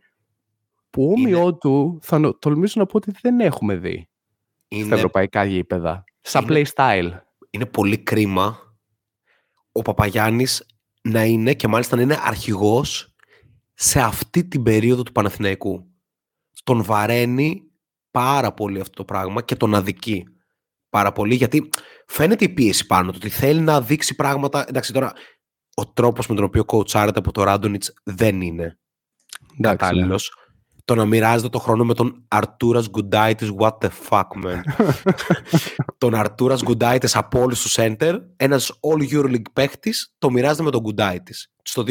[0.89, 4.09] που όμοιό του θα τολμήσω να πω ότι δεν έχουμε δει
[4.67, 4.85] είναι...
[4.85, 6.03] στα ευρωπαϊκά γήπεδα.
[6.21, 7.11] Σαν play style.
[7.49, 8.59] Είναι πολύ κρίμα
[9.71, 10.65] ο Παπαγιάννης
[11.01, 13.15] να είναι και μάλιστα να είναι αρχηγός
[13.73, 15.88] σε αυτή την περίοδο του Παναθηναϊκού.
[16.63, 17.63] Τον βαραίνει
[18.11, 20.23] πάρα πολύ αυτό το πράγμα και τον αδικεί
[20.89, 21.69] πάρα πολύ γιατί
[22.07, 24.65] φαίνεται η πίεση πάνω του ότι θέλει να δείξει πράγματα.
[24.67, 25.13] Εντάξει τώρα
[25.73, 28.79] ο τρόπος με τον οποίο κοουτσάρεται από το Ράντονιτς δεν είναι
[29.61, 30.07] κατάλληλο.
[30.07, 30.47] Ναι.
[30.85, 34.61] Το να μοιράζεται το χρόνο με τον Αρτούρα Γκουντάιτη, what the fuck, man.
[35.97, 40.81] τον Αρτούρα Γκουντάιτη από όλους τους center, ένας All Euroleague παίχτης, το μοιράζεται με τον
[40.81, 41.83] Γκουντάιτη στο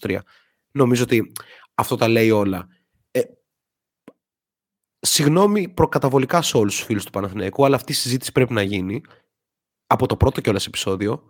[0.00, 0.18] 2023.
[0.70, 1.32] Νομίζω ότι
[1.74, 2.66] αυτό τα λέει όλα.
[5.04, 8.62] Ε, συγγνώμη προκαταβολικά σε όλους τους φίλους του Παναθηναϊκού, αλλά αυτή η συζήτηση πρέπει να
[8.62, 9.00] γίνει
[9.86, 11.22] από το πρώτο κιόλας επεισόδιο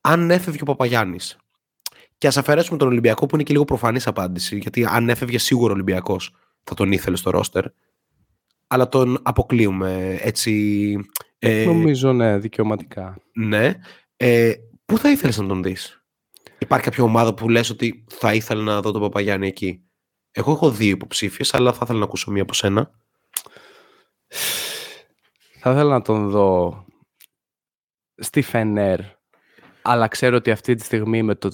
[0.00, 1.36] αν έφευγε ο Παπαγιάννης.
[2.18, 5.70] Και ας αφαιρέσουμε τον Ολυμπιακό που είναι και λίγο προφανής απάντηση, γιατί αν έφευγε σίγουρο
[5.70, 6.34] ο Ολυμπιακός
[6.64, 7.64] θα τον ήθελε στο ρόστερ.
[8.66, 10.96] Αλλά τον αποκλείουμε έτσι.
[11.38, 13.18] Ε, Νομίζω ναι, δικαιωματικά.
[13.32, 13.74] Ναι.
[14.16, 14.52] Ε,
[14.84, 16.04] πού θα ήθελες να τον δεις,
[16.58, 19.85] Υπάρχει κάποια ομάδα που λες ότι θα ήθελα να δω τον Παπαγιάννη εκεί;
[20.38, 22.90] Εγώ έχω δύο υποψήφιες, αλλά θα ήθελα να ακούσω μία από σένα.
[25.58, 26.84] Θα ήθελα να τον δω
[28.16, 29.00] στη Φενέρ
[29.88, 31.50] αλλά ξέρω ότι αυτή τη στιγμή με το,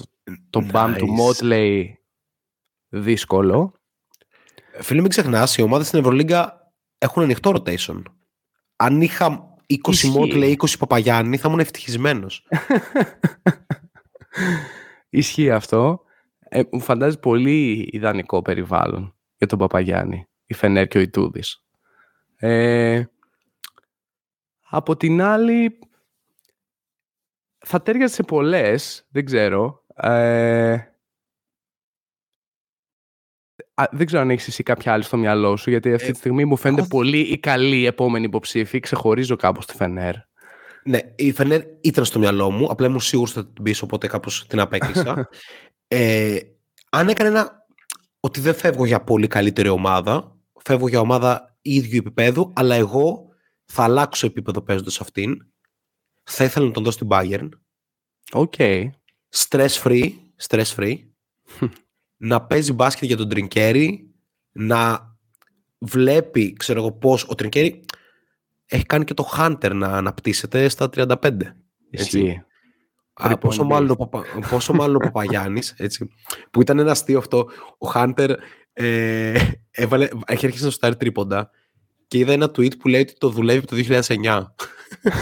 [0.51, 0.70] το nice.
[0.70, 1.85] μπαμ του Motley
[2.89, 3.72] δύσκολο.
[4.80, 8.03] Φίλε, μην ξεχνάς, οι ομάδες στην Ευρωλίγκα έχουν ανοιχτό rotation.
[8.76, 10.09] Αν είχα 20 Ισχύει.
[10.09, 12.47] Μότλε, 20 Παπαγιάννη, θα ήμουν ευτυχισμένος.
[15.09, 16.03] Ισχύει αυτό.
[16.55, 21.64] Ε, μου φαντάζει πολύ ιδανικό περιβάλλον για τον Παπαγιάννη, η Φενέρ και ο Ιτούδης.
[22.36, 23.05] Ε,
[24.61, 25.78] από την άλλη,
[27.59, 29.84] θα τέριαζε σε πολλές, δεν ξέρω.
[29.94, 30.72] Ε,
[33.74, 36.16] α, δεν ξέρω αν έχεις εσύ κάποια άλλη στο μυαλό σου, γιατί αυτή Ε, τη
[36.18, 38.80] στιγμή μου φαίνεται εγώ- πολύ η καλή επόμενη υποψήφη.
[38.80, 40.14] Ξεχωρίζω κάπως τη Φενέρ.
[40.84, 44.07] ναι, η Φενέρ ήταν στο μυαλό μου, απλά ήμουν σίγουρος ότι θα την πεις, οπότε
[44.07, 45.28] κάπως την απέκλεισα.
[45.95, 46.40] ε,
[46.90, 47.66] αν έκανε ένα.
[48.20, 53.28] ότι δεν φεύγω για πολύ καλύτερη ομάδα, φεύγω για ομάδα ίδιου επίπεδου, αλλά εγώ
[53.64, 55.47] θα αλλάξω επίπεδο παίζοντας αυτήν.
[56.22, 57.49] Θα ήθελα να τον δώσω στην Bayern.
[58.33, 58.55] OK.
[59.34, 60.12] stress free,
[60.49, 60.97] stress free,
[62.30, 64.11] να παίζει μπάσκετ για τον Τρινκέρι,
[64.53, 65.11] να
[65.78, 67.84] βλέπει, ξέρω εγώ πώς, ο Τρινκέρι
[68.66, 71.16] έχει κάνει και το Hunter να αναπτύσσεται στα 35.
[71.90, 72.18] Έτσι.
[72.20, 72.45] Ισχύει.
[73.15, 76.09] Α, πόσο, Rebound μάλλον ο Παπα, πόσο μάλλον ο Παπαγιάννης, έτσι,
[76.51, 78.35] που ήταν ένα αστείο αυτό, ο Hunter
[78.73, 79.35] ε,
[79.71, 81.51] έβαλε, έχει αρχίσει να σουτάρει τρίποντα
[82.09, 84.45] και είδα ένα tweet που λέει ότι το δουλεύει από το 2009.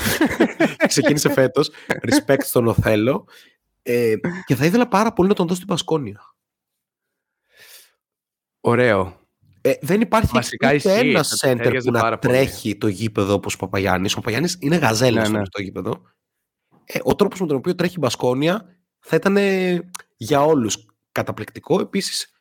[0.88, 3.26] Ξεκίνησε φέτος, respect στον Οθέλο
[3.82, 4.14] ε,
[4.46, 6.34] και θα ήθελα πάρα πολύ να τον δώσω στην Πασκόνια.
[8.60, 9.18] Ωραίο.
[9.60, 12.34] Ε, δεν υπάρχει Βασικά ούτε ισχύει, ένας θα center ταιριάζει που να πάρα πολύ.
[12.34, 14.12] τρέχει το γήπεδο όπως ο Παπαγιάννης.
[14.12, 15.44] Ο Παπαγιάννης είναι γαζέλα Ναι, στο ναι.
[15.44, 16.02] στο γήπεδο.
[16.92, 21.80] Ε, ο τρόπος με τον οποίο τρέχει η Μπασκόνια θα ήταν ε, για όλους καταπληκτικό.
[21.80, 22.40] Επίσης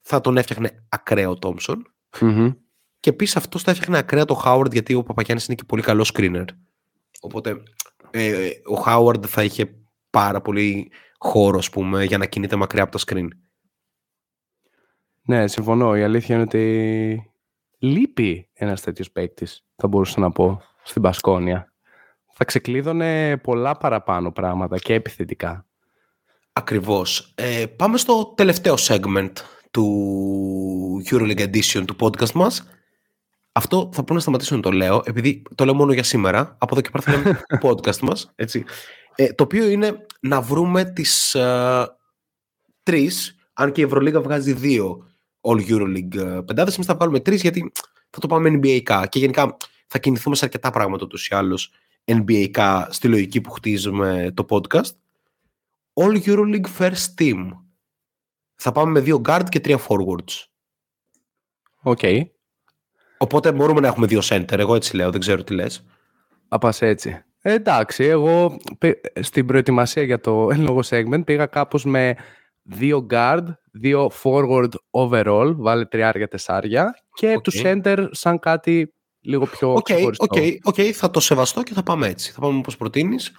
[0.00, 1.94] θα τον έφτιαχνε ακραίο ο Τόμψον.
[2.20, 2.52] Μμμ.
[3.00, 6.12] Και επίσης αυτός θα έφτιαχνε ακραία το Χάουαρντ γιατί ο Παπαγιάννης είναι και πολύ καλός
[6.14, 6.44] screener.
[7.20, 7.62] Οπότε
[8.10, 9.74] ε, ο Χάουαρντ θα είχε
[10.10, 13.28] πάρα πολύ χώρο, ας πούμε, για να κινείται μακριά από το screen.
[15.22, 15.96] Ναι, συμφωνώ.
[15.96, 17.32] Η αλήθεια είναι ότι
[17.78, 21.72] λείπει ένας τέτοιος παίκτης, θα μπορούσα να πω, στην Πασκόνια.
[22.38, 25.66] Θα ξεκλείδωνε πολλά παραπάνω πράγματα και επιθετικά.
[26.52, 27.32] Ακριβώς.
[27.34, 29.32] Ε, πάμε στο τελευταίο segment
[29.70, 32.68] του EuroLeague Edition του podcast μας.
[33.52, 36.56] Αυτό θα πρέπει να σταματήσω να το λέω, επειδή το λέω μόνο για σήμερα.
[36.58, 38.32] Από εδώ και πέρα θα λέμε το podcast μας.
[38.34, 38.64] Έτσι.
[39.14, 41.86] Ε, το οποίο είναι να βρούμε τις ε,
[42.82, 45.10] τρεις, αν και η Ευρωλίγα βγάζει δύο
[45.40, 47.72] All EuroLeague ε, πεντάδες, εμείς θα βγάλουμε τρεις γιατί
[48.10, 49.56] θα το πάμε NBA και γενικά
[49.86, 51.70] θα κινηθούμε σε αρκετά πράγματα ούτως ή άλλως
[52.06, 54.90] NBA στη λογική που χτίζουμε το podcast.
[55.94, 57.50] All EuroLeague First Team.
[58.56, 60.44] Θα πάμε με δύο guard και τρία forwards.
[61.82, 62.00] OK.
[63.18, 64.58] Οπότε μπορούμε να έχουμε δύο center.
[64.58, 65.84] Εγώ έτσι λέω, δεν ξέρω τι λες.
[66.48, 67.24] Θα πας έτσι.
[67.42, 72.16] Ε, εντάξει, εγώ πη- στην προετοιμασία για το εν λόγω segment πήγα κάπως με
[72.62, 77.42] δύο guard, δύο forward overall, βάλε τριάρια, τεσσάρια και Οκ.
[77.42, 78.94] τους center σαν κάτι
[79.26, 80.26] λίγο πιο Οκ, ξεχωριστό.
[80.28, 82.32] OK, OK, θα το σεβαστώ και θα πάμε έτσι.
[82.32, 83.32] Θα πάμε όπως προτείνεις.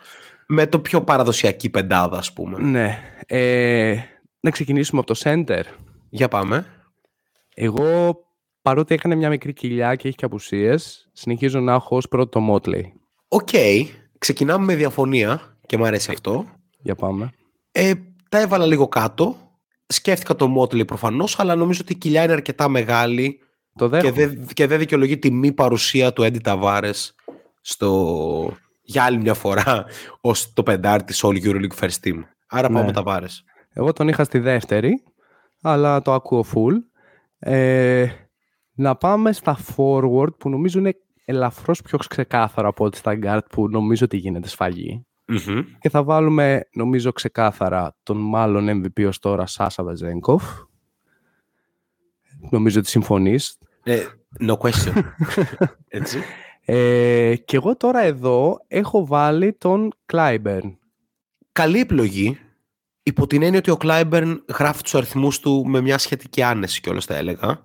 [0.47, 2.59] Με το πιο παραδοσιακή πεντάδα, ας πούμε.
[2.59, 2.99] Ναι.
[3.25, 3.97] Ε,
[4.39, 5.61] να ξεκινήσουμε από το center.
[6.09, 6.65] Για πάμε.
[7.53, 8.17] Εγώ,
[8.61, 12.53] παρότι έκανε μια μικρή κοιλιά και έχει και απουσίες, συνεχίζω να έχω ως πρώτο το
[12.53, 12.83] Motley.
[13.27, 13.49] OK,
[14.17, 16.45] ξεκινάμε με διαφωνία και μου αρέσει αυτό.
[16.79, 17.31] Για πάμε.
[17.71, 17.93] Ε,
[18.29, 19.35] τα έβαλα λίγο κάτω.
[19.87, 23.39] Σκέφτηκα το Motley προφανώς, αλλά νομίζω ότι η κοιλιά είναι αρκετά μεγάλη
[23.77, 24.25] Το και δέχομαι.
[24.25, 27.15] δεν, και δεν δικαιολογεί τη μη παρουσία του Έντι Ταβάρες
[27.61, 29.85] στο, για άλλη μια φορά
[30.21, 32.19] ως το πεντάρι της All EuroLeague First Team.
[32.47, 32.85] Άρα πάμε Ναι.
[32.85, 33.43] με Ταβάρες.
[33.73, 35.03] Εγώ τον είχα στη δεύτερη,
[35.61, 36.73] αλλά το ακούω full.
[37.39, 38.07] Ε,
[38.73, 40.93] να πάμε στα forward που νομίζω είναι
[41.25, 45.05] ελαφρώς πιο ξεκάθαρο από ό,τι στα guard που νομίζω ότι γίνεται σφαγή.
[45.25, 45.61] Μμμ.
[45.79, 50.43] Και θα βάλουμε νομίζω ξεκάθαρα τον μάλλον MVP ως τώρα Σάσα Βεζέγκοφ.
[52.49, 53.57] Νομίζω ότι συμφωνείς.
[53.87, 54.05] Ε,
[54.39, 55.03] no question.
[55.87, 56.21] Έτσι.
[56.65, 60.77] Ε, και εγώ τώρα εδώ έχω βάλει τον Κλάιμπερν.
[61.51, 62.39] Καλή επιλογή.
[63.03, 67.05] Υπό την έννοια ότι ο Κλάιμπερν γράφει τους αριθμούς του με μια σχετική άνεση κιόλας
[67.05, 67.61] θα έλεγα.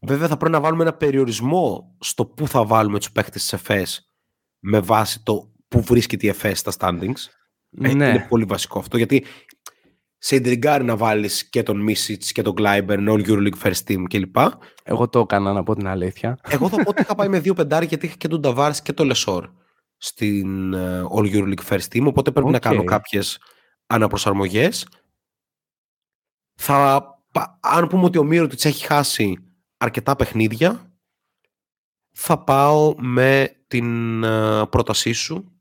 [0.00, 4.10] Βέβαια θα πρέπει να βάλουμε ένα περιορισμό στο πού θα βάλουμε τους παίχτες της ΕΦΕΣ
[4.58, 7.20] με βάση το πού βρίσκεται η ΕΦΕΣ στα standings.
[7.82, 9.24] Ε, ναι, Είναι πολύ βασικό αυτό γιατί
[10.18, 14.36] σε ιντριγκάρει να βάλεις και τον Μίσιτς και τον Κλάιμπερν, All EuroLeague First Team κλπ.
[14.82, 16.38] εγώ το έκανα να πω την αλήθεια.
[16.48, 18.92] Εγώ θα πω ότι είχα πάει με δύο πεντάρι γιατί είχα και τον Ταβάρες και
[18.92, 19.48] τον Λεσόρ
[19.96, 22.62] στην ε, All EuroLeague First Team, οπότε πρέπει να Οκ.
[22.62, 23.38] κάνω κάποιες
[23.86, 24.88] αναπροσαρμογές.
[26.58, 29.38] Θα, πα- αν πούμε ότι ο Μίροτιτς έχει χάσει
[29.76, 30.90] αρκετά παιχνίδια,
[32.18, 35.60] θα πάω με την ε, πρότασή σου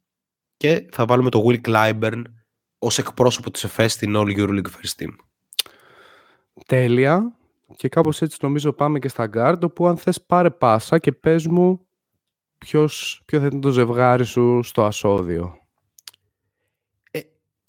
[0.58, 2.22] και θα βάλουμε το Will Clyburn
[2.86, 5.16] ως εκπρόσωπο της ΕΦΕΣ στην All EuroLeague First Team.
[6.66, 7.36] Τέλεια.
[7.76, 11.48] Και κάπως έτσι νομίζω πάμε και στα guard, όπου αν θες πάρε πάσα και πες
[11.48, 11.88] μου
[12.58, 15.58] ποιος, ποιο θα ήταν το ζευγάρι σου στο ασώδιο.
[17.12, 17.20] Ε,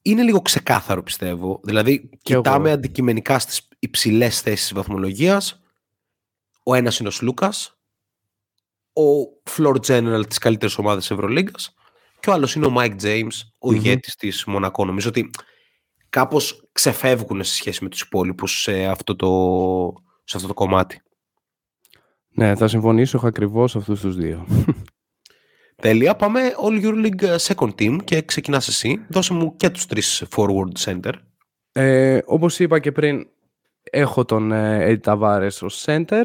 [0.03, 1.61] είναι λίγο ξεκάθαρο πιστεύω.
[1.65, 5.61] Δηλαδή κοιτάμε αντικειμενικά στις υψηλές θέσεις βαθμολογίας.
[6.63, 7.79] Ο ένας είναι ο Σλούκας,
[8.93, 9.03] ο
[9.51, 11.75] floor general της καλύτερης ομάδας Ευρωλίγκας
[12.27, 13.75] και ο άλλος είναι ο Mike James, ο mm-hmm.
[13.75, 14.85] ηγέτης της Μονακό.
[14.85, 15.31] Νομίζω ότι
[16.09, 19.29] κάπως ξεφεύγουν σε σχέση με τους υπόλοιπους σε αυτό το,
[20.25, 21.03] σε αυτό το κομμάτι.
[22.29, 24.47] Ναι, θα συμφωνήσω, έχω ακριβώς αυτούς τους δύο.
[25.83, 29.05] Τέλεια, πάμε All League Second Team και ξεκινάς εσύ.
[29.09, 31.13] Δώσε μου και τους τρεις forward center.
[31.73, 33.29] Ε, όπως είπα και πριν,
[33.83, 36.25] έχω τον ε, Eddie Tavares ως center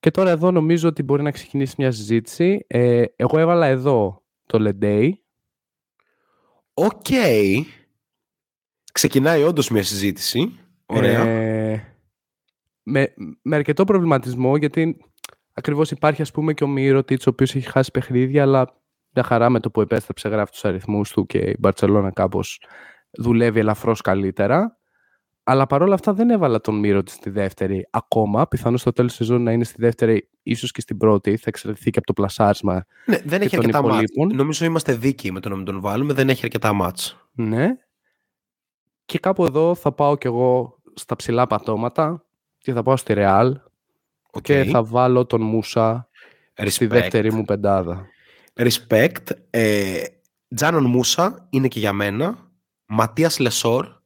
[0.00, 2.64] και τώρα εδώ νομίζω ότι μπορεί να ξεκινήσει μια συζήτηση.
[2.66, 4.17] Ε, εγώ έβαλα εδώ
[4.48, 5.10] το Leday.
[6.74, 7.06] OK.
[8.92, 10.58] Ξεκινάει όντως μια συζήτηση.
[10.86, 11.24] Ωραία.
[11.24, 11.96] Ε,
[12.82, 14.96] με, με αρκετό προβληματισμό γιατί
[15.52, 18.82] ακριβώς υπάρχει ας πούμε και ο Μίροτιτς, ο οποίος έχει χάσει παιχνίδια, αλλά
[19.14, 22.62] μια χαρά με το που επέστρεψε γράφει τους αριθμούς του και η Μπαρσελόνα κάπως
[23.10, 24.77] δουλεύει ελαφρώς καλύτερα.
[25.50, 28.48] Αλλά παρόλα αυτά δεν έβαλα τον Μύρωτιτ στη δεύτερη ακόμα.
[28.48, 31.36] Πιθανώς στο τέλος τη σεζόν να είναι στη δεύτερη, ίσως και στην πρώτη.
[31.36, 32.84] Θα εξαρτηθεί και από το πλασάρισμα.
[33.04, 34.12] Ναι, δεν έχει αρκετά μάτς.
[34.34, 36.12] Νομίζω είμαστε δίκαιοι με το να μην τον βάλουμε.
[36.12, 37.28] Δεν έχει αρκετά μάτς.
[37.32, 37.68] Ναι.
[39.04, 42.24] Και κάπου εδώ θα πάω κι εγώ στα ψηλά πατώματα
[42.58, 43.52] και θα πάω στη Real
[44.32, 44.42] okay.
[44.42, 46.08] και θα βάλω τον Μούσα
[46.66, 48.06] στη δεύτερη μου πεντάδα.
[48.54, 49.30] Respect.
[49.50, 50.02] Ε,
[50.54, 52.50] Τζάναν Μούσα είναι και για μένα.
[52.86, 53.97] Ματίας Λεσόρ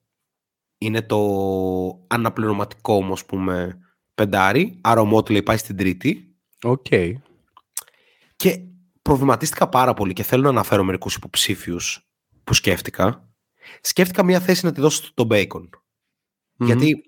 [0.84, 1.18] είναι το
[2.06, 3.78] αναπληρωματικό ας πούμε
[4.14, 4.78] πεντάρι.
[4.80, 6.36] Άρα ο Μότλεϊ πάει στην τρίτη.
[6.62, 6.86] OK.
[6.90, 7.12] Okay.
[8.36, 8.60] Και
[9.02, 12.10] προβληματίστηκα πάρα πολύ και θέλω να αναφέρω μερικούς υποψήφιους
[12.44, 13.32] που σκέφτηκα
[13.80, 15.68] σκέφτηκα μια θέση να τη δώσω στον Bacon.
[16.56, 17.02] Γιατί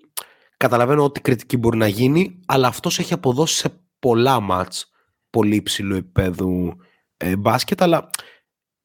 [0.57, 4.91] καταλαβαίνω ότι κριτική μπορεί να γίνει, αλλά αυτός έχει αποδώσει σε πολλά ματς
[5.29, 6.77] πολύ υψηλού επίπεδου
[7.17, 8.09] ε, μπάσκετ, αλλά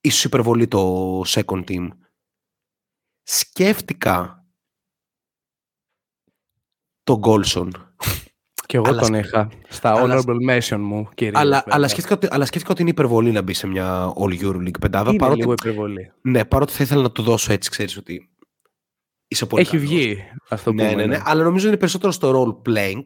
[0.01, 1.89] ίσως υπερβολή το second team.
[3.23, 4.40] Σκέφτηκα
[7.11, 7.73] τον Γκόλσον
[8.67, 9.01] και εγώ αλλά...
[9.01, 11.33] τον είχα στα honorable mention μου, κύριε.
[11.39, 14.81] Αλλά, αλλά, σκέφτηκα ότι, αλλά σκέφτηκα ότι είναι υπερβολή να μπει σε μια All Euroleague
[14.81, 15.11] πεντάδα.
[15.11, 16.13] Είναι παρότι, λίγο υπερβολή.
[16.21, 18.31] Ναι, παρότι θα ήθελα να του δώσω έτσι, ξέρεις ότι
[19.29, 20.19] είσαι πολύ Έχει βγει,
[20.49, 23.03] αυτό ναι, ναι, ναι, ναι, αλλά νομίζω είναι περισσότερο στο role playing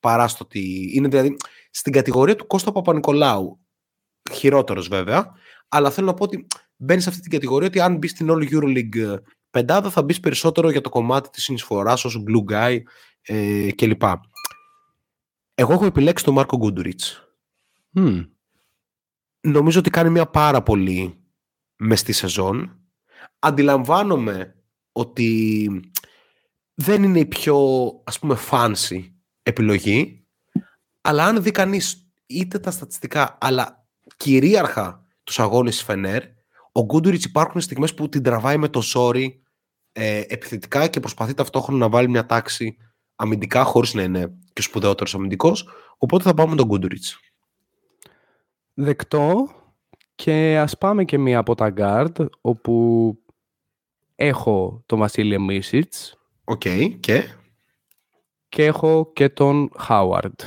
[0.00, 1.36] παρά στο ότι είναι δηλαδή
[1.70, 3.60] στην κατηγορία του Κώστα Παπα-Νικολάου.
[4.32, 5.30] Χειρότερος βέβαια,
[5.68, 6.46] αλλά θέλω να πω ότι
[6.76, 9.16] μπαίνει σε αυτή την κατηγορία ότι αν μπεις στην All Euroleague
[9.50, 12.78] πεντάδα θα μπεις περισσότερο για το κομμάτι της συνεισφοράς ως blue guy
[13.26, 14.02] ε, κλπ.
[15.54, 17.28] Εγώ έχω επιλέξει τον Μάρκο Γκούντουριτς.
[19.40, 21.24] Νομίζω ότι κάνει μια πάρα πολύ
[21.94, 22.78] στη σεζόν.
[23.38, 25.68] Αντιλαμβάνομαι ότι
[26.74, 27.58] δεν είναι η πιο
[28.04, 29.10] ας πούμε fancy
[29.42, 30.26] επιλογή
[31.00, 33.86] αλλά αν δει κανείς είτε τα στατιστικά αλλά
[34.16, 36.22] κυρίαρχα τους αγώνες της Φενέρ
[36.72, 39.42] ο Γκούντουριτς υπάρχουν στιγμές που την τραβάει με το ζόρι
[39.92, 42.76] ε, επιθετικά και προσπαθεί ταυτόχρονα να βάλει μια τάξη
[43.16, 45.68] αμυντικά χωρίς να είναι και ο σπουδαιότερος αμυντικός.
[45.98, 47.04] Οπότε θα πάμε με τον Γκούντουριτ.
[48.74, 49.48] Δεκτό.
[50.14, 53.16] Και ας πάμε και μία από τα guard, όπου
[54.14, 56.18] έχω τον Βασίλιε Μίσιτς.
[56.44, 56.62] Οκ,
[57.00, 57.28] και...
[58.48, 60.40] Και έχω και τον Χάουαρντ.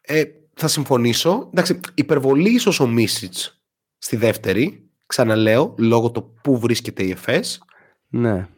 [0.00, 0.24] Ε,
[0.54, 1.48] θα συμφωνήσω.
[1.52, 3.64] Εντάξει, υπερβολή ίσως ο Μίσιτς
[3.98, 7.62] στη δεύτερη, ξαναλέω, λόγω το πού βρίσκεται η ΕΦΕΣ.
[8.08, 8.48] Ναι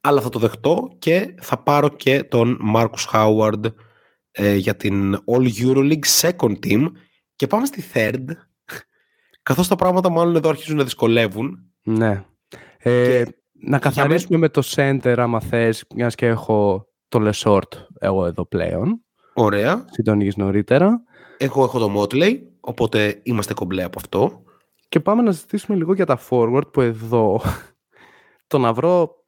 [0.00, 3.66] αλλά θα το δεχτώ και θα πάρω και τον Μάρκους Χάουαρντ
[4.30, 6.86] ε, για την All Euroleague Second Team
[7.36, 8.24] και πάμε στη Third
[9.42, 11.58] καθώς τα πράγματα μάλλον εδώ αρχίζουν να δυσκολεύουν.
[11.82, 12.24] Ναι.
[12.78, 18.46] Ε, να καθαρίσουμε με το center άμα θες, μιας και έχω το Lesort εγώ εδώ
[18.46, 19.04] πλέον.
[19.34, 19.84] Ωραία.
[19.90, 21.02] Συντονίγεις νωρίτερα.
[21.36, 24.42] Εγώ έχω το Motley, οπότε είμαστε κομπλέ από αυτό.
[24.88, 27.40] Και πάμε να ζητήσουμε λίγο για τα forward που εδώ
[28.46, 29.19] το να βρω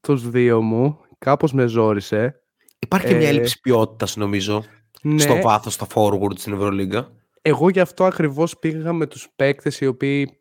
[0.00, 2.42] τους δύο μου, κάπως με ζόρισε.
[2.78, 4.64] Υπάρχει και μια ε, έλλειψη ποιότητας, νομίζω,
[5.02, 5.18] ναι.
[5.18, 7.12] στο βάθος, στα forward στην Ευρωλίγκα.
[7.42, 10.40] Εγώ γι' αυτό ακριβώς πήγα με τους παίκτες οι οποίοι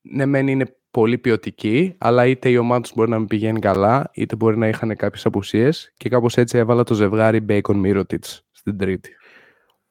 [0.00, 4.10] ναι μεν είναι πολύ ποιοτικοί, αλλά είτε η ομάδα τους μπορεί να μην πηγαίνει καλά,
[4.14, 8.18] είτε μπορεί να είχαν κάποιες απουσίες και κάπως έτσι έβαλα το ζευγάρι Bacon Mirotic
[8.50, 9.10] στην τρίτη.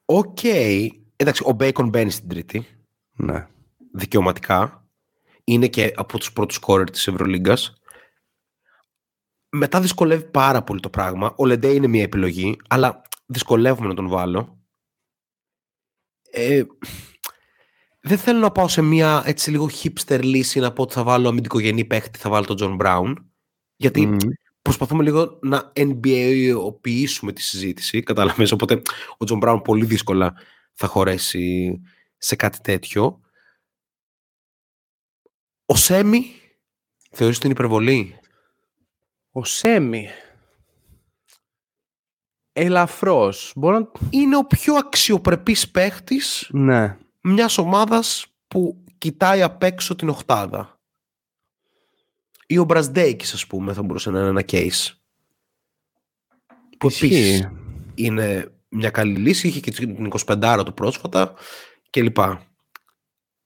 [0.05, 0.37] OK.
[0.41, 0.87] Okay.
[1.15, 2.65] Εντάξει, ο Bacon μπαίνει στην τρίτη.
[3.15, 3.47] Ναι.
[3.93, 4.87] Δικαιωματικά.
[5.43, 7.73] Είναι και από τους πρώτους scorer της Ευρωλίγκας
[9.55, 11.33] μετά δυσκολεύει πάρα πολύ το πράγμα.
[11.37, 14.59] Ο Λεντέ είναι μια επιλογή, αλλά δυσκολεύομαι να τον βάλω.
[16.31, 16.63] Ε,
[18.01, 21.29] δεν θέλω να πάω σε μια έτσι λίγο hipster λύση να πω ότι θα βάλω
[21.29, 23.13] αμυντικογενή παίχτη, θα βάλω τον John Brown.
[23.75, 24.17] Γιατί
[24.61, 28.81] προσπαθούμε λίγο να NBA-οποιήσουμε τη συζήτηση, κατάλαβες, οπότε
[29.17, 30.33] ο Τζον Μπράουν πολύ δύσκολα
[30.73, 31.81] θα χωρέσει
[32.17, 33.19] σε κάτι τέτοιο.
[35.65, 36.25] Ο Σέμι
[37.11, 38.19] θεωρείς την υπερβολή;
[39.37, 40.09] Ο Σέμι.
[42.53, 43.53] Ελαφρώς.
[43.55, 43.91] Μπορώ να...
[44.09, 46.97] Είναι ο πιο αξιοπρεπής παίχτης Ναι.
[47.21, 50.79] μιας ομάδας που κοιτάει απ' έξω την οχτάδα.
[52.47, 54.91] Ή ο Μπρασδέικης, ας πούμε, θα μπορούσε να είναι ένα case.
[56.77, 57.05] Που Ισχύει.
[57.05, 57.49] επίσης
[57.95, 61.33] είναι μια καλή λύση, είχε και την 25 του πρόσφατα
[61.89, 62.17] κλπ.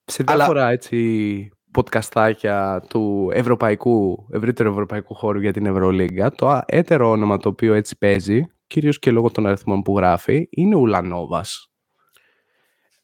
[0.05, 6.63] Σε Αλλά- διάφορα έτσι podcastάκια του ευρωπαϊκού, ευρύτερου ευρωπαϊκού χώρου για την Ευρωλίγκα, το α-
[6.67, 10.79] έτερο όνομα το οποίο έτσι παίζει, κυρίως και λόγω των αριθμών που γράφει, είναι ο
[10.79, 11.63] Ουλανόβας.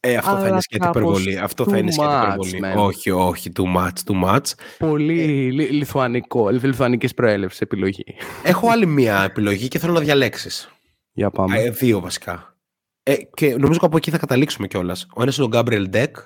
[0.00, 1.38] Ε, αυτό θα Αλλά είναι σκέτη κάπως υπερβολή.
[1.38, 2.60] Αυτό θα too είναι σκέτη much, υπερβολή.
[2.64, 2.84] man.
[2.86, 4.42] Όχι, όχι, too much, too much.
[4.78, 8.04] Πολύ λι- λιθουανικό, λι- λιθουανικής προέλευσης επιλογή.
[8.42, 10.70] Έχω άλλη μία επιλογή και θέλω να διαλέξεις.
[11.12, 11.58] Για πάμε.
[11.58, 12.56] Ε, δύο βασικά.
[13.02, 15.06] Ε, και νομίζω από εκεί θα καταλήξουμε κιόλας.
[15.14, 16.16] Ο ένας είναι ο Γκάμπριελ Ντεκ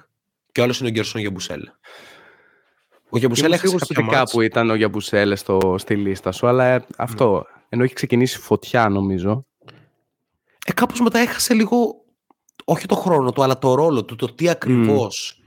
[0.53, 1.63] και ο άλλος είναι ο Γκέρσον Γεμπουσέλ.
[3.11, 4.31] Ο Γεμπουσέλ Είμαι έχασε σίγουρος κάποια ότι μάτς.
[4.31, 8.89] κάπου ήταν ο Γιαμπουσέλε στο, στη λίστα σου, αλλά ε, αυτό, ενώ έχει ξεκινήσει φωτιά
[8.89, 9.47] νομίζω.
[10.67, 12.05] Ε, κάπως μετά έχασε λίγο,
[12.65, 15.43] όχι το χρόνο του, αλλά το ρόλο του, το τι ακριβώς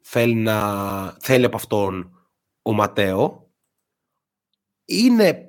[0.00, 2.16] θέλει, να, θέλει από αυτόν
[2.62, 3.50] ο Ματέο.
[4.84, 5.46] Είναι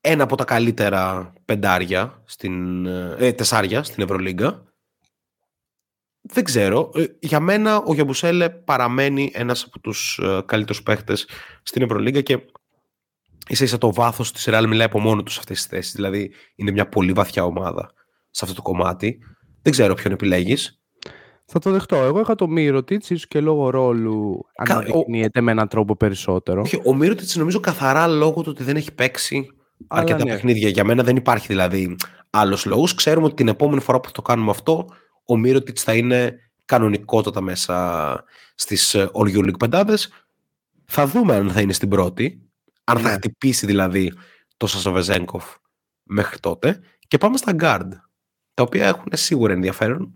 [0.00, 4.64] ένα από τα καλύτερα πεντάρια, στην, ε, τεσσάρια στην Ευρωλίγκα.
[6.32, 6.90] Δεν ξέρω.
[6.94, 11.28] Ε, για μένα ο Γιαμπουσέλε παραμένει ένας από τους ε, καλύτερους παίχτες
[11.62, 12.38] στην Ευρωλίγκα και
[13.48, 15.92] ίσα ίσα το βάθος της Ρεάλ μιλάει από μόνο τους σε αυτές τις θέσεις.
[15.94, 17.90] Δηλαδή είναι μια πολύ βαθιά ομάδα
[18.30, 19.18] σε αυτό το κομμάτι.
[19.62, 20.80] Δεν ξέρω ποιον επιλέγεις.
[21.46, 21.96] Θα το δεχτώ.
[21.96, 26.60] Εγώ είχα το Μύρο ίσως και λόγω ρόλου Κα- ο- αναδεικνύεται με έναν τρόπο περισσότερο.
[26.60, 29.46] Όχι, ο Μύρωτιτς νομίζω καθαρά λόγω του ότι δεν έχει παίξει
[29.88, 30.30] Αλλά αρκετά ναι.
[30.30, 30.68] παιχνίδια.
[30.68, 31.96] Για μένα δεν υπάρχει δηλαδή
[32.30, 32.94] άλλος λόγος.
[32.94, 34.86] Ξέρουμε ότι την επόμενη φορά που θα το κάνουμε αυτό,
[35.26, 38.24] ο Μύρωτιτς θα είναι κανονικότατα μέσα
[38.54, 40.12] στις ε, All You League πεντάδες.
[40.84, 42.50] Θα δούμε αν θα είναι στην πρώτη,
[42.84, 43.14] αν θα Ναι.
[43.14, 44.12] χτυπήσει δηλαδή
[44.56, 45.54] το Σασοβεζέγκοφ
[46.02, 46.80] μέχρι τότε.
[47.08, 47.88] Και πάμε στα guard,
[48.54, 50.14] τα οποία έχουν σίγουρα ενδιαφέρον.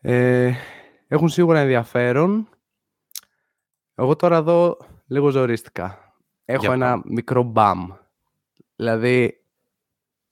[0.00, 0.52] Ε,
[1.08, 2.48] έχουν σίγουρα ενδιαφέρον.
[3.94, 4.76] Εγώ τώρα εδώ
[5.06, 6.14] λίγο ζορίστηκα.
[6.44, 7.88] Έχω Για ένα μικρό μπαμ.
[8.76, 9.44] Δηλαδή,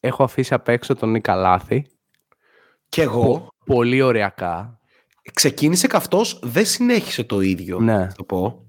[0.01, 1.86] έχω αφήσει απ' έξω τον Νικ Καλάθη.
[2.88, 4.80] Και εγώ Πο- πολύ οριακά.
[5.32, 7.80] ξεκίνησε καυτός, δεν συνέχισε το ίδιο.
[7.80, 8.08] Ναι.
[8.08, 8.66] Θα το πω.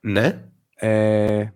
[0.00, 0.44] Ναι.
[0.74, 1.48] Ε,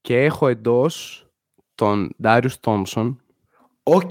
[0.00, 1.26] και έχω εντός
[1.74, 3.20] τον Ντάριους Τόμσον
[3.82, 4.10] Οκ.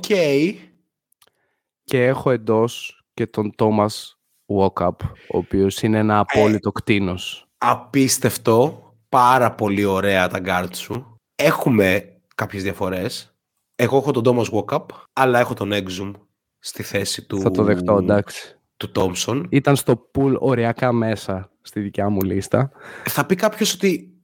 [1.83, 4.95] και έχω εντός και τον Τόμας Walkup,
[5.29, 7.47] ο οποίος είναι ένα απόλυτο κτίνος.
[7.57, 8.79] Απίστευτο.
[9.09, 11.19] Πάρα πολύ ωραία τα guard σου.
[11.35, 13.34] Έχουμε κάποιες διαφορές.
[13.75, 16.11] Εγώ έχω τον Thomas Walkup, αλλά έχω τον Exum
[16.59, 18.59] στη θέση του, Θα το δεχτώ, εντάξει.
[18.77, 19.43] του Thompson.
[19.49, 22.71] Ήταν στο pool ωριακά μέσα στη δικιά μου λίστα.
[23.05, 24.15] Θα πει κάποιος ότι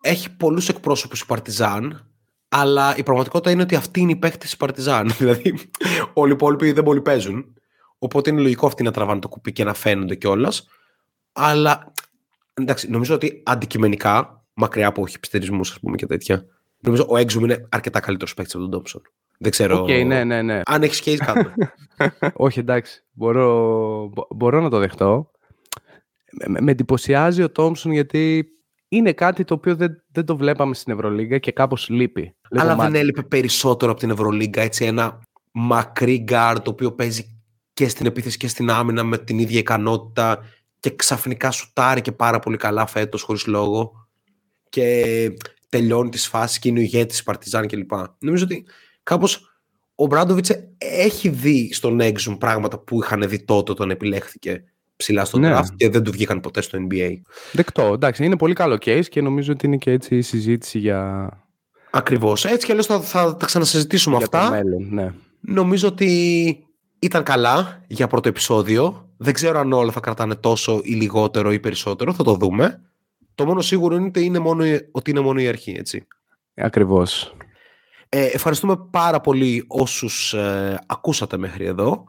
[0.00, 2.10] έχει πολλούς εκπρόσωπους η Παρτιζάν,
[2.48, 5.10] αλλά η πραγματικότητα είναι ότι αυτή είναι η παίχτη της Παρτιζάν.
[5.18, 5.54] δηλαδή,
[6.12, 7.54] όλοι οι υπόλοιποι δεν πολύ παίζουν.
[7.98, 10.66] Οπότε είναι λογικό αυτοί να τραβάνε το κουπί και να φαίνονται κιόλας.
[11.32, 11.92] Αλλά
[12.54, 16.44] εντάξει, νομίζω ότι αντικειμενικά, μακριά από χιπστερισμούς, ας πούμε και τέτοια,
[16.86, 19.02] νομίζω ο Έξουμ είναι αρκετά καλύτερος παίκτης από τον Τόμψον.
[19.38, 19.80] Δεν ξέρω.
[19.80, 20.60] Οκ, ναι, ναι, ναι.
[20.64, 21.50] Αν έχεις case κάτω.
[22.46, 23.04] Όχι, εντάξει.
[23.12, 23.48] Μπορώ,
[24.12, 25.30] μπο- μπορώ να το δεχτώ.
[26.46, 28.46] Με, με εντυπωσιάζει ο Τόμσον γιατί
[28.88, 32.20] είναι κάτι το οποίο δεν, δεν το βλέπαμε στην Ευρωλίγκα και κάπως λείπει.
[32.50, 32.90] Λίγο Αλλά μάτι.
[32.92, 34.62] δεν έλειπε περισσότερο από την Ευρωλίγκα.
[34.62, 35.20] Έτσι, ένα
[35.52, 37.40] μακρύ γκάρ το οποίο παίζει
[37.72, 40.38] και στην επίθεση και στην άμυνα με την ίδια ικανότητα
[40.80, 44.08] και ξαφνικά σουτάρει και πάρα πολύ καλά φέτος χωρίς λόγο
[44.68, 45.04] και
[45.78, 47.90] τελειώνει τις φάσεις και είναι ο ηγέτης της Παρτιζάν κλπ.
[48.18, 48.64] Νομίζω ότι
[49.02, 49.60] κάπως
[49.94, 54.64] ο Ομπράντοβιτς έχει δει στον Έξουμ πράγματα που είχαν δει τότε όταν επιλέχθηκε
[54.96, 55.56] ψηλά στο Ναι.
[55.56, 57.10] draft και δεν του βγήκαν ποτέ στο NBA.
[57.52, 57.82] Δεκτό.
[57.92, 61.30] Εντάξει, είναι πολύ καλό case και νομίζω ότι είναι και έτσι η συζήτηση για,
[61.90, 62.44] Ακριβώς.
[62.44, 64.50] Έτσι κι αλλιώς θα, θα τα ξανασυζητήσουμε για το αυτά.
[64.50, 64.88] μέλλον.
[64.90, 65.12] Ναι.
[65.40, 66.58] Νομίζω ότι
[66.98, 69.08] ήταν καλά για πρώτο επεισόδιο.
[69.16, 72.12] Δεν ξέρω αν όλα θα κρατάνε τόσο ή λιγότερο ή περισσότερο.
[72.12, 72.80] Θα το δούμε.
[73.36, 76.06] Το μόνο σίγουρο είναι ότι είναι μόνο, η- ότι είναι μόνο η αρχή, έτσι.
[76.54, 77.36] Ακριβώς.
[78.08, 82.04] Ε, ευχαριστούμε πάρα πολύ όσους ε, ακούσατε μέχρι εδώ.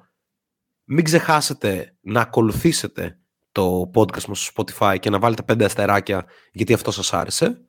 [0.83, 3.19] Μην ξεχάσετε να ακολουθήσετε
[3.51, 7.65] το podcast μας στο Spotify και να βάλετε πέντε αστεράκια γιατί αυτό σας άρεσε.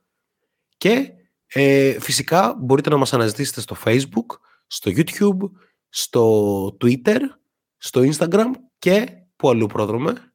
[0.77, 1.11] Και
[1.47, 4.37] ε, φυσικά μπορείτε να μας αναζητήσετε στο Facebook,
[4.67, 5.51] στο YouTube,
[5.89, 7.19] στο Twitter,
[7.77, 8.45] στο Instagram
[8.79, 9.05] και
[9.35, 10.28] που αλλού πρόδρομε.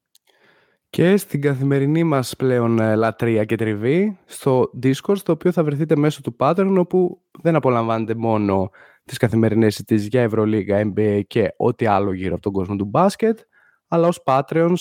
[0.94, 5.96] Και στην καθημερινή μας πλέον ε, λατρεία και τριβή στο Discord, στο οποίο θα βρεθείτε
[5.96, 8.70] μέσω του Patreon, όπου δεν απολαμβάνετε μόνο
[9.04, 13.38] τις καθημερινές συζητήσεις για Ευρωλίγα, NBA και ό,τι άλλο γύρω από τον κόσμο του μπάσκετ,
[13.88, 14.74] αλλά ως Patreons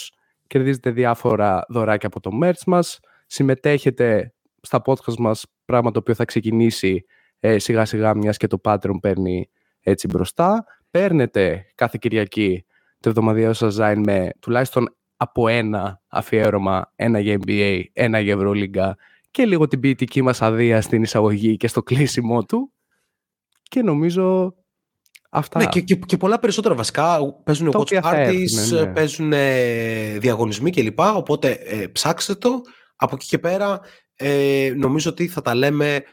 [0.48, 6.26] κερδίζετε διάφορα δωράκια από το merch μας, συμμετέχετε στα podcast μας, πράγμα το οποίο θα
[6.26, 7.06] ξεκινήσει
[7.40, 9.50] ε, σιγά σιγά μιας και το Patreon παίρνει
[9.80, 10.66] έτσι μπροστά.
[10.92, 12.66] Παίρνετε κάθε Κυριακή
[13.00, 18.98] το εβδομαδιαίο σας Zine με τουλάχιστον από ένα αφιέρωμα, ένα για NBA, ένα για Ευρωλίγκα
[19.32, 22.72] και λίγο την ποιητική μας αδεία στην εισαγωγή και στο κλείσιμο του.
[23.64, 24.56] Και νομίζω
[25.30, 25.60] αυτά.
[25.60, 27.20] Ναι, και, και, και πολλά περισσότερα βασικά.
[27.44, 28.86] Παίζουν watch parties, ναι, ναι.
[28.86, 31.00] παίζουν ε, διαγωνισμοί κλπ.
[31.00, 32.62] Οπότε ε, ψάξτε το.
[32.96, 33.80] Από εκεί και πέρα
[34.16, 36.04] ε, νομίζω ότι θα τα λέμε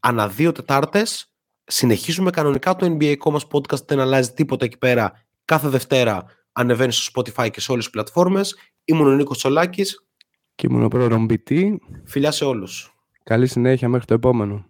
[0.00, 1.32] ανά δύο Τετάρτες.
[1.64, 5.12] Συνεχίζουμε κανονικά το NBA μας podcast, δεν αλλάζει τίποτα εκεί πέρα.
[5.44, 8.56] Κάθε Δευτέρα ανεβαίνει στο Spotify και σε όλες τις πλατφόρμες.
[8.84, 10.06] Ήμουν ο Νίκος Τσολάκης.
[10.54, 11.76] Και ήμουν ο πρώτο BT.
[12.04, 12.94] Φιλιά σε όλους.
[13.22, 14.69] Καλή συνέχεια μέχρι το επόμενο.